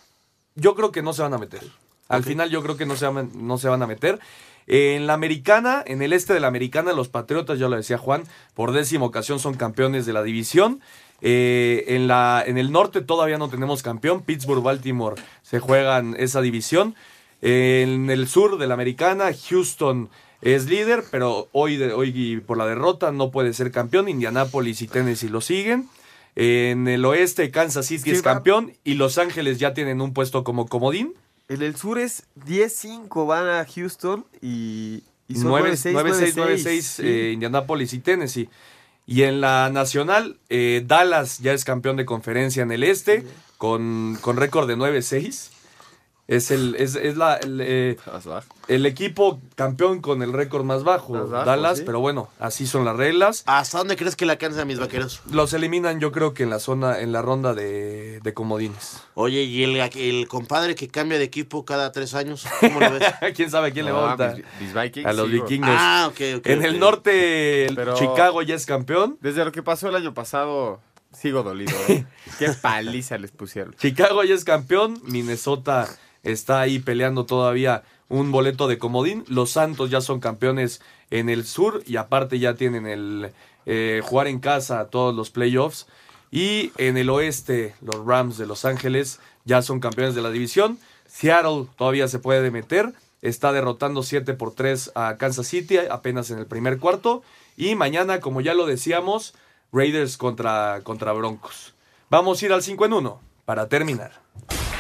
Yo 0.57 0.74
creo 0.74 0.93
que 0.93 1.03
no 1.03 1.12
se 1.14 1.22
van 1.22 1.32
a 1.32 1.38
meter. 1.38 1.62
Al 2.09 2.22
final 2.22 2.51
yo 2.51 2.62
creo 2.62 2.76
que 2.76 2.84
no 2.86 2.97
se, 2.97 3.07
van, 3.07 3.30
no 3.34 3.57
se 3.57 3.68
van 3.68 3.82
a 3.82 3.86
meter. 3.86 4.20
En 4.66 5.07
la 5.07 5.14
americana, 5.14 5.82
en 5.86 6.03
el 6.03 6.12
este 6.12 6.34
de 6.34 6.41
la 6.41 6.49
americana, 6.49 6.93
los 6.93 7.09
Patriotas, 7.09 7.59
ya 7.59 7.68
lo 7.68 7.76
decía 7.76 7.99
Juan, 7.99 8.24
por 8.55 8.72
décima 8.72 9.07
ocasión 9.07 9.38
son 9.41 9.55
campeones 9.55 10.07
de 10.07 10.12
la 10.12 10.22
división. 10.22 10.80
Eh, 11.23 11.85
en, 11.89 12.07
la, 12.07 12.43
en 12.47 12.59
el 12.59 12.73
norte 12.73 13.01
todavía 13.03 13.39
no 13.39 13.49
tenemos 13.49 13.83
campeón. 13.83 14.23
Pittsburgh, 14.23 14.62
Baltimore 14.62 15.21
se 15.43 15.61
juegan 15.61 16.16
esa 16.18 16.41
división. 16.41 16.95
En 17.43 18.11
el 18.11 18.29
sur 18.29 18.59
de 18.59 18.66
la 18.66 18.75
americana, 18.75 19.31
Houston 19.49 20.11
es 20.43 20.66
líder, 20.66 21.05
pero 21.11 21.49
hoy, 21.53 21.77
de, 21.77 21.93
hoy 21.93 22.43
por 22.47 22.57
la 22.57 22.66
derrota 22.66 23.12
no 23.12 23.31
puede 23.31 23.53
ser 23.53 23.71
campeón. 23.71 24.09
Indianapolis 24.09 24.83
y 24.83 24.89
Tennessee 24.89 25.29
lo 25.29 25.41
siguen. 25.41 25.89
En 26.37 26.89
el 26.89 27.05
oeste, 27.05 27.51
Kansas 27.51 27.87
City 27.87 28.11
es 28.12 28.23
campeón 28.23 28.73
y 28.85 28.95
Los 28.95 29.18
Ángeles 29.18 29.59
ya 29.59 29.75
tienen 29.75 30.01
un 30.01 30.12
puesto 30.12 30.45
como 30.45 30.66
comodín. 30.66 31.14
En 31.49 31.62
el 31.62 31.77
sur 31.77 31.99
es 31.99 32.25
10-5 32.47 33.27
van 33.27 33.49
a 33.49 33.66
Houston 33.66 34.25
y, 34.41 35.03
y 35.27 35.35
son 35.35 35.51
9-6, 35.51 35.93
9-6, 35.93 36.35
9-6, 36.35 36.81
sí. 36.81 37.03
eh, 37.05 37.31
Indianapolis 37.35 37.93
y 37.93 37.99
Tennessee. 37.99 38.49
Y 39.11 39.24
en 39.24 39.40
la 39.40 39.70
nacional, 39.70 40.36
eh, 40.50 40.84
Dallas 40.86 41.40
ya 41.40 41.52
es 41.52 41.64
campeón 41.64 41.96
de 41.96 42.06
conferencia 42.06 42.62
en 42.62 42.70
el 42.70 42.84
este, 42.84 43.24
con, 43.58 44.16
con 44.20 44.36
récord 44.36 44.68
de 44.68 44.76
9-6. 44.76 45.50
Es 46.31 46.53
el, 46.53 46.76
es, 46.76 46.95
es 46.95 47.16
la, 47.16 47.35
el, 47.39 47.61
eh, 47.61 47.97
el 48.68 48.87
equipo 48.87 49.41
campeón 49.57 50.01
con 50.01 50.22
el 50.22 50.33
récord 50.33 50.62
más 50.62 50.85
bajo, 50.85 51.14
Más 51.14 51.28
bajo, 51.28 51.45
Dallas, 51.45 51.78
sí. 51.78 51.83
pero 51.85 51.99
bueno, 51.99 52.28
así 52.39 52.68
son 52.68 52.85
las 52.85 52.95
reglas. 52.97 53.43
¿Hasta 53.47 53.78
dónde 53.78 53.97
crees 53.97 54.14
que 54.14 54.26
le 54.26 54.33
alcanzan 54.33 54.61
a 54.61 54.64
mis 54.64 54.78
vaqueros? 54.78 55.22
Los 55.33 55.53
eliminan 55.55 55.99
yo 55.99 56.12
creo 56.12 56.33
que 56.33 56.45
en 56.45 56.51
la 56.51 56.61
zona, 56.61 57.01
en 57.01 57.11
la 57.11 57.20
ronda 57.20 57.53
de, 57.53 58.20
de 58.20 58.33
comodines. 58.33 59.01
Oye, 59.14 59.43
¿y 59.43 59.64
el, 59.64 59.74
el 59.76 60.28
compadre 60.28 60.76
que 60.76 60.87
cambia 60.87 61.18
de 61.18 61.24
equipo 61.24 61.64
cada 61.64 61.91
tres 61.91 62.14
años? 62.14 62.47
¿Cómo 62.61 62.78
lo 62.78 62.93
ves? 62.93 63.03
¿Quién 63.35 63.51
sabe 63.51 63.68
a 63.68 63.70
quién 63.72 63.87
le 63.87 63.91
va 63.93 64.12
a 64.12 64.16
mis- 64.16 64.45
mis 64.61 65.05
a 65.05 65.12
los 65.12 65.26
sí, 65.26 65.33
vikingos. 65.33 65.68
Ah, 65.72 66.07
ok, 66.12 66.20
ok, 66.39 66.47
en 66.47 66.62
el 66.64 66.78
norte, 66.78 67.66
el 67.66 67.74
Pero- 67.74 67.95
Chicago 67.95 68.43
ya 68.43 68.55
es 68.55 68.66
campeón. 68.66 69.18
Desde 69.20 69.45
lo 69.45 69.51
que 69.51 69.64
pasó 69.64 69.89
el 69.89 69.97
año 69.97 70.14
pasado, 70.14 70.81
sigo 71.12 71.43
dolido. 71.43 71.76
¿eh? 71.89 72.07
Qué 72.39 72.51
paliza 72.51 73.18
les 73.18 73.33
pusieron. 73.33 73.74
Chicago 73.74 74.22
ya 74.22 74.37
es 74.37 74.45
campeón. 74.45 75.01
Minnesota 75.07 75.89
está 76.23 76.61
ahí 76.61 76.79
peleando 76.79 77.27
todavía 77.27 77.83
un 78.09 78.33
boleto 78.33 78.68
de 78.68 78.79
comodín. 78.79 79.25
Los 79.29 79.53
Santos 79.53 79.91
ya 79.91 80.01
son 80.01 80.21
campeones 80.21 80.81
en 81.11 81.29
el 81.29 81.45
sur 81.45 81.83
y 81.87 81.97
aparte 81.97 82.39
ya 82.39 82.55
tienen 82.55 82.87
el 82.87 83.33
eh, 83.66 84.03
jugar 84.05 84.27
en 84.27 84.41
casa 84.41 84.87
todos 84.87 85.14
los 85.14 85.31
playoffs. 85.31 85.87
Y 86.31 86.73
en 86.77 86.97
el 86.97 87.11
oeste, 87.11 87.75
los 87.81 88.05
Rams 88.05 88.39
de 88.39 88.47
Los 88.47 88.64
Ángeles 88.64 89.21
ya 89.45 89.62
son 89.62 89.81
campeones 89.81 90.14
de 90.14 90.23
la 90.23 90.31
división. 90.31 90.79
Seattle 91.07 91.66
todavía 91.77 92.09
se 92.09 92.18
puede 92.18 92.51
meter. 92.51 92.93
Está 93.23 93.53
derrotando 93.53 94.03
7 94.03 94.35
por 94.35 94.55
3 94.55 94.93
a 94.95 95.16
Kansas 95.16 95.47
City 95.47 95.79
apenas 95.79 96.31
en 96.31 96.39
el 96.39 96.47
primer 96.47 96.79
cuarto. 96.79 97.23
Y 97.57 97.75
mañana, 97.75 98.21
como 98.21 98.41
ya 98.41 98.55
lo 98.55 98.66
decíamos, 98.66 99.35
Raiders 99.73 100.16
contra, 100.16 100.81
contra 100.83 101.12
Broncos. 101.12 101.75
Vamos 102.09 102.43
a 102.43 102.47
ir 102.47 102.53
al 102.53 102.62
5 102.62 102.87
en 102.87 102.93
1 102.93 103.21
para 103.45 103.68
terminar. 103.68 104.21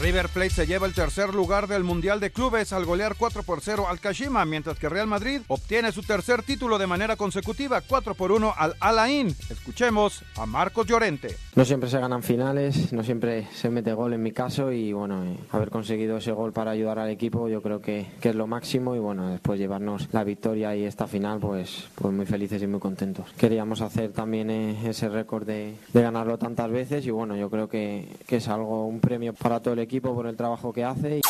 River 0.00 0.28
Plate 0.28 0.50
se 0.50 0.66
lleva 0.66 0.86
el 0.88 0.92
tercer 0.92 1.34
lugar 1.34 1.68
del 1.68 1.84
Mundial 1.84 2.18
de 2.18 2.32
Clubes 2.32 2.72
al 2.72 2.84
golear 2.84 3.14
4 3.16 3.44
por 3.44 3.60
0 3.60 3.86
al 3.88 4.00
Kashima, 4.00 4.44
mientras 4.44 4.76
que 4.76 4.88
Real 4.88 5.06
Madrid 5.06 5.42
obtiene 5.46 5.92
su 5.92 6.02
tercer 6.02 6.42
título 6.42 6.78
de 6.78 6.88
manera 6.88 7.14
consecutiva 7.14 7.80
4 7.80 8.14
por 8.14 8.32
1 8.32 8.54
al 8.56 8.74
Al 8.80 8.98
Ain. 8.98 9.28
Escuchemos 9.48 10.24
a 10.36 10.46
Marcos 10.46 10.86
Llorente. 10.88 11.36
No 11.54 11.64
siempre 11.64 11.88
se 11.88 12.00
ganan 12.00 12.24
finales, 12.24 12.92
no 12.92 13.04
siempre 13.04 13.46
se 13.54 13.70
mete 13.70 13.92
gol 13.92 14.12
en 14.14 14.22
mi 14.22 14.32
caso 14.32 14.72
y 14.72 14.92
bueno, 14.92 15.24
eh, 15.24 15.38
haber 15.52 15.70
conseguido 15.70 16.16
ese 16.16 16.32
gol 16.32 16.52
para 16.52 16.72
ayudar 16.72 16.98
al 16.98 17.10
equipo 17.10 17.48
yo 17.48 17.62
creo 17.62 17.80
que, 17.80 18.06
que 18.20 18.30
es 18.30 18.34
lo 18.34 18.48
máximo 18.48 18.96
y 18.96 18.98
bueno, 18.98 19.28
después 19.28 19.60
llevarnos 19.60 20.08
la 20.12 20.24
victoria 20.24 20.74
y 20.74 20.84
esta 20.84 21.06
final 21.06 21.38
pues, 21.38 21.84
pues 21.94 22.12
muy 22.12 22.26
felices 22.26 22.60
y 22.60 22.66
muy 22.66 22.80
contentos. 22.80 23.32
Queríamos 23.38 23.80
hacer 23.80 24.10
también 24.12 24.50
eh, 24.50 24.88
ese 24.88 25.08
récord 25.08 25.46
de, 25.46 25.76
de 25.92 26.02
ganarlo 26.02 26.36
tantas 26.36 26.70
veces 26.70 27.06
y 27.06 27.10
bueno, 27.10 27.36
yo 27.36 27.48
creo 27.48 27.68
que, 27.68 28.08
que 28.26 28.36
es 28.36 28.48
algo, 28.48 28.86
un 28.86 28.98
premio 28.98 29.32
para 29.32 29.60
todo 29.60 29.72
el 29.74 29.80
equipo 29.80 29.83
por 29.86 30.26
el 30.26 30.36
trabajo 30.36 30.72
que 30.72 30.84
hace. 30.84 31.20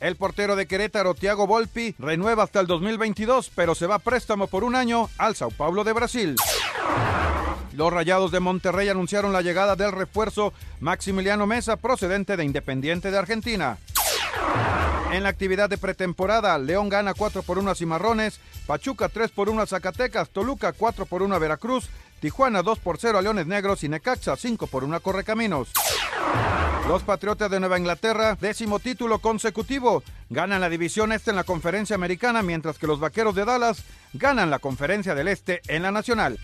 El 0.00 0.16
portero 0.16 0.56
de 0.56 0.66
Querétaro, 0.66 1.14
Thiago 1.14 1.46
Volpi, 1.46 1.94
renueva 1.98 2.44
hasta 2.44 2.60
el 2.60 2.66
2022, 2.66 3.50
pero 3.54 3.74
se 3.74 3.86
va 3.86 3.96
a 3.96 3.98
préstamo 3.98 4.46
por 4.46 4.62
un 4.62 4.74
año 4.74 5.08
al 5.18 5.34
Sao 5.34 5.50
Paulo 5.50 5.84
de 5.84 5.92
Brasil. 5.92 6.36
Los 7.72 7.92
Rayados 7.92 8.30
de 8.30 8.40
Monterrey 8.40 8.88
anunciaron 8.88 9.32
la 9.32 9.42
llegada 9.42 9.76
del 9.76 9.92
refuerzo 9.92 10.52
Maximiliano 10.80 11.46
Mesa, 11.46 11.76
procedente 11.76 12.36
de 12.36 12.44
Independiente 12.44 13.10
de 13.10 13.18
Argentina. 13.18 13.78
En 15.12 15.22
la 15.22 15.28
actividad 15.28 15.70
de 15.70 15.78
pretemporada, 15.78 16.58
León 16.58 16.88
gana 16.88 17.14
4 17.14 17.42
por 17.42 17.58
1 17.58 17.70
a 17.70 17.74
Cimarrones, 17.74 18.40
Pachuca 18.66 19.08
3 19.08 19.30
por 19.30 19.48
1 19.48 19.62
a 19.62 19.66
Zacatecas, 19.66 20.30
Toluca 20.30 20.72
4 20.72 21.06
por 21.06 21.22
1 21.22 21.34
a 21.34 21.38
Veracruz, 21.38 21.88
Tijuana 22.20 22.62
2 22.62 22.78
por 22.78 22.98
0 22.98 23.18
a 23.18 23.22
Leones 23.22 23.46
Negros 23.46 23.84
y 23.84 23.88
Necaxa 23.88 24.36
5 24.36 24.66
por 24.66 24.84
1 24.84 24.96
a 24.96 25.00
Correcaminos. 25.00 25.70
Los 26.88 27.02
Patriotas 27.02 27.50
de 27.50 27.60
Nueva 27.60 27.78
Inglaterra, 27.78 28.36
décimo 28.40 28.78
título 28.78 29.18
consecutivo, 29.18 30.02
ganan 30.30 30.60
la 30.60 30.68
división 30.68 31.12
este 31.12 31.30
en 31.30 31.36
la 31.36 31.44
conferencia 31.44 31.96
americana, 31.96 32.42
mientras 32.42 32.78
que 32.78 32.86
los 32.86 33.00
Vaqueros 33.00 33.34
de 33.34 33.44
Dallas 33.44 33.82
ganan 34.12 34.50
la 34.50 34.60
conferencia 34.60 35.14
del 35.14 35.28
este 35.28 35.60
en 35.66 35.82
la 35.82 35.90
nacional. 35.90 36.38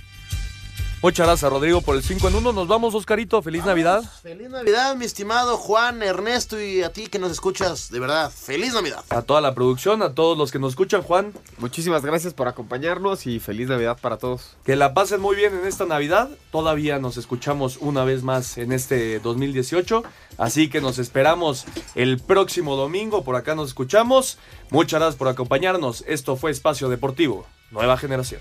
Muchas 1.03 1.27
gracias, 1.27 1.51
Rodrigo, 1.51 1.81
por 1.81 1.97
el 1.97 2.05
5 2.05 2.29
en 2.29 2.37
1. 2.37 2.53
Nos 2.53 2.69
vamos, 2.69 2.95
Oscarito. 2.95 3.43
Feliz 3.43 3.65
Navidad. 3.65 4.05
Feliz 4.23 4.49
Navidad, 4.49 4.95
mi 4.95 5.05
estimado 5.05 5.57
Juan, 5.57 6.01
Ernesto 6.01 6.61
y 6.61 6.85
a 6.85 6.93
ti 6.93 7.09
que 7.09 7.19
nos 7.19 7.33
escuchas, 7.33 7.91
de 7.91 7.99
verdad, 7.99 8.31
feliz 8.31 8.73
Navidad. 8.73 9.05
A 9.09 9.23
toda 9.23 9.41
la 9.41 9.53
producción, 9.53 10.01
a 10.03 10.15
todos 10.15 10.39
los 10.39 10.53
que 10.53 10.61
nos 10.61 10.75
escuchan, 10.75 11.03
Juan. 11.03 11.33
Muchísimas 11.59 12.05
gracias 12.05 12.35
por 12.35 12.47
acompañarnos 12.47 13.27
y 13.27 13.41
feliz 13.41 13.67
Navidad 13.67 13.99
para 14.01 14.17
todos. 14.17 14.55
Que 14.65 14.77
la 14.77 14.95
pasen 14.95 15.21
muy 15.21 15.35
bien 15.35 15.53
en 15.59 15.67
esta 15.67 15.87
Navidad. 15.87 16.31
Todavía 16.53 17.01
nos 17.01 17.17
escuchamos 17.17 17.79
una 17.81 18.05
vez 18.05 18.23
más 18.23 18.57
en 18.57 18.71
este 18.71 19.19
2018. 19.19 20.05
Así 20.39 20.71
que 20.71 20.81
nos 20.81 21.01
esperamos 21.01 21.65
el 21.97 22.21
próximo 22.21 22.77
domingo. 22.77 23.25
Por 23.25 23.35
acá 23.35 23.57
nos 23.57 23.71
escuchamos. 23.71 24.39
Muchas 24.71 25.01
gracias 25.01 25.19
por 25.19 25.27
acompañarnos. 25.27 26.05
Esto 26.07 26.37
fue 26.37 26.53
Espacio 26.53 26.89
Deportivo, 26.89 27.45
Nueva 27.73 27.99
Generación. 27.99 28.41